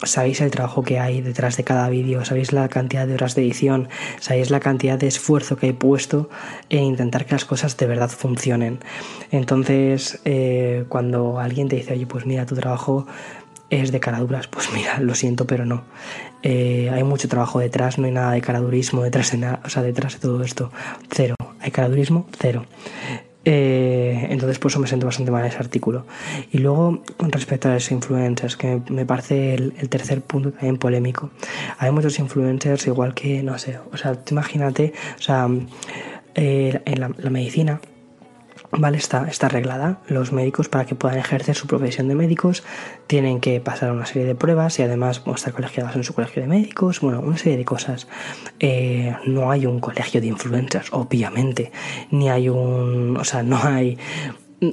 sabéis 0.03 0.40
el 0.40 0.51
trabajo 0.51 0.82
que 0.82 0.98
hay 0.98 1.20
detrás 1.20 1.57
de 1.57 1.64
cada 1.64 1.88
vídeo, 1.88 2.24
sabéis 2.24 2.53
la 2.53 2.68
cantidad 2.68 3.07
de 3.07 3.14
horas 3.14 3.34
de 3.34 3.42
edición, 3.42 3.88
sabéis 4.18 4.51
la 4.51 4.61
cantidad 4.61 4.98
de 4.98 5.07
esfuerzo 5.07 5.57
que 5.57 5.68
he 5.68 5.74
puesto 5.74 6.28
en 6.68 6.84
intentar 6.84 7.26
que 7.26 7.32
las 7.32 7.44
cosas 7.44 7.76
de 7.76 7.86
verdad 7.86 8.11
funcionen. 8.11 8.80
Entonces, 9.30 10.20
eh, 10.24 10.84
cuando 10.88 11.38
alguien 11.38 11.68
te 11.68 11.76
dice, 11.76 11.94
oye, 11.94 12.07
pues 12.07 12.26
mira, 12.26 12.46
tu 12.46 12.55
trabajo 12.55 13.07
es 13.70 13.92
de 13.92 14.01
caraduras, 14.01 14.46
pues 14.48 14.70
mira, 14.74 15.01
lo 15.01 15.14
siento, 15.14 15.46
pero 15.46 15.64
no. 15.64 15.84
Eh, 16.42 16.90
hay 16.92 17.05
mucho 17.05 17.28
trabajo 17.28 17.59
detrás, 17.59 17.98
no 17.98 18.07
hay 18.07 18.12
nada 18.12 18.32
de 18.32 18.40
caradurismo 18.40 19.03
detrás 19.03 19.32
de 19.32 19.38
nada, 19.38 19.61
o 19.64 19.68
sea, 19.68 19.82
detrás 19.82 20.14
de 20.14 20.20
todo 20.20 20.42
esto, 20.42 20.72
cero. 21.11 21.34
Hay 21.61 21.70
caradurismo, 21.70 22.26
cero. 22.38 22.64
Eh, 23.45 24.26
entonces, 24.30 24.59
por 24.59 24.70
eso 24.70 24.80
me 24.80 24.86
siento 24.86 25.07
bastante 25.07 25.30
mal 25.30 25.45
ese 25.47 25.59
artículo. 25.59 26.07
Y 26.53 26.59
luego, 26.59 27.03
con 27.16 27.32
respecto 27.32 27.68
a 27.68 27.74
los 27.74 27.91
influencers, 27.91 28.57
que 28.57 28.82
me 28.91 29.07
parece 29.07 29.55
el, 29.55 29.88
tercer 29.88 30.20
punto 30.22 30.53
también 30.53 30.76
polémico. 30.76 31.30
Hay 31.78 31.91
muchos 31.91 32.18
influencers, 32.18 32.86
igual 32.86 33.14
que, 33.14 33.43
no 33.43 33.59
sé, 33.59 33.78
o 33.93 33.97
sea, 33.97 34.18
imagínate, 34.30 34.93
o 35.18 35.22
sea, 35.22 35.49
eh, 36.34 36.80
en 36.84 37.01
la 37.01 37.30
medicina 37.30 37.80
¿vale? 38.72 38.98
Está, 38.98 39.26
está 39.28 39.46
arreglada. 39.46 39.98
Los 40.06 40.32
médicos 40.32 40.68
para 40.68 40.84
que 40.84 40.94
puedan 40.94 41.18
ejercer 41.18 41.54
su 41.54 41.66
profesión 41.66 42.08
de 42.08 42.14
médicos 42.14 42.62
tienen 43.06 43.40
que 43.40 43.60
pasar 43.60 43.92
una 43.92 44.06
serie 44.06 44.26
de 44.26 44.34
pruebas 44.34 44.78
y 44.78 44.82
además 44.82 45.22
estar 45.34 45.52
colegiados 45.52 45.96
en 45.96 46.04
su 46.04 46.14
colegio 46.14 46.42
de 46.42 46.48
médicos, 46.48 47.00
bueno, 47.00 47.20
una 47.20 47.36
serie 47.36 47.58
de 47.58 47.64
cosas. 47.64 48.06
Eh, 48.58 49.14
no 49.26 49.50
hay 49.50 49.66
un 49.66 49.80
colegio 49.80 50.20
de 50.20 50.28
influencers, 50.28 50.88
obviamente, 50.92 51.72
ni 52.10 52.28
hay 52.28 52.48
un, 52.48 53.16
o 53.16 53.24
sea, 53.24 53.42
no 53.42 53.60
hay 53.62 53.98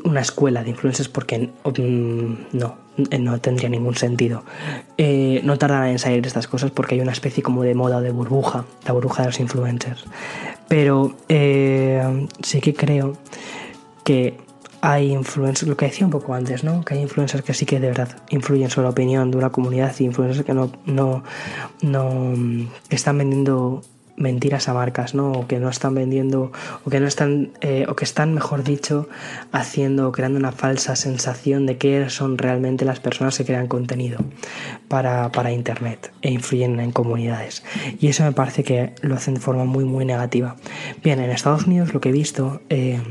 una 0.03 0.19
escuela 0.19 0.63
de 0.63 0.71
influencers 0.71 1.07
porque 1.07 1.49
mm, 1.63 2.57
no, 2.57 2.75
no 3.19 3.39
tendría 3.39 3.69
ningún 3.69 3.95
sentido. 3.95 4.43
Eh, 4.97 5.41
no 5.43 5.57
tardará 5.57 5.89
en 5.89 5.99
salir 5.99 6.25
estas 6.25 6.47
cosas 6.47 6.71
porque 6.71 6.95
hay 6.95 7.01
una 7.01 7.13
especie 7.13 7.41
como 7.41 7.63
de 7.63 7.73
moda 7.73 7.97
o 7.97 8.01
de 8.01 8.11
burbuja, 8.11 8.65
la 8.85 8.93
burbuja 8.93 9.23
de 9.23 9.29
los 9.29 9.39
influencers. 9.39 10.05
Pero 10.67 11.15
eh, 11.29 12.27
sí 12.43 12.59
que 12.59 12.73
creo 12.73 13.17
que 14.07 14.37
hay 14.79 15.11
influencers, 15.11 15.67
lo 15.67 15.75
que 15.75 15.87
decía 15.87 16.05
un 16.05 16.11
poco 16.11 16.33
antes, 16.33 16.63
¿no? 16.63 16.85
Que 16.85 16.93
hay 16.93 17.01
influencers 17.01 17.43
que 17.43 17.53
sí 17.53 17.65
que 17.65 17.81
de 17.81 17.87
verdad 17.87 18.07
influyen 18.29 18.69
sobre 18.69 18.85
la 18.85 18.91
opinión 18.91 19.31
de 19.31 19.37
una 19.37 19.49
comunidad 19.49 19.93
y 19.99 20.05
influencers 20.05 20.45
que 20.45 20.53
no, 20.53 20.71
no, 20.85 21.25
no 21.81 22.33
están 22.89 23.17
vendiendo 23.17 23.81
mentiras 24.15 24.69
a 24.69 24.73
marcas, 24.73 25.13
¿no? 25.13 25.33
O 25.33 25.47
que 25.47 25.59
no 25.59 25.67
están 25.67 25.93
vendiendo, 25.93 26.53
o 26.85 26.89
que 26.89 27.01
no 27.01 27.07
están, 27.07 27.51
eh, 27.59 27.85
o 27.89 27.97
que 27.97 28.05
están, 28.05 28.33
mejor 28.33 28.63
dicho, 28.63 29.09
haciendo, 29.51 30.13
creando 30.13 30.39
una 30.39 30.53
falsa 30.53 30.95
sensación 30.95 31.65
de 31.65 31.77
que 31.77 32.09
son 32.09 32.37
realmente 32.37 32.85
las 32.85 33.01
personas 33.01 33.37
que 33.37 33.43
crean 33.43 33.67
contenido 33.67 34.19
para, 34.87 35.33
para 35.33 35.51
Internet 35.51 36.13
e 36.21 36.31
influyen 36.31 36.79
en 36.79 36.93
comunidades. 36.93 37.63
Y 37.99 38.07
eso 38.07 38.23
me 38.23 38.31
parece 38.31 38.63
que 38.63 38.95
lo 39.01 39.15
hacen 39.15 39.33
de 39.33 39.41
forma 39.41 39.65
muy, 39.65 39.83
muy 39.83 40.05
negativa. 40.05 40.55
Bien, 41.03 41.19
en 41.19 41.29
Estados 41.29 41.67
Unidos 41.67 41.93
lo 41.93 41.99
que 41.99 42.07
he 42.07 42.13
visto... 42.13 42.61
Eh, 42.69 43.01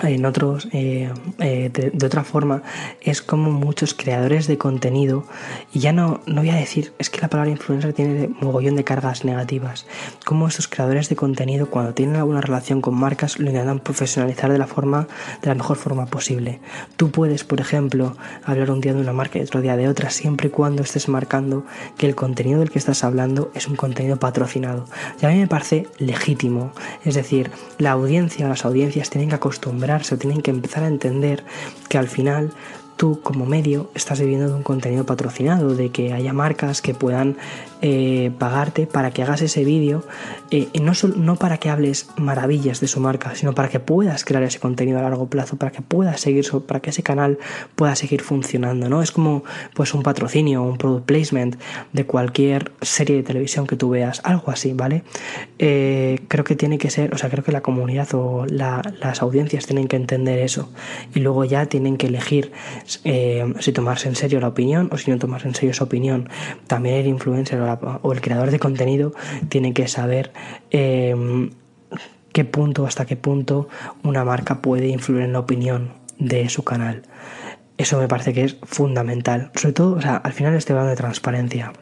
en 0.00 0.24
otros, 0.24 0.68
eh, 0.72 1.12
eh, 1.38 1.70
de, 1.92 2.06
otra 2.06 2.24
forma, 2.24 2.62
es 3.02 3.20
como 3.20 3.50
muchos 3.50 3.92
creadores 3.92 4.46
de 4.46 4.56
contenido, 4.56 5.26
y 5.72 5.80
ya 5.80 5.92
no, 5.92 6.20
no 6.26 6.40
voy 6.40 6.50
a 6.50 6.56
decir, 6.56 6.94
es 6.98 7.10
que 7.10 7.20
la 7.20 7.28
palabra 7.28 7.50
influencer 7.50 7.92
tiene 7.92 8.30
mogollón 8.40 8.74
de 8.74 8.84
cargas 8.84 9.24
negativas, 9.24 9.86
como 10.24 10.48
estos 10.48 10.66
creadores 10.66 11.10
de 11.10 11.16
contenido 11.16 11.68
cuando 11.68 11.92
tienen 11.92 12.16
alguna 12.16 12.40
relación 12.40 12.80
con 12.80 12.94
marcas 12.94 13.38
lo 13.38 13.50
intentan 13.50 13.80
profesionalizar 13.80 14.50
de 14.50 14.58
la 14.58 14.66
forma, 14.66 15.08
de 15.42 15.48
la 15.48 15.54
mejor 15.54 15.76
forma 15.76 16.06
posible. 16.06 16.60
Tú 16.96 17.10
puedes, 17.10 17.44
por 17.44 17.60
ejemplo, 17.60 18.16
hablar 18.44 18.70
un 18.70 18.80
día 18.80 18.94
de 18.94 19.00
una 19.00 19.12
marca 19.12 19.38
y 19.38 19.42
otro 19.42 19.60
día 19.60 19.76
de 19.76 19.88
otra, 19.88 20.08
siempre 20.08 20.48
y 20.48 20.50
cuando 20.50 20.82
estés 20.82 21.08
marcando 21.08 21.66
que 21.98 22.06
el 22.06 22.14
contenido 22.14 22.60
del 22.60 22.70
que 22.70 22.78
estás 22.78 23.04
hablando 23.04 23.50
es 23.54 23.68
un 23.68 23.76
contenido 23.76 24.16
patrocinado. 24.16 24.86
Y 25.20 25.26
a 25.26 25.28
mí 25.28 25.36
me 25.36 25.46
parece 25.46 25.86
legítimo, 25.98 26.72
es 27.04 27.14
decir, 27.14 27.50
la 27.78 27.92
audiencia, 27.92 28.48
las 28.48 28.64
audiencias 28.64 29.10
tienen 29.10 29.28
que 29.28 29.34
acostumbrar 29.34 29.81
se 30.02 30.16
tienen 30.16 30.42
que 30.42 30.50
empezar 30.50 30.84
a 30.84 30.88
entender 30.88 31.44
que 31.88 31.98
al 31.98 32.08
final 32.08 32.52
tú 32.96 33.20
como 33.20 33.46
medio 33.46 33.90
estás 33.94 34.20
viviendo 34.20 34.48
de 34.48 34.54
un 34.54 34.62
contenido 34.62 35.04
patrocinado, 35.04 35.74
de 35.74 35.90
que 35.90 36.12
haya 36.12 36.32
marcas 36.32 36.80
que 36.80 36.94
puedan 36.94 37.36
eh, 37.84 38.30
pagarte 38.38 38.86
para 38.86 39.10
que 39.10 39.24
hagas 39.24 39.42
ese 39.42 39.64
vídeo, 39.64 40.04
eh, 40.52 40.68
no, 40.80 40.92
no 41.16 41.34
para 41.34 41.58
que 41.58 41.68
hables 41.68 42.06
maravillas 42.16 42.80
de 42.80 42.86
su 42.86 43.00
marca, 43.00 43.34
sino 43.34 43.56
para 43.56 43.68
que 43.70 43.80
puedas 43.80 44.24
crear 44.24 44.44
ese 44.44 44.60
contenido 44.60 45.00
a 45.00 45.02
largo 45.02 45.26
plazo, 45.26 45.56
para 45.56 45.72
que 45.72 45.82
puedas 45.82 46.20
seguir, 46.20 46.46
para 46.68 46.78
que 46.78 46.90
ese 46.90 47.02
canal 47.02 47.38
pueda 47.74 47.96
seguir 47.96 48.22
funcionando, 48.22 48.88
¿no? 48.88 49.02
Es 49.02 49.10
como 49.10 49.42
pues 49.74 49.94
un 49.94 50.04
patrocinio, 50.04 50.62
un 50.62 50.78
product 50.78 51.06
placement 51.06 51.56
de 51.92 52.06
cualquier 52.06 52.70
serie 52.82 53.16
de 53.16 53.24
televisión 53.24 53.66
que 53.66 53.74
tú 53.74 53.90
veas, 53.90 54.20
algo 54.22 54.52
así, 54.52 54.74
¿vale? 54.74 55.02
Eh, 55.58 56.20
creo 56.28 56.44
que 56.44 56.54
tiene 56.54 56.78
que 56.78 56.88
ser, 56.88 57.12
o 57.12 57.18
sea, 57.18 57.30
creo 57.30 57.42
que 57.42 57.50
la 57.50 57.62
comunidad 57.62 58.14
o 58.14 58.46
las 58.46 59.22
audiencias 59.22 59.66
tienen 59.66 59.88
que 59.88 59.96
entender 59.96 60.38
eso 60.38 60.70
y 61.16 61.18
luego 61.18 61.44
ya 61.44 61.66
tienen 61.66 61.96
que 61.96 62.06
elegir 62.06 62.52
si 62.84 63.72
tomarse 63.72 64.08
en 64.08 64.14
serio 64.14 64.38
la 64.38 64.48
opinión 64.48 64.88
o 64.92 64.98
si 64.98 65.10
no 65.10 65.18
tomarse 65.18 65.48
en 65.48 65.56
serio 65.56 65.72
esa 65.72 65.82
opinión. 65.82 66.28
También 66.68 66.94
el 66.94 67.08
influencer 67.08 67.60
o 67.60 67.71
o 67.74 68.12
el 68.12 68.20
creador 68.20 68.50
de 68.50 68.58
contenido 68.58 69.12
tiene 69.48 69.72
que 69.72 69.88
saber 69.88 70.32
eh, 70.70 71.50
qué 72.32 72.44
punto, 72.44 72.86
hasta 72.86 73.04
qué 73.04 73.16
punto 73.16 73.68
una 74.02 74.24
marca 74.24 74.60
puede 74.60 74.88
influir 74.88 75.22
en 75.22 75.32
la 75.32 75.40
opinión 75.40 75.92
de 76.18 76.48
su 76.48 76.64
canal. 76.64 77.02
Eso 77.78 77.98
me 77.98 78.08
parece 78.08 78.32
que 78.32 78.44
es 78.44 78.56
fundamental. 78.62 79.50
Sobre 79.54 79.72
todo, 79.72 79.96
o 79.96 80.00
sea, 80.00 80.16
al 80.16 80.32
final 80.32 80.54
este 80.54 80.72
hablando 80.72 80.90
de 80.90 80.96
transparencia. 80.96 81.72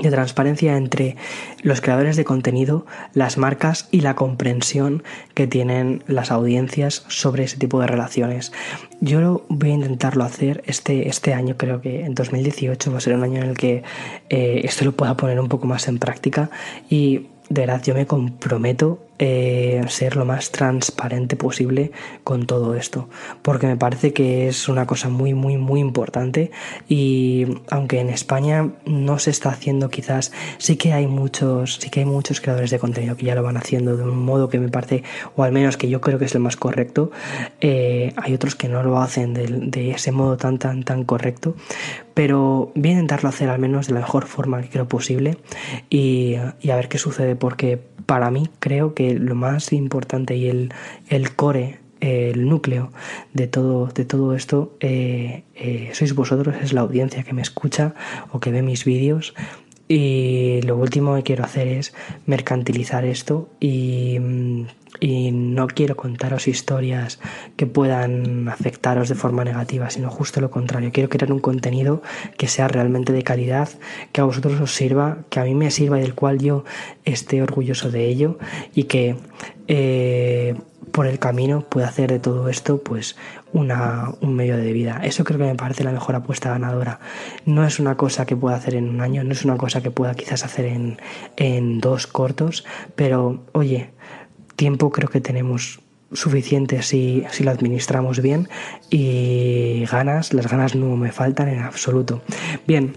De 0.00 0.10
transparencia 0.10 0.76
entre 0.76 1.16
los 1.62 1.80
creadores 1.80 2.16
de 2.16 2.24
contenido, 2.24 2.86
las 3.14 3.38
marcas 3.38 3.88
y 3.90 4.00
la 4.00 4.14
comprensión 4.14 5.02
que 5.34 5.46
tienen 5.46 6.02
las 6.06 6.30
audiencias 6.30 7.04
sobre 7.08 7.44
ese 7.44 7.58
tipo 7.58 7.80
de 7.80 7.86
relaciones. 7.86 8.52
Yo 9.00 9.44
voy 9.48 9.70
a 9.70 9.74
intentarlo 9.74 10.24
hacer 10.24 10.62
este, 10.66 11.08
este 11.08 11.34
año, 11.34 11.56
creo 11.56 11.80
que 11.80 12.04
en 12.04 12.14
2018 12.14 12.90
va 12.90 12.98
a 12.98 13.00
ser 13.00 13.14
un 13.14 13.24
año 13.24 13.42
en 13.42 13.50
el 13.50 13.56
que 13.56 13.82
eh, 14.28 14.62
esto 14.64 14.84
lo 14.84 14.92
pueda 14.92 15.16
poner 15.16 15.38
un 15.38 15.48
poco 15.48 15.66
más 15.66 15.88
en 15.88 15.98
práctica 15.98 16.50
y 16.88 17.28
de 17.48 17.60
verdad 17.62 17.82
yo 17.82 17.94
me 17.94 18.06
comprometo 18.06 18.98
eh, 19.24 19.80
ser 19.86 20.16
lo 20.16 20.24
más 20.24 20.50
transparente 20.50 21.36
posible 21.36 21.92
con 22.24 22.44
todo 22.44 22.74
esto, 22.74 23.08
porque 23.42 23.68
me 23.68 23.76
parece 23.76 24.12
que 24.12 24.48
es 24.48 24.68
una 24.68 24.84
cosa 24.84 25.10
muy, 25.10 25.32
muy, 25.32 25.58
muy 25.58 25.78
importante 25.78 26.50
y 26.88 27.46
aunque 27.70 28.00
en 28.00 28.08
España 28.08 28.70
no 28.84 29.20
se 29.20 29.30
está 29.30 29.50
haciendo 29.50 29.90
quizás, 29.90 30.32
sí 30.58 30.74
que 30.74 30.92
hay 30.92 31.06
muchos, 31.06 31.76
sí 31.76 31.88
que 31.88 32.00
hay 32.00 32.06
muchos 32.06 32.40
creadores 32.40 32.72
de 32.72 32.80
contenido 32.80 33.16
que 33.16 33.26
ya 33.26 33.36
lo 33.36 33.44
van 33.44 33.56
haciendo 33.56 33.96
de 33.96 34.02
un 34.02 34.24
modo 34.24 34.48
que 34.48 34.58
me 34.58 34.68
parece, 34.68 35.04
o 35.36 35.44
al 35.44 35.52
menos 35.52 35.76
que 35.76 35.88
yo 35.88 36.00
creo 36.00 36.18
que 36.18 36.24
es 36.24 36.34
el 36.34 36.40
más 36.40 36.56
correcto, 36.56 37.12
eh, 37.60 38.12
hay 38.16 38.34
otros 38.34 38.56
que 38.56 38.68
no 38.68 38.82
lo 38.82 39.00
hacen 39.00 39.34
de, 39.34 39.92
ese 39.92 40.10
modo 40.10 40.36
tan, 40.36 40.58
tan, 40.58 40.82
tan 40.82 41.04
correcto, 41.04 41.54
pero 42.12 42.72
voy 42.74 42.88
a 42.88 42.94
intentarlo 42.94 43.28
hacer 43.28 43.50
al 43.50 43.60
menos 43.60 43.86
de 43.86 43.94
la 43.94 44.00
mejor 44.00 44.26
forma 44.26 44.60
que 44.62 44.68
creo 44.68 44.88
posible 44.88 45.38
y 45.90 46.34
a 46.34 46.74
ver 46.74 46.88
qué 46.88 46.98
sucede, 46.98 47.36
porque 47.36 47.92
para 48.06 48.30
mí 48.30 48.48
creo 48.58 48.94
que 48.94 49.11
lo 49.18 49.34
más 49.34 49.72
importante 49.72 50.36
y 50.36 50.48
el, 50.48 50.72
el 51.08 51.34
core, 51.34 51.78
el 52.00 52.48
núcleo 52.48 52.92
de 53.32 53.46
todo, 53.46 53.86
de 53.86 54.04
todo 54.04 54.34
esto 54.34 54.76
eh, 54.80 55.44
eh, 55.54 55.90
sois 55.94 56.14
vosotros, 56.14 56.56
es 56.60 56.72
la 56.72 56.80
audiencia 56.80 57.22
que 57.22 57.32
me 57.32 57.42
escucha 57.42 57.94
o 58.32 58.40
que 58.40 58.50
ve 58.50 58.62
mis 58.62 58.84
vídeos. 58.84 59.34
Y 59.94 60.62
lo 60.62 60.78
último 60.78 61.16
que 61.16 61.22
quiero 61.22 61.44
hacer 61.44 61.68
es 61.68 61.92
mercantilizar 62.24 63.04
esto 63.04 63.50
y 63.60 64.18
mm, 64.18 64.64
y 65.00 65.32
no 65.32 65.66
quiero 65.66 65.96
contaros 65.96 66.46
historias 66.46 67.18
que 67.56 67.66
puedan 67.66 68.48
afectaros 68.48 69.08
de 69.08 69.16
forma 69.16 69.42
negativa, 69.42 69.90
sino 69.90 70.10
justo 70.10 70.40
lo 70.40 70.50
contrario. 70.50 70.92
Quiero 70.92 71.08
crear 71.08 71.32
un 71.32 71.40
contenido 71.40 72.02
que 72.38 72.46
sea 72.46 72.68
realmente 72.68 73.12
de 73.12 73.24
calidad, 73.24 73.68
que 74.12 74.20
a 74.20 74.24
vosotros 74.24 74.60
os 74.60 74.74
sirva, 74.74 75.24
que 75.28 75.40
a 75.40 75.44
mí 75.44 75.54
me 75.56 75.72
sirva 75.72 75.98
y 75.98 76.02
del 76.02 76.14
cual 76.14 76.38
yo 76.38 76.64
esté 77.04 77.42
orgulloso 77.42 77.90
de 77.90 78.06
ello 78.06 78.38
y 78.74 78.84
que 78.84 79.16
eh, 79.66 80.54
por 80.92 81.06
el 81.06 81.18
camino 81.18 81.62
pueda 81.62 81.88
hacer 81.88 82.10
de 82.10 82.18
todo 82.18 82.48
esto 82.48 82.82
pues 82.82 83.16
una, 83.52 84.12
un 84.20 84.34
medio 84.34 84.56
de 84.56 84.72
vida. 84.72 85.00
Eso 85.02 85.24
creo 85.24 85.38
que 85.38 85.46
me 85.46 85.54
parece 85.54 85.84
la 85.84 85.92
mejor 85.92 86.14
apuesta 86.14 86.50
ganadora. 86.50 87.00
No 87.46 87.66
es 87.66 87.80
una 87.80 87.96
cosa 87.96 88.26
que 88.26 88.36
pueda 88.36 88.56
hacer 88.56 88.74
en 88.74 88.88
un 88.88 89.00
año, 89.00 89.24
no 89.24 89.32
es 89.32 89.44
una 89.44 89.56
cosa 89.56 89.82
que 89.82 89.90
pueda 89.90 90.14
quizás 90.14 90.44
hacer 90.44 90.66
en, 90.66 90.98
en 91.36 91.80
dos 91.80 92.06
cortos, 92.06 92.64
pero 92.94 93.42
oye, 93.52 93.90
tiempo 94.56 94.90
creo 94.90 95.08
que 95.08 95.20
tenemos 95.20 95.80
suficiente 96.12 96.82
si, 96.82 97.24
si, 97.30 97.42
lo 97.42 97.50
administramos 97.50 98.20
bien 98.20 98.50
y 98.90 99.86
ganas, 99.90 100.34
las 100.34 100.46
ganas 100.46 100.74
no 100.74 100.94
me 100.96 101.10
faltan 101.10 101.48
en 101.48 101.60
absoluto. 101.60 102.20
Bien, 102.66 102.94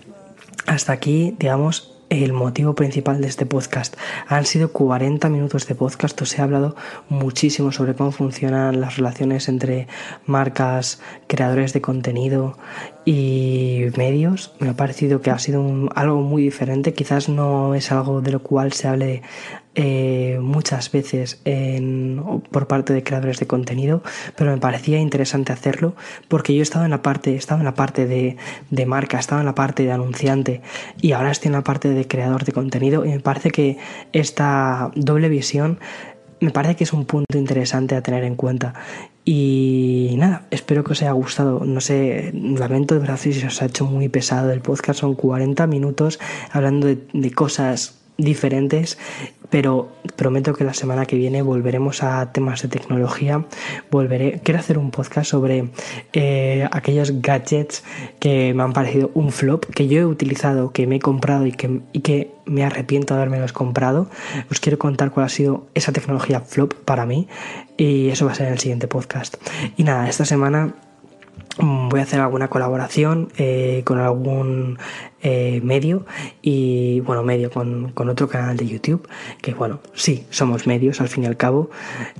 hasta 0.65 0.91
aquí, 0.91 1.33
digamos, 1.39 1.94
el 2.09 2.33
motivo 2.33 2.75
principal 2.75 3.21
de 3.21 3.27
este 3.27 3.45
podcast. 3.45 3.95
Han 4.27 4.45
sido 4.45 4.71
40 4.71 5.29
minutos 5.29 5.67
de 5.67 5.75
podcast, 5.75 6.21
os 6.21 6.37
he 6.37 6.41
hablado 6.41 6.75
muchísimo 7.09 7.71
sobre 7.71 7.95
cómo 7.95 8.11
funcionan 8.11 8.81
las 8.81 8.97
relaciones 8.97 9.49
entre 9.49 9.87
marcas, 10.25 11.01
creadores 11.27 11.73
de 11.73 11.81
contenido 11.81 12.57
y 13.05 13.85
medios. 13.97 14.51
Me 14.59 14.69
ha 14.69 14.73
parecido 14.73 15.21
que 15.21 15.29
ha 15.29 15.39
sido 15.39 15.63
algo 15.95 16.21
muy 16.21 16.41
diferente, 16.41 16.93
quizás 16.93 17.29
no 17.29 17.75
es 17.75 17.91
algo 17.91 18.21
de 18.21 18.31
lo 18.31 18.41
cual 18.41 18.73
se 18.73 18.87
hable 18.87 19.21
eh, 19.75 20.39
muchas 20.41 20.91
veces 20.91 21.41
por 22.51 22.67
parte 22.67 22.93
de 22.93 23.03
creadores 23.03 23.39
de 23.39 23.45
contenido, 23.45 24.01
pero 24.35 24.51
me 24.51 24.57
parecía 24.57 24.99
interesante 24.99 25.53
hacerlo 25.53 25.95
porque 26.27 26.53
yo 26.53 26.61
he 26.61 26.63
estado 26.63 26.85
en 26.85 26.91
la 26.91 27.01
parte, 27.01 27.35
estaba 27.35 27.61
en 27.61 27.65
la 27.65 27.75
parte 27.75 28.07
de, 28.07 28.37
de 28.71 28.85
marca, 28.85 29.19
estaba 29.19 29.41
en 29.41 29.45
la 29.45 29.55
parte 29.55 29.83
de 29.83 29.91
anunciante 29.91 30.61
y 31.01 31.11
ahora 31.11 31.31
estoy 31.31 31.49
en 31.49 31.53
la 31.53 31.63
parte 31.63 31.89
de 31.89 32.07
creador 32.07 32.45
de 32.45 32.53
contenido 32.53 33.05
y 33.05 33.09
me 33.09 33.19
parece 33.19 33.51
que 33.51 33.77
esta 34.13 34.91
doble 34.95 35.29
visión 35.29 35.79
me 36.39 36.51
parece 36.51 36.75
que 36.75 36.83
es 36.83 36.93
un 36.93 37.05
punto 37.05 37.37
interesante 37.37 37.95
a 37.95 38.01
tener 38.01 38.23
en 38.23 38.35
cuenta. 38.35 38.73
Y 39.28 40.13
nada, 40.19 40.45
espero 40.51 40.84
que 40.84 40.91
os 40.91 41.01
haya 41.01 41.11
gustado. 41.13 41.65
No 41.65 41.82
sé, 41.82 42.32
lamento 42.34 42.93
de 42.93 43.01
verdad 43.01 43.17
si 43.17 43.32
os 43.43 43.61
ha 43.61 43.65
hecho 43.65 43.86
muy 43.86 44.07
pesado 44.07 44.51
el 44.51 44.61
podcast. 44.61 44.99
Son 44.99 45.15
40 45.15 45.65
minutos 45.65 46.19
hablando 46.51 46.86
de, 46.86 46.99
de 47.11 47.32
cosas 47.32 47.95
diferentes, 48.17 48.97
pero 49.49 49.89
prometo 50.15 50.53
que 50.53 50.63
la 50.63 50.73
semana 50.73 51.05
que 51.05 51.15
viene 51.15 51.41
volveremos 51.41 52.03
a 52.03 52.31
temas 52.31 52.61
de 52.61 52.67
tecnología. 52.67 53.45
Volveré, 53.91 54.41
quiero 54.43 54.59
hacer 54.59 54.77
un 54.77 54.91
podcast 54.91 55.29
sobre 55.29 55.69
eh, 56.13 56.67
aquellos 56.71 57.21
gadgets 57.21 57.83
que 58.19 58.53
me 58.53 58.63
han 58.63 58.73
parecido 58.73 59.11
un 59.13 59.31
flop, 59.31 59.65
que 59.65 59.87
yo 59.87 59.99
he 59.99 60.05
utilizado, 60.05 60.71
que 60.71 60.87
me 60.87 60.97
he 60.97 60.99
comprado 60.99 61.45
y 61.45 61.51
que, 61.51 61.81
y 61.93 62.01
que 62.01 62.31
me 62.45 62.63
arrepiento 62.63 63.13
de 63.13 63.21
haberme 63.21 63.39
los 63.39 63.53
comprado. 63.53 64.09
Os 64.51 64.59
quiero 64.59 64.77
contar 64.77 65.11
cuál 65.11 65.25
ha 65.25 65.29
sido 65.29 65.67
esa 65.73 65.91
tecnología 65.91 66.41
flop 66.41 66.73
para 66.73 67.05
mí 67.05 67.27
y 67.77 68.09
eso 68.09 68.25
va 68.25 68.31
a 68.31 68.35
ser 68.35 68.47
en 68.47 68.53
el 68.53 68.59
siguiente 68.59 68.87
podcast. 68.87 69.35
Y 69.77 69.83
nada, 69.83 70.07
esta 70.07 70.25
semana 70.25 70.75
voy 71.57 71.99
a 71.99 72.03
hacer 72.03 72.19
alguna 72.19 72.49
colaboración 72.49 73.29
eh, 73.37 73.81
con 73.85 73.99
algún 73.99 74.77
eh, 75.21 75.59
medio 75.63 76.05
y 76.41 76.99
bueno, 76.99 77.23
medio 77.23 77.49
con, 77.49 77.91
con, 77.93 78.09
otro 78.09 78.27
canal 78.27 78.57
de 78.57 78.67
YouTube, 78.67 79.07
que 79.41 79.53
bueno, 79.53 79.79
sí, 79.93 80.25
somos 80.29 80.67
medios 80.67 81.01
al 81.01 81.07
fin 81.07 81.23
y 81.23 81.27
al 81.27 81.37
cabo 81.37 81.69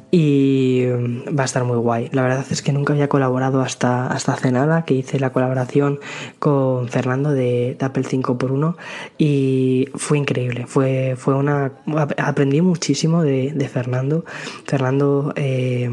y 0.10 0.86
mm, 0.88 1.38
va 1.38 1.44
a 1.44 1.46
estar 1.46 1.64
muy 1.66 1.78
guay. 1.78 2.10
La 2.14 2.24
verdad 2.24 2.46
es 2.50 2.62
que 2.62 2.72
nunca 2.72 2.94
había 2.94 3.10
colaborado 3.10 3.62
hasta, 3.62 4.08
hasta 4.08 4.34
hace 4.34 4.52
nada, 4.52 4.86
que 4.86 4.96
hice 4.96 5.20
la 5.20 5.32
colaboración 5.32 6.00
con 6.40 6.88
Fernando 6.88 7.32
de, 7.32 7.78
Apple 7.80 8.04
5x1 8.04 8.76
y 9.18 9.90
fue 9.94 10.18
increíble, 10.18 10.66
fue, 10.66 11.16
fue 11.16 11.36
una... 11.36 11.74
aprendí 12.18 12.62
muchísimo 12.62 13.22
de, 13.22 13.52
de 13.54 13.70
Fernando. 13.70 14.26
Fernando 14.66 15.34
eh, 15.36 15.88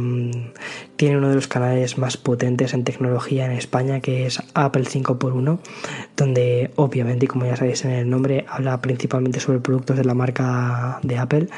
tiene 1.02 1.18
uno 1.18 1.30
de 1.30 1.34
los 1.34 1.48
canales 1.48 1.98
más 1.98 2.16
potentes 2.16 2.74
en 2.74 2.84
tecnología 2.84 3.44
en 3.44 3.50
España, 3.50 3.98
que 3.98 4.24
es 4.24 4.40
Apple 4.54 4.84
5x1, 4.84 5.58
donde 6.16 6.70
obviamente 6.76 7.24
y 7.24 7.28
como 7.28 7.44
ya 7.44 7.56
sabéis 7.56 7.84
en 7.84 7.90
el 7.90 8.08
nombre, 8.08 8.44
habla 8.48 8.80
principalmente 8.80 9.40
sobre 9.40 9.58
productos 9.58 9.96
de 9.96 10.04
la 10.04 10.14
marca 10.14 11.00
de 11.02 11.18
Apple 11.18 11.48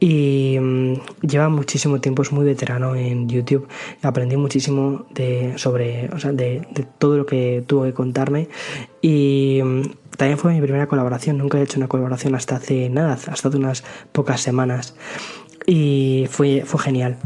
y 0.00 0.56
mm, 0.58 0.94
lleva 1.26 1.50
muchísimo 1.50 2.00
tiempo, 2.00 2.22
es 2.22 2.32
muy 2.32 2.46
veterano 2.46 2.96
en 2.96 3.28
YouTube. 3.28 3.68
Aprendí 4.00 4.38
muchísimo 4.38 5.04
de, 5.10 5.58
sobre, 5.58 6.08
o 6.14 6.18
sea, 6.18 6.32
de, 6.32 6.66
todo 6.96 7.18
lo 7.18 7.26
que 7.26 7.62
tuvo 7.66 7.84
que 7.84 7.92
contarme 7.92 8.48
y 9.02 9.60
mm, 9.62 9.82
también 10.16 10.38
fue 10.38 10.54
mi 10.54 10.62
primera 10.62 10.86
colaboración. 10.86 11.36
Nunca 11.36 11.58
he 11.58 11.62
hecho 11.62 11.78
una 11.78 11.88
colaboración 11.88 12.34
hasta 12.34 12.56
hace 12.56 12.88
nada, 12.88 13.12
hasta 13.12 13.48
hace 13.48 13.58
unas 13.58 13.84
pocas 14.12 14.40
semanas 14.40 14.94
y 15.66 16.28
fue, 16.30 16.62
fue 16.64 16.80
genial. 16.80 17.18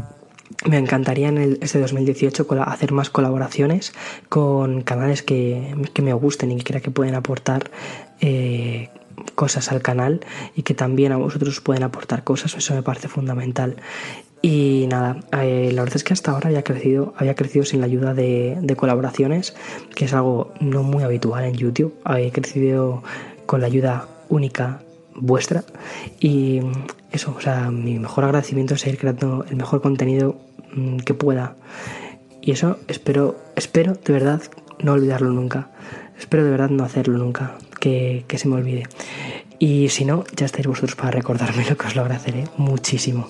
Me 0.65 0.77
encantaría 0.77 1.27
en 1.27 1.39
el, 1.39 1.57
este 1.61 1.79
2018 1.79 2.47
hacer 2.65 2.91
más 2.91 3.09
colaboraciones 3.09 3.93
con 4.29 4.81
canales 4.81 5.23
que, 5.23 5.75
me 6.01 6.13
gusten 6.13 6.51
y 6.51 6.57
que 6.57 6.63
crea 6.63 6.81
que 6.81 6.91
pueden 6.91 7.15
aportar 7.15 7.71
eh, 8.19 8.89
cosas 9.33 9.71
al 9.71 9.81
canal 9.81 10.21
y 10.55 10.61
que 10.61 10.75
también 10.75 11.13
a 11.13 11.17
vosotros 11.17 11.61
pueden 11.61 11.81
aportar 11.81 12.23
cosas. 12.23 12.53
Eso 12.55 12.75
me 12.75 12.83
parece 12.83 13.07
fundamental. 13.07 13.77
Y 14.43 14.85
nada, 14.87 15.17
eh, 15.39 15.71
la 15.73 15.81
verdad 15.81 15.97
es 15.97 16.03
que 16.03 16.13
hasta 16.13 16.31
ahora 16.31 16.49
había 16.49 16.63
crecido, 16.63 17.13
había 17.17 17.35
crecido 17.35 17.65
sin 17.65 17.79
la 17.79 17.87
ayuda 17.87 18.13
de, 18.13 18.57
de 18.61 18.75
colaboraciones, 18.75 19.55
que 19.95 20.05
es 20.05 20.13
algo 20.13 20.53
no 20.59 20.83
muy 20.83 21.03
habitual 21.03 21.43
en 21.43 21.55
YouTube. 21.55 21.95
Había 22.03 22.31
crecido 22.31 23.03
con 23.47 23.61
la 23.61 23.67
ayuda 23.67 24.07
única 24.29 24.81
vuestra 25.15 25.63
y 26.19 26.61
eso, 27.11 27.35
o 27.37 27.41
sea, 27.41 27.71
mi 27.71 27.99
mejor 27.99 28.23
agradecimiento 28.23 28.75
es 28.75 28.81
seguir 28.81 28.99
creando 28.99 29.45
el 29.49 29.55
mejor 29.55 29.81
contenido 29.81 30.39
mm, 30.73 30.97
que 30.97 31.13
pueda. 31.13 31.55
Y 32.41 32.51
eso 32.51 32.79
espero, 32.87 33.37
espero 33.55 33.93
de 33.93 34.13
verdad 34.13 34.41
no 34.79 34.93
olvidarlo 34.93 35.29
nunca. 35.29 35.69
Espero 36.17 36.43
de 36.43 36.51
verdad 36.51 36.69
no 36.69 36.83
hacerlo 36.83 37.17
nunca, 37.17 37.57
que, 37.79 38.25
que 38.27 38.37
se 38.37 38.47
me 38.47 38.55
olvide. 38.55 38.83
Y 39.61 39.89
si 39.89 40.05
no, 40.05 40.23
ya 40.35 40.47
estáis 40.47 40.65
vosotros 40.65 40.95
para 40.95 41.11
recordarme 41.11 41.63
lo 41.69 41.77
que 41.77 41.85
os 41.85 41.95
lo 41.95 42.01
agradeceré 42.01 42.45
muchísimo. 42.57 43.27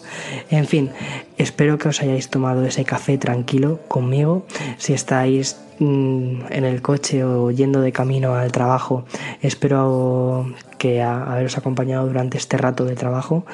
En 0.50 0.66
fin, 0.66 0.90
espero 1.38 1.78
que 1.78 1.90
os 1.90 2.02
hayáis 2.02 2.30
tomado 2.30 2.64
ese 2.64 2.86
café 2.86 3.18
tranquilo 3.18 3.82
conmigo. 3.90 4.46
Si 4.78 4.94
estáis 4.94 5.60
mm, 5.80 6.44
en 6.50 6.64
el 6.64 6.82
coche 6.82 7.26
o 7.26 7.52
yendo 7.52 7.82
de 7.82 7.92
camino 7.92 8.34
al 8.34 8.50
trabajo, 8.54 9.04
espero 9.42 10.56
que 10.78 11.02
haberos 11.02 11.58
acompañado 11.58 12.08
durante 12.08 12.38
este 12.38 12.56
rato 12.56 12.86
de 12.86 12.96
trabajo. 12.96 13.46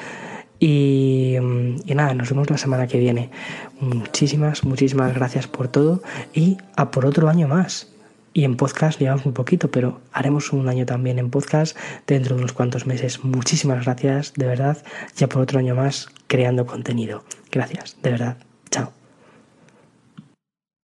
Y, 0.60 1.34
y, 1.84 1.94
nada, 1.96 2.14
nos 2.14 2.30
vemos 2.30 2.48
la 2.48 2.58
semana 2.58 2.86
que 2.86 2.98
viene. 3.00 3.30
Muchísimas, 3.80 4.62
muchísimas 4.62 5.12
gracias 5.16 5.48
por 5.48 5.66
todo 5.66 6.00
y 6.32 6.58
a 6.76 6.92
por 6.92 7.06
otro 7.06 7.28
año 7.28 7.48
más. 7.48 7.88
Y 8.32 8.44
en 8.44 8.56
podcast 8.56 9.00
llevamos 9.00 9.24
muy 9.24 9.34
poquito, 9.34 9.70
pero 9.70 10.00
haremos 10.12 10.52
un 10.52 10.68
año 10.68 10.86
también 10.86 11.18
en 11.18 11.30
podcast 11.30 11.76
dentro 12.06 12.34
de 12.36 12.42
unos 12.42 12.52
cuantos 12.52 12.86
meses. 12.86 13.24
Muchísimas 13.24 13.84
gracias, 13.84 14.32
de 14.34 14.46
verdad, 14.46 14.78
ya 15.16 15.28
por 15.28 15.42
otro 15.42 15.58
año 15.58 15.74
más 15.74 16.08
creando 16.26 16.66
contenido. 16.66 17.24
Gracias, 17.50 17.96
de 18.02 18.10
verdad. 18.10 18.36
Chao. 18.70 18.97